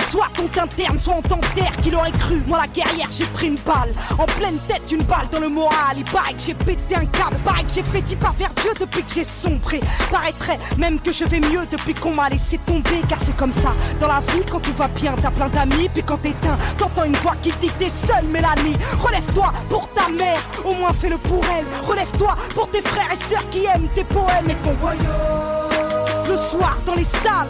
Soit 0.10 0.28
on 0.41 0.47
t'interne, 0.47 0.97
soit 0.97 1.16
on 1.18 1.22
t'enterre. 1.22 1.72
Qu'il 1.84 1.95
aurait 1.95 2.12
cru, 2.12 2.43
moi 2.47 2.57
la 2.57 2.68
guerrière, 2.68 3.07
j'ai 3.12 3.26
pris 3.26 3.47
une 3.47 3.60
balle. 3.60 3.91
En 4.18 4.26
pleine 4.26 4.57
tête, 4.68 4.91
une 4.91 5.03
balle 5.03 5.30
dans 5.32 5.39
le 5.39 5.49
moral. 5.49 5.97
Il 5.97 6.03
paraît 6.05 6.34
que 6.34 6.41
j'ai 6.41 6.55
pété 6.55 6.95
un 6.95 7.05
câble. 7.05 7.36
Paraît 7.45 7.64
que 7.64 7.72
j'ai 7.72 7.84
fait 7.84 8.16
pas 8.16 8.34
vers 8.38 8.51
Dieu 8.55 8.72
depuis 8.80 9.03
que 9.03 9.14
j'ai 9.14 9.24
sombré. 9.24 9.80
Paraîtrait 10.12 10.57
même 10.80 10.99
que 10.99 11.12
je 11.12 11.26
vais 11.26 11.39
mieux 11.39 11.66
depuis 11.72 11.93
qu'on 11.93 12.16
m'a 12.16 12.28
laissé 12.28 12.57
tomber. 12.66 13.01
Car 13.07 13.20
c'est 13.22 13.38
comme 13.38 13.53
ça. 13.53 13.76
Dans 14.01 14.07
la 14.07 14.20
vie, 14.20 14.43
quand 14.49 14.60
tout 14.60 14.74
va 14.74 14.88
bien, 14.88 15.16
t'as 15.22 15.30
plein 15.30 15.49
d'amis. 15.49 15.89
Puis 15.93 16.01
quand 16.01 16.18
t'éteins, 16.18 16.57
t'entends 16.78 17.03
une 17.03 17.18
voix 17.18 17.36
qui 17.43 17.51
dit 17.62 17.70
t'es 17.78 17.91
seule, 17.91 18.26
Mélanie. 18.32 18.78
Relève-toi 18.99 19.53
pour 19.70 19.93
ta 19.93 20.10
mère. 20.10 20.41
Au 20.66 20.74
moins 20.74 20.93
fais-le 20.93 21.20
pour 21.20 21.43
elle. 21.55 21.66
Relève-toi 21.88 22.36
pour 22.55 22.68
tes 22.72 22.82
frères 22.82 23.12
et 23.14 23.30
sœurs 23.30 23.47
qui 23.51 23.66
aiment 23.66 23.89
tes 23.89 24.03
poèmes 24.05 24.49
et 24.49 24.57
font 24.64 25.59
le 26.30 26.38
soir 26.38 26.77
dans 26.86 26.95
les 26.95 27.03
salles. 27.03 27.49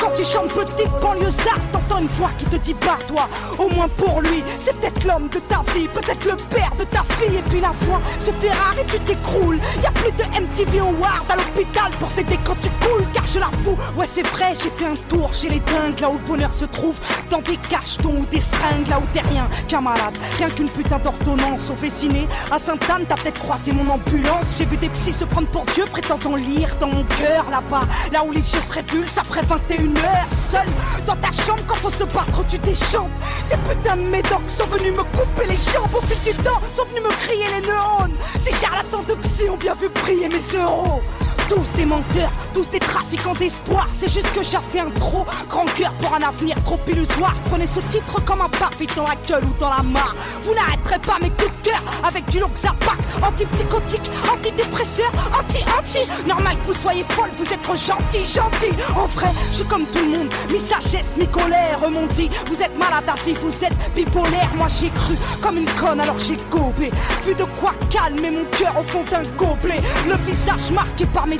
Quand 0.00 0.10
tu 0.16 0.24
chantes 0.24 0.48
petite 0.48 0.90
banlieusarde, 1.02 1.60
t'entends 1.72 2.00
une 2.00 2.08
voix 2.08 2.30
qui 2.38 2.44
te 2.46 2.56
dit 2.56 2.74
bats-toi. 2.74 3.28
Au 3.58 3.68
moins 3.68 3.88
pour 3.88 4.22
lui, 4.22 4.42
c'est 4.58 4.74
peut-être 4.78 5.04
l'homme 5.04 5.28
de 5.28 5.38
ta 5.38 5.62
vie, 5.72 5.86
peut-être 5.88 6.24
le 6.24 6.36
père 6.54 6.72
de 6.78 6.84
ta 6.84 7.02
fille. 7.16 7.36
Et 7.36 7.42
puis 7.42 7.60
la 7.60 7.72
voix 7.82 8.00
se 8.18 8.30
fait 8.30 8.50
rare 8.50 8.76
et 8.80 8.86
tu 8.86 8.98
t'écroules. 9.00 9.58
Y 9.82 9.86
a 9.86 9.90
plus 9.92 10.12
de 10.12 10.24
MTV 10.40 10.80
Award 10.80 11.24
à 11.28 11.36
l'hôpital 11.36 11.90
pour 12.00 12.08
t'aider 12.12 12.38
quand 12.44 12.56
tu 12.62 12.70
coules. 12.86 13.04
Car 13.12 13.26
je 13.26 13.38
la 13.38 13.50
fous, 13.64 13.76
ouais 13.96 14.06
c'est 14.06 14.26
vrai, 14.26 14.54
j'ai 14.54 14.70
fait 14.70 14.86
un 14.86 14.96
tour 15.08 15.32
chez 15.34 15.50
les 15.50 15.60
dingues, 15.60 16.00
là 16.00 16.08
où 16.08 16.14
le 16.14 16.26
bonheur 16.26 16.52
se 16.52 16.64
trouve. 16.64 16.98
Dans 17.30 17.42
des 17.42 17.58
cachetons 17.68 18.16
ou 18.16 18.26
des 18.30 18.40
seringues, 18.40 18.88
là 18.88 18.98
où 18.98 19.06
t'es 19.12 19.20
rien 19.28 19.48
qu'un 19.68 19.80
malade. 19.80 20.16
Rien 20.38 20.48
qu'une 20.48 20.70
putain 20.70 20.98
d'ordonnance 20.98 21.70
au 21.70 21.74
Véciné. 21.74 22.28
À 22.50 22.58
Sainte-Anne, 22.58 23.04
t'as 23.08 23.16
peut-être 23.16 23.40
croisé 23.40 23.72
mon 23.72 23.88
ambulance. 23.92 24.56
J'ai 24.56 24.64
vu 24.64 24.76
des 24.76 24.88
psys 24.90 25.12
se 25.12 25.24
prendre 25.24 25.48
pour 25.48 25.64
Dieu, 25.66 25.84
prétendant 25.90 26.36
lire 26.36 26.70
dans 26.80 26.88
mon 26.88 27.04
cœur 27.04 27.44
là-bas. 27.60 27.86
Là 28.12 28.24
où 28.24 28.32
les 28.32 28.40
yeux 28.40 28.60
se 28.60 28.72
révulsent 28.72 29.18
après 29.18 29.42
21 29.42 29.96
heures. 29.96 30.28
Seul 30.50 30.66
dans 31.06 31.16
ta 31.16 31.30
chambre, 31.30 31.62
quand 31.66 31.74
faut 31.76 31.90
se 31.90 32.04
battre, 32.04 32.44
tu 32.48 32.58
déchantes. 32.58 33.10
Ces 33.44 33.56
putains 33.56 33.96
de 33.96 34.02
médocs 34.02 34.48
sont 34.48 34.66
venus 34.66 34.92
me 34.92 35.02
couper 35.02 35.46
les 35.48 35.56
jambes 35.56 35.94
au 35.94 36.00
fil 36.02 36.32
du 36.32 36.36
temps, 36.42 36.60
sont 36.72 36.84
venus 36.84 37.02
me 37.02 37.26
crier 37.26 37.60
les 37.60 37.66
neurones. 37.66 38.16
Ces 38.40 38.52
charlatans 38.52 39.02
de 39.02 39.14
psy 39.14 39.48
ont 39.50 39.56
bien 39.56 39.74
vu 39.74 39.88
briller 39.88 40.28
mes 40.28 40.58
euros. 40.58 41.00
Tous 41.48 41.72
des 41.76 41.86
menteurs, 41.86 42.30
tous 42.52 42.68
des 42.68 42.78
trafiquants 42.78 43.32
d'espoir. 43.32 43.86
C'est 43.90 44.12
juste 44.12 44.30
que 44.34 44.42
j'ai 44.42 44.58
fait 44.70 44.80
un 44.80 44.90
trop 44.90 45.24
grand 45.48 45.64
cœur 45.76 45.92
pour 45.94 46.14
un 46.14 46.22
avenir 46.22 46.62
trop 46.64 46.78
illusoire. 46.86 47.34
Prenez 47.48 47.66
ce 47.66 47.80
titre 47.80 48.22
comme 48.26 48.42
un 48.42 48.50
parfait 48.50 48.86
dans 48.94 49.04
la 49.04 49.16
gueule 49.26 49.44
ou 49.44 49.54
dans 49.58 49.70
la 49.70 49.82
mare. 49.82 50.14
Vous 50.44 50.54
n'arrêterez 50.54 50.98
pas 50.98 51.18
mes 51.22 51.30
coups 51.30 51.62
de 51.62 51.70
cœur 51.70 51.82
avec 52.04 52.26
du 52.26 52.38
Loxapac, 52.38 52.98
antipsychotique, 53.22 54.10
antidépresseur, 54.30 55.10
anti-anti. 55.32 56.00
Normal 56.26 56.56
que 56.60 56.66
vous 56.66 56.78
soyez 56.78 57.04
folle, 57.08 57.30
vous 57.38 57.50
êtes 57.50 57.64
gentil, 57.64 58.26
gentil. 58.26 58.76
En 58.94 59.06
vrai, 59.06 59.30
je 59.50 59.56
suis 59.56 59.64
comme 59.64 59.86
tout 59.86 60.04
le 60.04 60.18
monde, 60.18 60.28
mi-sagesse, 60.50 61.16
mi-colère. 61.16 61.80
M'ont 61.90 62.06
dit, 62.08 62.28
vous 62.46 62.60
êtes 62.60 62.76
malade 62.76 63.08
à 63.08 63.14
vie, 63.24 63.34
vous 63.40 63.64
êtes 63.64 63.94
bipolaire. 63.94 64.50
Moi 64.56 64.66
j'ai 64.68 64.90
cru 64.90 65.14
comme 65.40 65.56
une 65.56 65.70
conne 65.80 66.00
alors 66.00 66.18
j'ai 66.18 66.36
gobé. 66.50 66.90
Vu 67.24 67.34
de 67.34 67.44
quoi 67.58 67.72
calmer 67.88 68.30
mon 68.30 68.44
cœur 68.50 68.74
au 68.78 68.82
fond 68.82 69.02
d'un 69.10 69.22
gobelet. 69.38 69.80
Le 70.06 70.14
visage 70.26 70.70
marqué 70.72 71.06
par 71.06 71.26
mes 71.26 71.37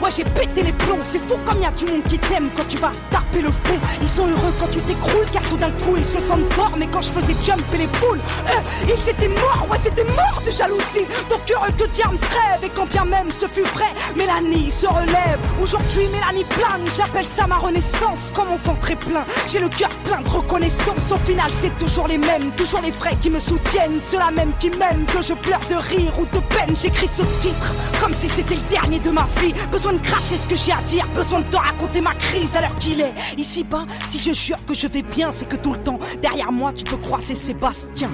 Ouais, 0.00 0.10
j'ai 0.14 0.24
pété 0.24 0.62
les 0.62 0.72
plombs. 0.72 1.02
C'est 1.04 1.18
fou 1.26 1.36
comme 1.44 1.60
y 1.60 1.64
a 1.64 1.70
du 1.70 1.86
monde 1.86 2.02
qui 2.08 2.18
t'aime 2.18 2.50
quand 2.56 2.66
tu 2.68 2.76
vas 2.78 2.92
taper 3.10 3.42
le 3.42 3.50
fond. 3.50 3.78
Ils 4.02 4.08
sont 4.08 4.26
heureux 4.26 4.52
quand 4.60 4.70
tu 4.70 4.80
t'écroules, 4.80 5.26
car 5.32 5.42
tout 5.42 5.56
d'un 5.56 5.70
coup 5.70 5.96
ils 5.96 6.06
se 6.06 6.20
sentent 6.20 6.52
forts. 6.52 6.74
Mais 6.78 6.86
quand 6.86 7.02
je 7.02 7.10
faisais 7.10 7.34
jumper 7.42 7.78
les 7.78 7.88
foules, 7.94 8.18
eux, 8.18 8.62
ils 8.84 9.08
étaient 9.08 9.28
morts. 9.28 9.66
Ouais, 9.70 9.78
c'était 9.82 10.04
mort 10.04 10.42
de 10.44 10.50
jalousie. 10.50 11.06
Donc 11.30 11.40
heureux 11.50 11.72
que 11.78 11.84
Diams 11.92 12.18
rêve. 12.18 12.64
Et 12.64 12.70
quand 12.70 12.86
bien 12.86 13.04
même 13.04 13.30
ce 13.30 13.46
fut 13.46 13.62
vrai, 13.62 13.90
Mélanie 14.16 14.70
se 14.70 14.86
relève. 14.86 15.38
Aujourd'hui, 15.62 16.08
Mélanie 16.08 16.44
plane. 16.44 16.84
J'appelle 16.96 17.26
ça 17.26 17.46
ma 17.46 17.56
renaissance. 17.56 18.32
Comme 18.34 18.48
mon 18.48 18.88
est 18.88 18.96
plein, 18.96 19.24
j'ai 19.48 19.60
le 19.60 19.68
cœur 19.68 19.90
plein 20.04 20.20
de 20.20 20.28
reconnaissance. 20.28 21.10
Au 21.12 21.18
final, 21.18 21.50
c'est 21.54 21.76
toujours 21.78 22.08
les 22.08 22.18
mêmes, 22.18 22.50
toujours 22.56 22.80
les 22.82 22.90
vrais 22.90 23.16
qui 23.20 23.30
me 23.30 23.40
soutiennent. 23.40 24.00
Ceux-là 24.00 24.30
même 24.32 24.52
qui 24.58 24.70
m'aiment, 24.70 25.06
que 25.06 25.22
je 25.22 25.34
pleure 25.34 25.60
de 25.70 25.74
rire 25.74 26.12
ou 26.18 26.26
de 26.26 26.40
peine. 26.40 26.76
J'écris 26.76 27.08
ce 27.08 27.22
titre 27.40 27.74
comme 28.00 28.14
si 28.14 28.28
c'était 28.28 28.54
le 28.54 28.68
dernier 28.70 28.98
de 28.98 29.10
ma 29.10 29.25
Besoin 29.70 29.92
de 29.92 29.98
cracher 29.98 30.36
ce 30.36 30.46
que 30.46 30.56
j'ai 30.56 30.72
à 30.72 30.80
dire, 30.82 31.06
besoin 31.14 31.40
de 31.40 31.46
te 31.46 31.56
raconter 31.56 32.00
ma 32.00 32.14
crise 32.14 32.56
à 32.56 32.60
l'heure 32.62 32.74
qu'il 32.78 33.00
est. 33.00 33.12
Ici 33.36 33.62
bas, 33.62 33.84
si 34.08 34.18
je 34.18 34.32
jure 34.32 34.58
que 34.66 34.74
je 34.74 34.86
vais 34.86 35.02
bien, 35.02 35.30
c'est 35.32 35.46
que 35.46 35.56
tout 35.56 35.72
le 35.72 35.78
temps, 35.82 35.98
derrière 36.22 36.50
moi, 36.50 36.72
tu 36.72 36.84
peux 36.84 36.96
croiser 36.96 37.34
Sébastien. 37.34 38.08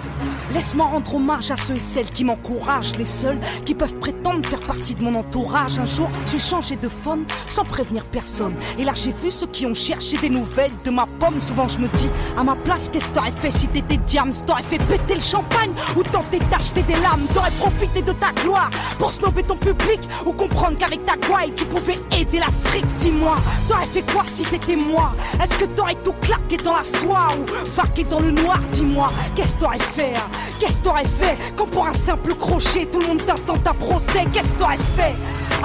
Laisse-moi 0.52 0.86
rendre 0.86 1.14
hommage 1.14 1.50
à 1.50 1.56
ceux 1.56 1.76
et 1.76 1.80
celles 1.80 2.10
qui 2.10 2.24
m'encouragent, 2.24 2.96
les 2.98 3.04
seuls 3.04 3.38
qui 3.64 3.74
peuvent 3.74 3.94
prétendre 3.96 4.46
faire 4.46 4.60
partie 4.60 4.94
de 4.94 5.02
mon 5.02 5.14
entourage. 5.14 5.78
Un 5.78 5.86
jour, 5.86 6.10
j'ai 6.26 6.38
changé 6.38 6.76
de 6.76 6.88
phone 6.88 7.24
sans 7.46 7.64
prévenir 7.64 8.04
personne. 8.06 8.54
Et 8.78 8.84
là, 8.84 8.92
j'ai 8.94 9.12
vu 9.12 9.30
ceux 9.30 9.46
qui 9.46 9.66
ont 9.66 9.74
cherché 9.74 10.18
des 10.18 10.30
nouvelles 10.30 10.72
de 10.84 10.90
ma 10.90 11.06
pomme. 11.18 11.40
Souvent, 11.40 11.68
je 11.68 11.78
me 11.78 11.88
dis, 11.88 12.08
à 12.36 12.42
ma 12.44 12.56
place, 12.56 12.88
qu'est-ce 12.90 13.10
que 13.10 13.14
t'aurais 13.14 13.32
fait 13.32 13.50
si 13.50 13.68
t'étais 13.68 13.98
Diams 13.98 14.32
T'aurais 14.46 14.62
fait 14.62 14.78
péter 14.78 15.14
le 15.14 15.20
champagne 15.20 15.72
ou 15.96 16.02
tenter 16.02 16.40
d'acheter 16.50 16.82
des 16.82 16.94
lames? 16.94 17.26
T'aurais 17.32 17.50
profité 17.52 18.02
de 18.02 18.12
ta 18.12 18.32
gloire 18.42 18.70
pour 18.98 19.12
snober 19.12 19.42
ton 19.42 19.56
public 19.56 20.00
ou 20.26 20.32
comprendre 20.32 20.76
qu'avec 20.78 21.01
ta 21.04 21.16
gouaille, 21.16 21.52
tu 21.56 21.64
pouvais 21.64 21.98
aider 22.12 22.38
l'Afrique. 22.38 22.86
Dis-moi, 22.98 23.36
t'aurais 23.68 23.86
fait 23.86 24.02
quoi 24.12 24.24
si 24.32 24.42
t'étais 24.42 24.76
moi? 24.76 25.12
Est-ce 25.42 25.54
que 25.58 25.64
t'aurais 25.64 25.96
tout 25.96 26.14
claqué 26.20 26.56
dans 26.56 26.74
la 26.74 26.82
soie 26.82 27.28
ou 27.38 27.46
vaqué 27.74 28.04
dans 28.04 28.20
le 28.20 28.30
noir? 28.30 28.58
Dis-moi, 28.72 29.08
qu'est-ce 29.34 29.54
que 29.54 29.60
t'aurais 29.60 29.78
fait 29.78 30.14
hein? 30.16 30.28
Qu'est-ce 30.58 30.78
que 30.78 30.84
t'aurais 30.84 31.04
fait? 31.04 31.36
Quand 31.56 31.66
pour 31.66 31.86
un 31.86 31.92
simple 31.92 32.34
crochet, 32.34 32.86
tout 32.86 33.00
le 33.00 33.06
monde 33.06 33.24
t'attend 33.24 33.58
ta 33.58 33.72
procès. 33.72 34.24
Qu'est-ce 34.32 34.48
que 34.48 34.58
t'aurais 34.58 34.78
fait? 34.96 35.14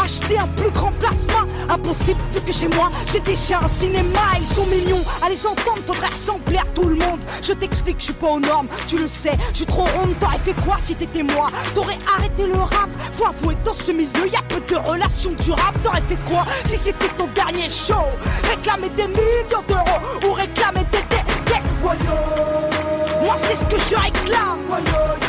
Acheter 0.02 0.38
un 0.40 0.48
plus 0.48 0.70
grand 0.72 0.92
plasma 0.92 1.46
Impossible 1.70 2.20
vu 2.34 2.42
que 2.42 2.52
chez 2.54 2.68
moi 2.70 2.90
j'ai 3.12 3.20
déjà 3.20 3.60
un 3.64 3.68
cinéma 3.68 4.20
Ils 4.40 4.48
sont 4.48 4.66
millions 4.66 5.04
à 5.22 5.30
les 5.30 5.46
entendre 5.46 5.80
Faudrait 5.86 6.10
ressembler 6.10 6.58
à 6.58 6.66
tout 6.74 6.88
le 6.88 6.96
monde 6.96 7.20
Je 7.42 7.54
t'explique 7.54 7.98
je 8.00 8.06
suis 8.06 8.14
pas 8.14 8.28
aux 8.28 8.40
normes 8.40 8.68
Tu 8.88 8.98
le 8.98 9.08
sais 9.08 9.38
je 9.52 9.58
suis 9.58 9.66
trop 9.66 9.84
ronde 9.84 10.16
T'aurais 10.20 10.40
fait 10.40 10.56
quoi 10.64 10.78
si 10.80 10.96
t'étais 10.96 11.24
moi 11.24 11.50
T'aurais 11.74 11.98
arrêté 12.18 12.48
le 12.48 12.58
rap 12.58 12.90
Faut 13.16 13.26
avouer 13.26 13.56
dans 13.64 13.74
ce 13.74 13.92
milieu 13.92 14.28
y 14.32 14.36
a 14.36 14.42
peu 14.48 14.62
de 14.74 14.76
relations 14.90 15.32
durables 15.40 15.80
T'aurais 15.84 16.04
fait 16.08 16.20
quoi 16.30 16.46
si 16.68 16.78
c'était 16.78 17.10
ton 17.18 17.28
dernier 17.36 17.70
show 17.70 18.06
Réclamer 18.50 18.90
des 18.90 19.08
millions 19.08 19.64
d'euros 19.68 20.30
Ou 20.30 20.34
réclamer 20.34 20.86
des 20.92 21.04
des 21.10 21.54
des 21.54 21.62
Moi 21.84 23.36
c'est 23.42 23.56
ce 23.56 23.66
que 23.66 23.78
je 23.78 23.96
réclame 23.96 25.27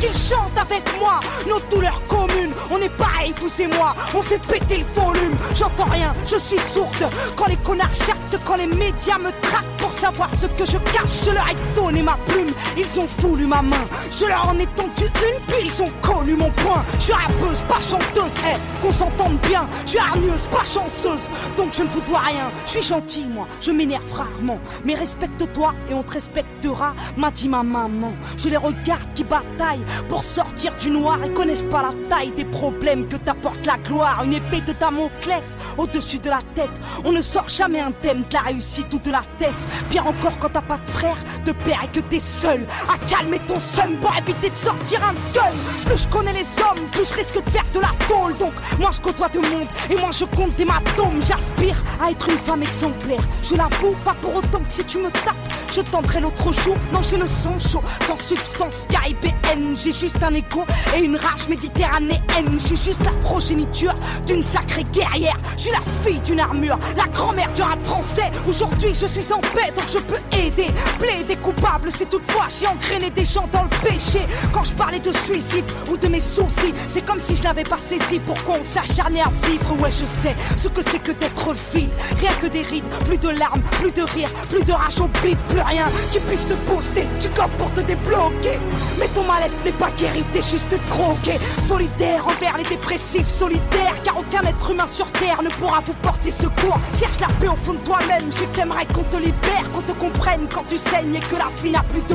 m'acclame 0.00 0.06
mais 0.06 0.06
qu'il 0.06 0.14
chante 0.14 0.56
avec 0.58 0.98
moi. 0.98 1.20
Nos 1.48 1.60
douleurs 1.70 2.02
communes 2.08 2.54
On 2.70 2.78
est 2.78 2.96
pareil 2.96 3.34
vous 3.40 3.62
et 3.62 3.66
moi. 3.66 3.94
On 4.14 4.22
fait 4.22 4.38
péter 4.38 4.78
le 4.78 5.00
volume 5.00 5.36
J'entends 5.54 5.90
rien 5.90 6.14
je 6.26 6.36
suis 6.36 6.58
sourde. 6.58 7.10
Quand 7.36 7.48
les 7.48 7.56
connards 7.56 7.94
chartent 7.94 8.38
Quand 8.44 8.56
les 8.56 8.66
médias 8.66 9.18
me 9.18 9.30
traquent 9.42 9.76
Pour 9.78 9.92
savoir 9.92 10.28
ce 10.34 10.46
que 10.46 10.64
je 10.64 10.78
cache 10.78 11.24
Je 11.26 11.30
leur 11.32 11.48
ai 11.48 11.56
donné 11.74 12.02
ma 12.02 12.16
plume 12.26 12.52
Ils 12.80 12.98
ont 13.00 13.08
voulu 13.18 13.46
ma 13.46 13.60
main. 13.60 13.86
Je 14.10 14.24
leur 14.24 14.48
en 14.48 14.58
ai 14.58 14.66
tendu 14.68 15.04
une 15.04 15.44
Puis 15.48 15.66
ils 15.66 15.82
ont 15.82 15.90
connu 16.00 16.34
mon 16.34 16.50
point. 16.52 16.82
Je 16.94 17.04
suis 17.04 17.12
rappeuse 17.12 17.62
pas 17.68 17.78
chanteuse. 17.80 18.32
Eh 18.48 18.80
qu'on 18.80 18.90
s'entende 18.90 19.38
bien. 19.46 19.68
Je 19.84 19.90
suis 19.90 19.98
hargneuse 19.98 20.48
pas 20.50 20.64
chanceuse. 20.64 21.28
Donc 21.58 21.74
je 21.74 21.82
ne 21.82 21.88
vous 21.88 22.00
dois 22.02 22.20
rien. 22.20 22.50
Je 22.64 22.70
suis 22.70 22.82
gentil 22.82 23.26
moi. 23.26 23.46
Je 23.60 23.70
m'énerve 23.70 24.10
rarement. 24.12 24.58
Mais 24.84 24.94
respecte-toi 24.94 25.74
et 25.90 25.94
on 25.94 26.02
te 26.02 26.12
respectera 26.12 26.94
M'a 27.18 27.30
dit 27.30 27.48
ma 27.48 27.62
maman. 27.62 28.12
Je 28.38 28.48
les 28.48 28.56
regarde 28.56 29.12
qui 29.14 29.24
bataillent 29.24 29.84
Pour 30.08 30.22
sortir 30.22 30.74
du 30.80 30.90
noir. 30.90 31.18
Ils 31.22 31.34
connaissent 31.34 31.64
pas 31.64 31.82
la 31.82 32.08
taille 32.08 32.32
des 32.34 32.46
problèmes 32.46 33.08
Que 33.08 33.16
t'apporte 33.16 33.66
la 33.66 33.76
gloire. 33.76 34.22
Une 34.24 34.34
épée 34.34 34.62
de 34.62 34.72
Damoclès 34.72 35.54
Au-dessus 35.76 36.18
de 36.18 36.30
la 36.30 36.40
tête. 36.54 36.70
On 37.04 37.12
ne 37.12 37.20
sort 37.20 37.50
jamais 37.50 37.80
un 37.80 37.92
thème 37.92 38.24
de 38.30 38.34
la 38.34 38.40
réussite 38.40 38.92
ou 38.94 38.98
de 38.98 39.10
la 39.10 39.22
thèse 39.38 39.66
Pire 39.90 40.06
encore 40.06 40.38
quand 40.38 40.48
t'as 40.48 40.62
pas 40.62 40.78
de 40.78 40.88
frère 40.88 41.18
De 41.44 41.52
père 41.52 41.80
et 41.84 41.88
que 41.88 42.00
t'es 42.00 42.20
seul 42.20 42.66
à 42.88 42.98
calmer 43.06 43.40
ton 43.46 43.58
seum 43.58 43.96
pour 44.00 44.12
éviter 44.16 44.50
de 44.50 44.56
sortir 44.56 45.00
un 45.02 45.14
gun. 45.32 45.52
Plus 45.86 46.02
je 46.02 46.08
connais 46.08 46.32
les 46.32 46.46
hommes, 46.62 46.86
plus 46.92 47.08
je 47.08 47.14
risque 47.14 47.44
de 47.44 47.50
faire 47.50 47.64
de 47.74 47.80
la 47.80 47.92
tôle. 48.08 48.34
Donc, 48.38 48.52
moi 48.78 48.90
je 48.92 49.00
côtoie 49.00 49.28
de 49.28 49.40
monde 49.40 49.68
et 49.90 49.96
moi 49.96 50.10
je 50.12 50.24
compte 50.24 50.54
des 50.56 50.64
matomes. 50.64 51.20
J'aspire 51.26 51.76
à 52.02 52.10
être 52.10 52.28
une 52.28 52.38
femme 52.38 52.62
exemplaire. 52.62 53.22
Je 53.42 53.54
l'avoue, 53.54 53.96
pas 54.04 54.14
pour 54.20 54.36
autant 54.36 54.60
que 54.60 54.72
si 54.72 54.84
tu 54.84 54.98
me 54.98 55.10
tapes, 55.10 55.36
je 55.72 55.80
tenterai 55.80 56.20
l'autre 56.20 56.52
jour. 56.52 56.76
Non, 56.92 57.00
j'ai 57.02 57.16
le 57.16 57.28
sang 57.28 57.58
chaud, 57.58 57.82
sans 58.06 58.16
substance 58.16 58.86
KIBN. 58.88 59.76
J'ai 59.76 59.92
juste 59.92 60.22
un 60.22 60.34
écho 60.34 60.64
et 60.96 61.00
une 61.00 61.16
rage 61.16 61.48
méditerranéenne. 61.48 62.58
J'ai 62.58 62.76
juste 62.76 63.04
la 63.04 63.12
progéniture 63.22 63.94
d'une 64.26 64.42
sacrée 64.44 64.84
guerrière. 64.92 65.36
Je 65.56 65.62
suis 65.62 65.70
la 65.70 65.80
fille 66.04 66.20
d'une 66.20 66.40
armure, 66.40 66.78
la 66.96 67.06
grand-mère 67.08 67.52
du 67.54 67.62
rap 67.62 67.82
français. 67.84 68.30
Aujourd'hui, 68.48 68.94
je 68.94 69.06
suis 69.06 69.32
en 69.32 69.40
paix, 69.40 69.72
donc 69.74 69.84
je 69.92 69.98
peux 69.98 70.20
aider. 70.36 70.68
Plaider 70.98 71.36
coupable 71.36 71.90
si 71.92 72.06
toutefois 72.06 72.46
j'ai 72.60 72.66
engrainé 72.66 73.10
des 73.10 73.24
gens 73.24 73.48
dans 73.52 73.62
le 73.62 73.68
péché. 73.82 74.20
Quand 74.52 74.64
je 74.64 74.74
parlais 74.74 75.00
de 75.00 75.12
suicide 75.12 75.64
ou 75.90 75.96
de 75.96 76.08
mes 76.08 76.20
soucis, 76.20 76.74
c'est 76.88 77.04
comme 77.04 77.20
si 77.20 77.36
je 77.36 77.42
l'avais 77.42 77.62
pas 77.62 77.78
saisi. 77.78 78.18
Pourquoi 78.18 78.56
on 78.60 78.64
s'acharnait 78.64 79.22
à 79.22 79.30
vivre? 79.46 79.80
Ouais, 79.80 79.90
je 79.90 80.04
sais 80.04 80.36
ce 80.58 80.68
que 80.68 80.82
c'est 80.82 80.98
que 80.98 81.12
d'être 81.12 81.54
vide. 81.74 81.90
Rien 82.18 82.32
que 82.40 82.46
des 82.48 82.62
rides, 82.62 82.88
plus 83.06 83.18
de 83.18 83.30
larmes, 83.30 83.62
plus 83.80 83.92
de 83.92 84.02
rire, 84.02 84.28
plus 84.50 84.62
de 84.62 84.72
rage 84.72 85.00
au 85.00 85.08
beat, 85.22 85.38
plus 85.48 85.60
rien 85.60 85.86
qui 86.12 86.20
puisse 86.20 86.46
te 86.46 86.54
booster. 86.68 87.06
Tu 87.18 87.28
copes 87.30 87.56
pour 87.56 87.72
te 87.72 87.80
débloquer. 87.80 88.58
Mais 88.98 89.08
ton 89.08 89.24
mal-être 89.24 89.64
n'est 89.64 89.72
pas 89.72 89.90
guéri, 89.96 90.24
t'es 90.32 90.42
juste 90.42 90.74
troqué. 90.88 91.38
Solidaire 91.66 92.26
envers 92.26 92.58
les 92.58 92.64
dépressifs, 92.64 93.28
solitaire. 93.28 93.94
Car 94.04 94.18
aucun 94.18 94.42
être 94.42 94.70
humain 94.70 94.86
sur 94.90 95.10
terre 95.12 95.42
ne 95.42 95.48
pourra 95.48 95.80
vous 95.80 95.94
porter 95.94 96.30
secours. 96.30 96.78
Cherche 96.98 97.20
la 97.20 97.28
paix 97.40 97.48
au 97.48 97.56
fond 97.56 97.74
de 97.74 97.78
toi-même. 97.78 98.30
Je 98.30 98.44
t'aimerais 98.56 98.86
qu'on 98.86 99.04
te 99.04 99.16
libère, 99.16 99.70
qu'on 99.72 99.82
te 99.82 99.92
comprenne 99.92 100.46
quand 100.52 100.64
tu 100.68 100.76
saignes 100.76 101.14
et 101.14 101.20
que 101.20 101.36
la 101.36 101.48
vie 101.62 101.70
n'a 101.70 101.82
plus 101.84 102.02
de 102.02 102.14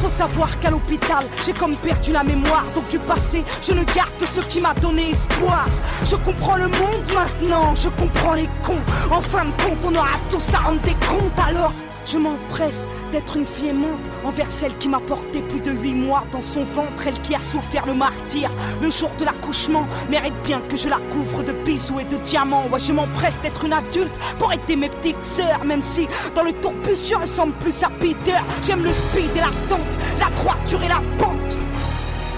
Faut 0.00 0.08
savoir 0.08 0.58
qu'à 0.60 0.70
l'hôpital, 0.70 1.24
j'ai 1.44 1.52
comme 1.52 1.76
perdu 1.76 2.12
la 2.12 2.22
mémoire. 2.22 2.64
Donc 2.74 2.88
du 2.88 2.98
passé, 2.98 3.44
je 3.62 3.72
ne 3.72 3.84
garde 3.84 4.10
que 4.18 4.26
ce 4.26 4.40
qui 4.40 4.60
m'a 4.60 4.74
donné 4.74 5.10
espoir. 5.10 5.66
Je 6.04 6.16
comprends 6.16 6.56
le 6.56 6.68
monde 6.68 7.04
maintenant, 7.14 7.74
je 7.74 7.88
comprends 7.88 8.34
les 8.34 8.48
cons. 8.64 8.84
En 9.10 9.20
fin 9.20 9.44
de 9.44 9.50
compte, 9.62 9.78
on 9.84 9.94
aura 9.94 10.18
tous 10.28 10.54
à 10.54 10.58
rendre 10.58 10.80
des 10.82 10.94
comptes 10.94 11.38
alors. 11.46 11.72
Je 12.06 12.18
m'empresse 12.18 12.88
d'être 13.12 13.36
une 13.36 13.46
fille 13.46 13.68
aimante 13.68 14.00
envers 14.24 14.50
celle 14.50 14.76
qui 14.78 14.88
m'a 14.88 15.00
porté 15.00 15.42
plus 15.42 15.60
de 15.60 15.70
huit 15.70 15.94
mois 15.94 16.24
dans 16.32 16.40
son 16.40 16.64
ventre, 16.64 17.06
elle 17.06 17.20
qui 17.20 17.34
a 17.34 17.40
souffert 17.40 17.86
le 17.86 17.94
martyr. 17.94 18.50
Le 18.82 18.90
jour 18.90 19.10
de 19.18 19.24
l'accouchement 19.24 19.86
mérite 20.08 20.34
bien 20.44 20.60
que 20.68 20.76
je 20.76 20.88
la 20.88 20.98
couvre 21.10 21.42
de 21.42 21.52
bisous 21.52 22.00
et 22.00 22.04
de 22.04 22.16
diamants. 22.16 22.66
Ouais, 22.72 22.80
je 22.80 22.92
m'empresse 22.92 23.38
d'être 23.42 23.64
une 23.64 23.72
adulte 23.72 24.12
pour 24.38 24.52
aider 24.52 24.76
mes 24.76 24.88
petites 24.88 25.24
sœurs, 25.24 25.64
même 25.64 25.82
si 25.82 26.08
dans 26.34 26.42
le 26.42 26.52
tourbus 26.52 27.08
je 27.08 27.14
ressemble 27.14 27.52
plus 27.54 27.82
à 27.82 27.90
Peter. 27.90 28.38
J'aime 28.62 28.84
le 28.84 28.92
speed 28.92 29.36
et 29.36 29.40
la 29.40 29.52
tente, 29.68 29.80
la 30.18 30.30
droiture 30.36 30.82
et 30.82 30.88
la 30.88 31.02
pente. 31.18 31.56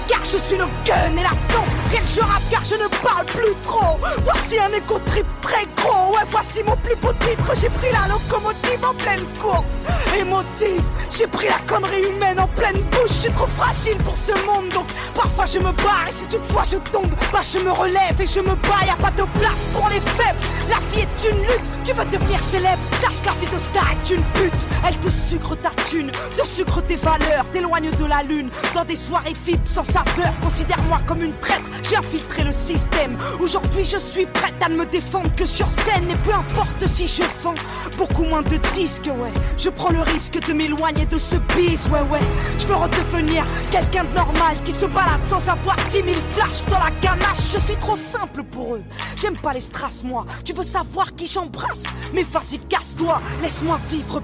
Car 0.09 0.25
je 0.25 0.37
suis 0.37 0.57
le 0.57 0.67
gun 0.85 1.17
et 1.17 1.23
la 1.23 1.31
tente 1.55 1.82
Je 2.14 2.20
rappe 2.20 2.43
car 2.51 2.62
je 2.64 2.74
ne 2.74 2.88
parle 3.03 3.24
plus 3.26 3.55
trop. 3.62 3.97
Voici 4.22 4.59
un 4.59 4.68
écho 4.68 4.99
trip 5.07 5.26
très 5.40 5.64
gros. 5.76 6.12
Ouais 6.12 6.24
voici 6.30 6.62
mon 6.62 6.76
plus 6.76 6.95
beau 6.97 7.12
titre. 7.14 7.53
J'ai 7.59 7.70
pris 7.70 7.90
la 7.90 8.07
locomotive 8.09 8.84
en 8.84 8.95
pleine 8.95 9.24
course. 9.40 9.76
Émotive 10.18 10.82
J'ai 11.11 11.26
pris 11.26 11.49
la 11.49 11.59
connerie 11.66 12.03
humaine 12.03 12.38
en 12.38 12.49
pleine 12.49 12.82
bouche. 12.90 13.09
Je 13.09 13.12
suis 13.14 13.30
trop 13.32 13.47
fragile 13.47 13.97
pour 13.99 14.16
ce 14.16 14.32
monde 14.47 14.68
Donc 14.74 14.86
parfois 15.14 15.47
je 15.47 15.59
me 15.59 15.72
barre. 15.72 16.09
Et 16.09 16.12
si 16.12 16.26
toutefois 16.26 16.64
je 16.70 16.76
tombe 16.90 17.11
Bah 17.32 17.40
je 17.43 17.59
me 17.61 17.70
relève 17.70 18.20
et 18.20 18.26
je 18.26 18.40
me 18.40 18.55
bats. 18.57 18.84
Y'a 18.86 18.97
pas 18.97 19.11
de 19.11 19.24
place 19.38 19.62
pour 19.72 19.88
les 19.88 20.01
faibles. 20.01 20.40
La 20.68 20.76
vie 20.90 21.01
est 21.01 21.30
une 21.30 21.40
lutte. 21.43 21.84
Tu 21.84 21.93
veux 21.95 22.05
devenir 22.05 22.40
célèbre. 22.51 22.82
Sache 23.01 23.22
que 23.22 23.26
la 23.26 23.34
vie 23.34 23.47
de 23.47 23.59
star 23.59 23.90
est 23.93 24.11
une 24.11 24.24
pute 24.34 24.53
Elle 24.87 24.97
te 24.99 25.11
sucre 25.11 25.57
ta 25.57 25.70
thune 25.87 26.11
Te 26.37 26.47
sucre 26.47 26.83
tes 26.83 26.97
valeurs 26.97 27.45
T'éloigne 27.53 27.91
de 27.91 28.05
la 28.07 28.22
lune. 28.22 28.51
Dans 28.74 28.85
des 28.85 28.97
soirées 28.97 29.35
VIP 29.45 29.66
sans 29.66 29.85
saveur 29.85 30.33
Considère-moi 30.43 31.01
comme 31.07 31.22
une 31.22 31.35
traître. 31.41 31.68
J'ai 31.83 31.97
infiltré 31.97 32.45
le 32.45 32.53
système. 32.53 33.16
Aujourd'hui 33.41 33.85
je 33.85 33.99
suis 33.99 34.26
prête 34.26 34.55
à 34.64 34.68
ne 34.68 34.76
me 34.76 34.87
défendre 34.87 35.35
que 35.35 35.47
sur 35.47 35.70
scène. 35.70 36.11
Et 36.11 36.16
peu 36.24 36.35
importe 36.35 36.87
si 36.87 37.07
je 37.09 37.22
vends 37.43 37.55
Beaucoup 37.97 38.24
moins 38.24 38.43
de 38.43 38.57
disques 38.74 39.07
ouais. 39.07 39.33
Je 39.59 39.70
prends 39.70 39.93
le 39.93 40.01
risque 40.01 40.39
de 40.47 40.53
m'éloigner 40.53 41.07
de 41.07 41.18
ce 41.18 41.37
bis 41.55 41.87
Ouais 41.91 42.03
ouais. 42.11 42.26
Je 42.59 42.66
veux 42.66 42.74
redevenir 42.76 43.45
quelqu'un 43.70 44.05
de 44.05 44.14
normal 44.14 44.57
Qui 44.64 44.72
se 44.72 44.87
balade 44.87 45.20
sans 45.28 45.49
avoir 45.49 45.76
10 45.91 45.93
000 45.93 46.07
flashs 46.33 46.64
dans 46.68 46.78
la 46.78 46.91
ganache. 47.01 47.39
Je 47.53 47.59
suis 47.59 47.76
trop 47.76 47.97
simple 47.97 48.43
pour 48.45 48.76
eux. 48.76 48.85
J'aime 49.16 49.37
pas 49.37 49.53
les 49.53 49.61
strass 49.61 50.03
moi. 50.05 50.26
Tu 50.45 50.53
veux 50.53 50.64
savoir 50.64 51.14
qui 51.14 51.26
j'embrasse? 51.26 51.85
Mais 52.12 52.24
vas-y 52.24 52.59
casse-toi. 52.59 53.20
Laisse-moi 53.43 53.78
vivre 53.91 54.20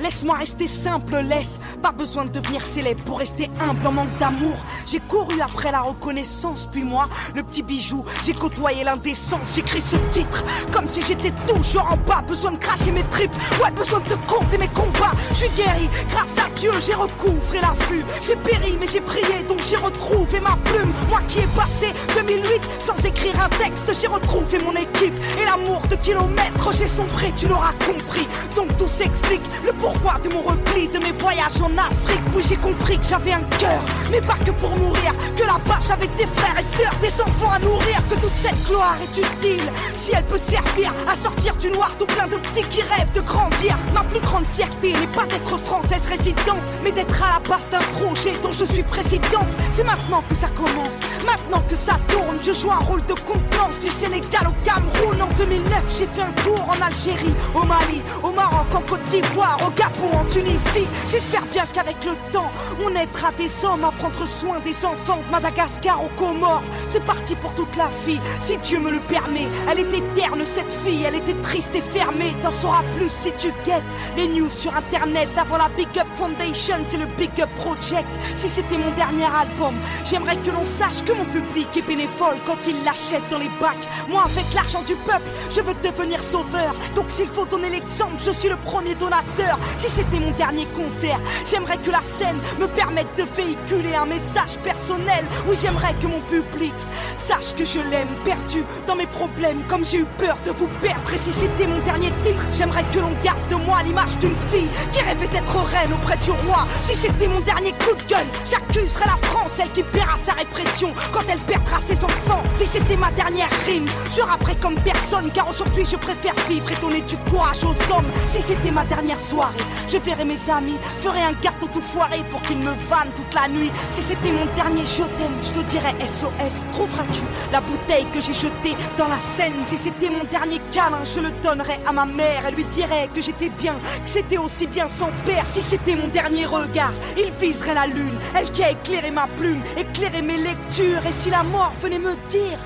Laisse-moi 0.00 0.36
rester 0.36 0.66
simple 0.66 1.16
Laisse. 1.16 1.60
Pas 1.82 1.92
besoin 1.92 2.24
de 2.24 2.30
devenir 2.30 2.64
célèbre 2.64 3.02
pour 3.04 3.18
rester 3.18 3.50
humble 3.60 3.86
en 3.86 3.92
manque 3.92 4.18
d'amour. 4.18 4.56
J'ai 4.86 5.00
couru 5.00 5.40
après 5.40 5.70
la 5.72 5.80
reconnaissance 5.80 6.68
Puis 6.70 6.82
moi 6.82 7.08
le 7.34 7.42
petit 7.42 7.62
bijou 7.62 8.04
J'ai 8.24 8.32
côtoyé 8.32 8.84
l'indécence 8.84 9.54
J'écris 9.54 9.82
ce 9.82 9.96
titre. 10.10 10.44
Comme 10.72 10.86
si 10.86 11.02
j'étais 11.02 11.32
toujours 11.46 11.86
en 11.90 11.96
bas 11.96 12.22
Besoin 12.26 12.52
de 12.52 12.58
cracher 12.58 12.92
mes 12.92 13.04
tripes. 13.04 13.34
Ouais 13.62 13.70
besoin 13.70 14.00
de 14.00 14.08
te 14.08 14.14
compter 14.26 14.58
mes 14.58 14.68
combats. 14.68 15.12
Je 15.30 15.36
suis 15.36 15.48
guéri 15.50 15.88
grâce 16.10 16.38
à 16.38 16.48
Dieu 16.56 16.70
J'ai 16.80 16.94
recouvré 16.94 17.60
l'affût. 17.60 18.04
J'ai 18.22 18.36
péri 18.36 18.76
mais 18.80 18.86
j'ai 18.86 19.00
prié 19.00 19.42
Donc 19.48 19.60
j'ai 19.64 19.76
retrouvé 19.76 20.40
ma 20.40 20.56
plume. 20.64 20.92
Moi 21.08 21.20
qui 21.28 21.40
ai 21.40 21.46
passé 21.48 21.92
2008 22.16 22.60
sans 22.78 23.04
écrire 23.04 23.34
un 23.42 23.48
texte 23.48 24.00
J'ai 24.00 24.08
retrouvé 24.08 24.58
mon 24.64 24.72
équipe. 24.72 25.14
Et 25.40 25.44
l'amour 25.44 25.82
de 25.90 25.96
kilomètres 25.96 26.72
J'ai 26.72 26.86
sombré 26.86 27.32
tu 27.36 27.48
l'auras 27.48 27.72
compris. 27.72 28.26
Donc 28.56 28.76
tout 28.76 28.88
s'explique 28.88 29.42
Le 29.64 29.72
pourquoi 29.72 30.14
de 30.22 30.32
mon 30.34 30.42
repli 30.42 30.88
De 30.88 30.98
mes 30.98 31.12
voyages 31.12 31.60
en 31.62 31.72
Afrique. 31.78 32.20
Oui 32.34 32.42
j'ai 32.48 32.56
compris 32.56 32.98
que 32.98 33.06
j'avais 33.06 33.32
un 33.32 33.42
cœur 33.58 33.82
Mais 34.10 34.20
pas 34.20 34.36
que 34.44 34.50
pour 34.52 34.70
mourir. 34.76 35.12
Que 35.36 35.42
là-bas 35.46 35.80
j'avais 35.86 36.08
des 36.18 36.26
frères 36.36 36.58
et 36.58 36.76
sœurs 36.76 36.94
Des 37.00 37.20
enfants 37.20 37.52
à 37.52 37.58
nourrir. 37.58 37.98
Que 38.08 38.14
toute 38.14 38.36
cette 38.42 38.62
gloire 38.66 38.96
est 39.02 39.18
utile 39.18 39.62
Si 39.94 40.12
elle 40.14 40.24
peut 40.24 40.38
servir 40.38 40.92
à 41.08 41.14
sortir 41.16 41.54
du 41.56 41.70
noir 41.70 41.90
Tout 41.98 42.06
plein 42.06 42.26
de 42.26 42.36
petits 42.36 42.66
qui 42.68 42.82
rêvent 42.82 43.12
de 43.14 43.20
grandir. 43.20 43.76
Ma 43.94 44.02
plus 44.04 44.20
grande 44.20 44.46
fierté 44.46 44.92
n'est 44.92 45.14
pas 45.14 45.26
d'être 45.26 45.58
française 45.58 46.06
résidente 46.06 46.62
Mais 46.82 46.92
d'être 46.92 47.22
à 47.22 47.38
la 47.40 47.48
base 47.48 47.68
d'un 47.70 47.84
projet 47.98 48.32
dont 48.42 48.52
je 48.52 48.64
suis 48.64 48.82
présidente. 48.82 49.48
C'est 49.74 49.84
maintenant 49.84 50.22
que 50.28 50.34
ça 50.34 50.48
commence 50.56 50.98
Maintenant 51.24 51.62
que 51.68 51.76
ça 51.76 51.94
tourne. 52.08 52.38
Je 52.42 52.52
joue 52.52 52.70
un 52.70 52.78
rôle 52.78 53.04
de 53.06 53.14
contenance 53.14 53.78
Du 53.82 53.88
Sénégal 53.88 54.46
au 54.48 54.64
Cameroun 54.64 55.20
En 55.22 55.28
2009 55.36 55.89
j'ai 56.00 56.06
fait 56.06 56.22
un 56.22 56.32
tour 56.42 56.58
en 56.66 56.80
Algérie 56.80 57.34
Au 57.54 57.62
Mali, 57.64 58.00
au 58.22 58.32
Maroc, 58.32 58.74
en 58.74 58.80
Côte 58.80 59.04
d'Ivoire 59.10 59.58
Au 59.66 59.70
Gabon, 59.70 60.16
en 60.18 60.24
Tunisie. 60.24 60.88
J'espère 61.10 61.44
bien 61.52 61.66
qu'avec 61.74 62.02
le 62.06 62.12
temps 62.32 62.50
On 62.82 62.88
aidera 62.94 63.32
des 63.36 63.50
hommes 63.64 63.84
à 63.84 63.90
prendre 63.90 64.26
soin 64.26 64.60
des 64.60 64.74
enfants 64.84 65.18
de 65.26 65.30
Madagascar 65.30 66.02
aux 66.02 66.08
Comores. 66.16 66.62
C'est 66.86 67.04
parti 67.04 67.34
pour 67.36 67.54
toute 67.54 67.76
la 67.76 67.90
vie 68.06 68.18
Si 68.40 68.56
Dieu 68.58 68.78
me 68.80 68.90
le 68.90 69.00
permet. 69.00 69.48
Elle 69.70 69.80
était 69.80 70.02
terne 70.14 70.42
cette 70.46 70.72
fille 70.84 71.04
Elle 71.04 71.16
était 71.16 71.40
triste 71.42 71.72
et 71.74 71.82
fermée. 71.82 72.34
T'en 72.42 72.50
sauras 72.50 72.84
plus 72.96 73.10
si 73.10 73.30
tu 73.36 73.48
guettes 73.66 73.82
Les 74.16 74.28
news 74.28 74.50
sur 74.50 74.74
internet. 74.74 75.28
Avant 75.36 75.58
la 75.58 75.68
Big 75.76 75.88
Up 75.98 76.06
Foundation 76.16 76.76
C'est 76.86 76.96
le 76.98 77.06
Big 77.18 77.38
Up 77.42 77.50
Project. 77.56 78.08
Si 78.36 78.48
c'était 78.48 78.78
mon 78.78 78.90
dernier 78.92 79.26
album 79.26 79.74
J'aimerais 80.06 80.36
que 80.36 80.50
l'on 80.50 80.64
sache 80.64 81.04
que 81.04 81.12
mon 81.12 81.26
public 81.26 81.68
est 81.76 81.86
bénévole 81.86 82.38
Quand 82.46 82.58
il 82.66 82.82
l'achète 82.84 83.28
dans 83.30 83.38
les 83.38 83.50
bacs. 83.60 83.86
Moi 84.08 84.22
avec 84.24 84.46
l'argent 84.54 84.82
du 84.82 84.94
peuple 84.94 85.28
Je 85.50 85.60
veux 85.60 85.74
devenir 85.90 86.22
sauveur. 86.22 86.74
Donc 86.94 87.06
s'il 87.10 87.28
faut 87.28 87.46
donner 87.46 87.70
l'exemple 87.70 88.14
Je 88.24 88.30
suis 88.30 88.48
le 88.48 88.56
premier 88.56 88.94
donateur. 88.94 89.58
Si 89.76 89.88
c'était 89.88 90.20
mon 90.20 90.30
dernier 90.32 90.66
concert 90.66 91.20
J'aimerais 91.50 91.78
que 91.78 91.90
la 91.90 92.02
scène 92.02 92.38
me 92.58 92.66
permette 92.66 93.08
de 93.16 93.24
véhiculer 93.36 93.94
un 93.94 94.06
message 94.06 94.58
personnel. 94.62 95.24
Oui 95.46 95.56
j'aimerais 95.60 95.94
que 96.00 96.06
mon 96.06 96.20
public 96.20 96.74
sache 97.16 97.54
que 97.56 97.64
je 97.64 97.80
l'aime 97.90 98.08
Perdu 98.24 98.62
dans 98.86 98.96
mes 98.96 99.06
problèmes 99.06 99.62
Comme 99.68 99.84
j'ai 99.84 99.98
eu 99.98 100.06
peur 100.18 100.36
de 100.44 100.50
vous 100.50 100.68
perdre. 100.80 101.12
Et 101.12 101.18
si 101.18 101.32
c'était 101.32 101.66
mon 101.66 101.78
dernier 101.80 102.10
titre 102.22 102.44
J'aimerais 102.54 102.84
que 102.92 102.98
l'on 102.98 103.12
garde 103.22 103.40
de 103.50 103.56
moi 103.56 103.82
l'image 103.84 104.16
d'une 104.18 104.36
fille 104.50 104.70
Qui 104.92 105.00
rêvait 105.02 105.28
d'être 105.28 105.56
reine 105.56 105.92
auprès 105.92 106.16
du 106.18 106.30
roi. 106.30 106.66
Si 106.82 106.94
c'était 106.94 107.28
mon 107.28 107.40
dernier 107.40 107.72
coup 107.72 107.94
de 107.94 108.08
gueule 108.08 108.26
J'accuserais 108.48 109.06
la 109.06 109.28
France 109.28 109.52
Elle 109.60 109.70
qui 109.72 109.82
paiera 109.82 110.16
sa 110.16 110.32
répression 110.32 110.92
Quand 111.12 111.24
elle 111.28 111.40
perdra 111.40 111.78
ses 111.80 111.96
enfants. 112.04 112.42
Si 112.56 112.66
c'était 112.66 112.96
ma 112.96 113.10
dernière 113.12 113.50
rime 113.66 113.86
Je 114.16 114.22
rapperais 114.22 114.56
comme 114.56 114.76
personne 114.80 115.30
Car 115.32 115.48
aujourd'hui 115.48 115.79
je 115.84 115.96
préfère 115.96 116.34
vivre 116.48 116.70
et 116.70 116.80
donner 116.80 117.00
du 117.02 117.16
courage 117.30 117.64
aux 117.64 117.92
hommes. 117.92 118.10
Si 118.28 118.42
c'était 118.42 118.70
ma 118.70 118.84
dernière 118.84 119.18
soirée 119.18 119.56
Je 119.88 119.98
verrais 119.98 120.24
mes 120.24 120.38
amis 120.50 120.76
Ferais 121.00 121.22
un 121.22 121.32
gâteau 121.32 121.66
tout 121.72 121.80
foiré 121.80 122.22
Pour 122.30 122.40
qu'ils 122.42 122.58
me 122.58 122.72
vannent 122.88 123.12
toute 123.16 123.34
la 123.34 123.48
nuit. 123.48 123.70
Si 123.90 124.02
c'était 124.02 124.32
mon 124.32 124.46
dernier 124.56 124.84
je 124.84 125.02
t'aime 125.02 125.36
Je 125.44 125.50
te 125.50 125.64
dirais 125.70 125.94
SOS 126.06 126.70
Trouveras-tu 126.72 127.22
la 127.52 127.60
bouteille 127.60 128.06
que 128.12 128.20
j'ai 128.20 128.34
jetée 128.34 128.76
dans 128.98 129.08
la 129.08 129.18
Seine? 129.18 129.64
Si 129.64 129.76
c'était 129.76 130.10
mon 130.10 130.24
dernier 130.24 130.60
câlin 130.70 131.04
Je 131.04 131.20
le 131.20 131.30
donnerais 131.42 131.80
à 131.86 131.92
ma 131.92 132.06
mère. 132.06 132.42
Elle 132.46 132.54
lui 132.54 132.64
dirait 132.64 133.08
que 133.14 133.20
j'étais 133.20 133.50
bien 133.50 133.74
Que 134.04 134.08
c'était 134.08 134.38
aussi 134.38 134.66
bien 134.66 134.88
son 134.88 135.10
père. 135.24 135.46
Si 135.46 135.62
c'était 135.62 135.96
mon 135.96 136.08
dernier 136.08 136.46
regard 136.46 136.92
Il 137.16 137.30
viserait 137.32 137.74
la 137.74 137.86
lune. 137.86 138.18
Elle 138.34 138.50
qui 138.52 138.64
a 138.64 138.70
éclairé 138.70 139.10
ma 139.10 139.26
plume 139.36 139.62
Éclairé 139.76 140.22
mes 140.22 140.38
lectures. 140.38 141.04
Et 141.06 141.12
si 141.12 141.30
la 141.30 141.42
mort 141.42 141.72
venait 141.82 141.98
me 141.98 142.14
dire 142.28 142.58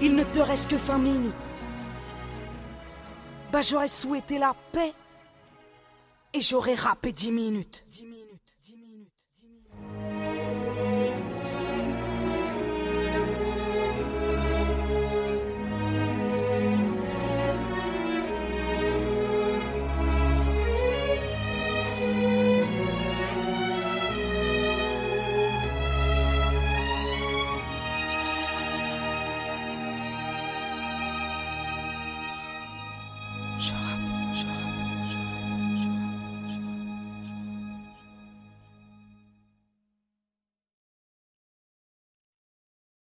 Il 0.00 0.14
ne 0.14 0.24
te 0.24 0.40
reste 0.40 0.70
que 0.70 0.76
20 0.76 0.98
minutes 0.98 1.45
Bah 3.56 3.62
j'aurais 3.62 3.88
souhaité 3.88 4.38
la 4.38 4.54
paix. 4.70 4.92
Et 6.34 6.42
j'aurais 6.42 6.74
rappé 6.74 7.10
10 7.10 7.32
minutes 7.32 7.86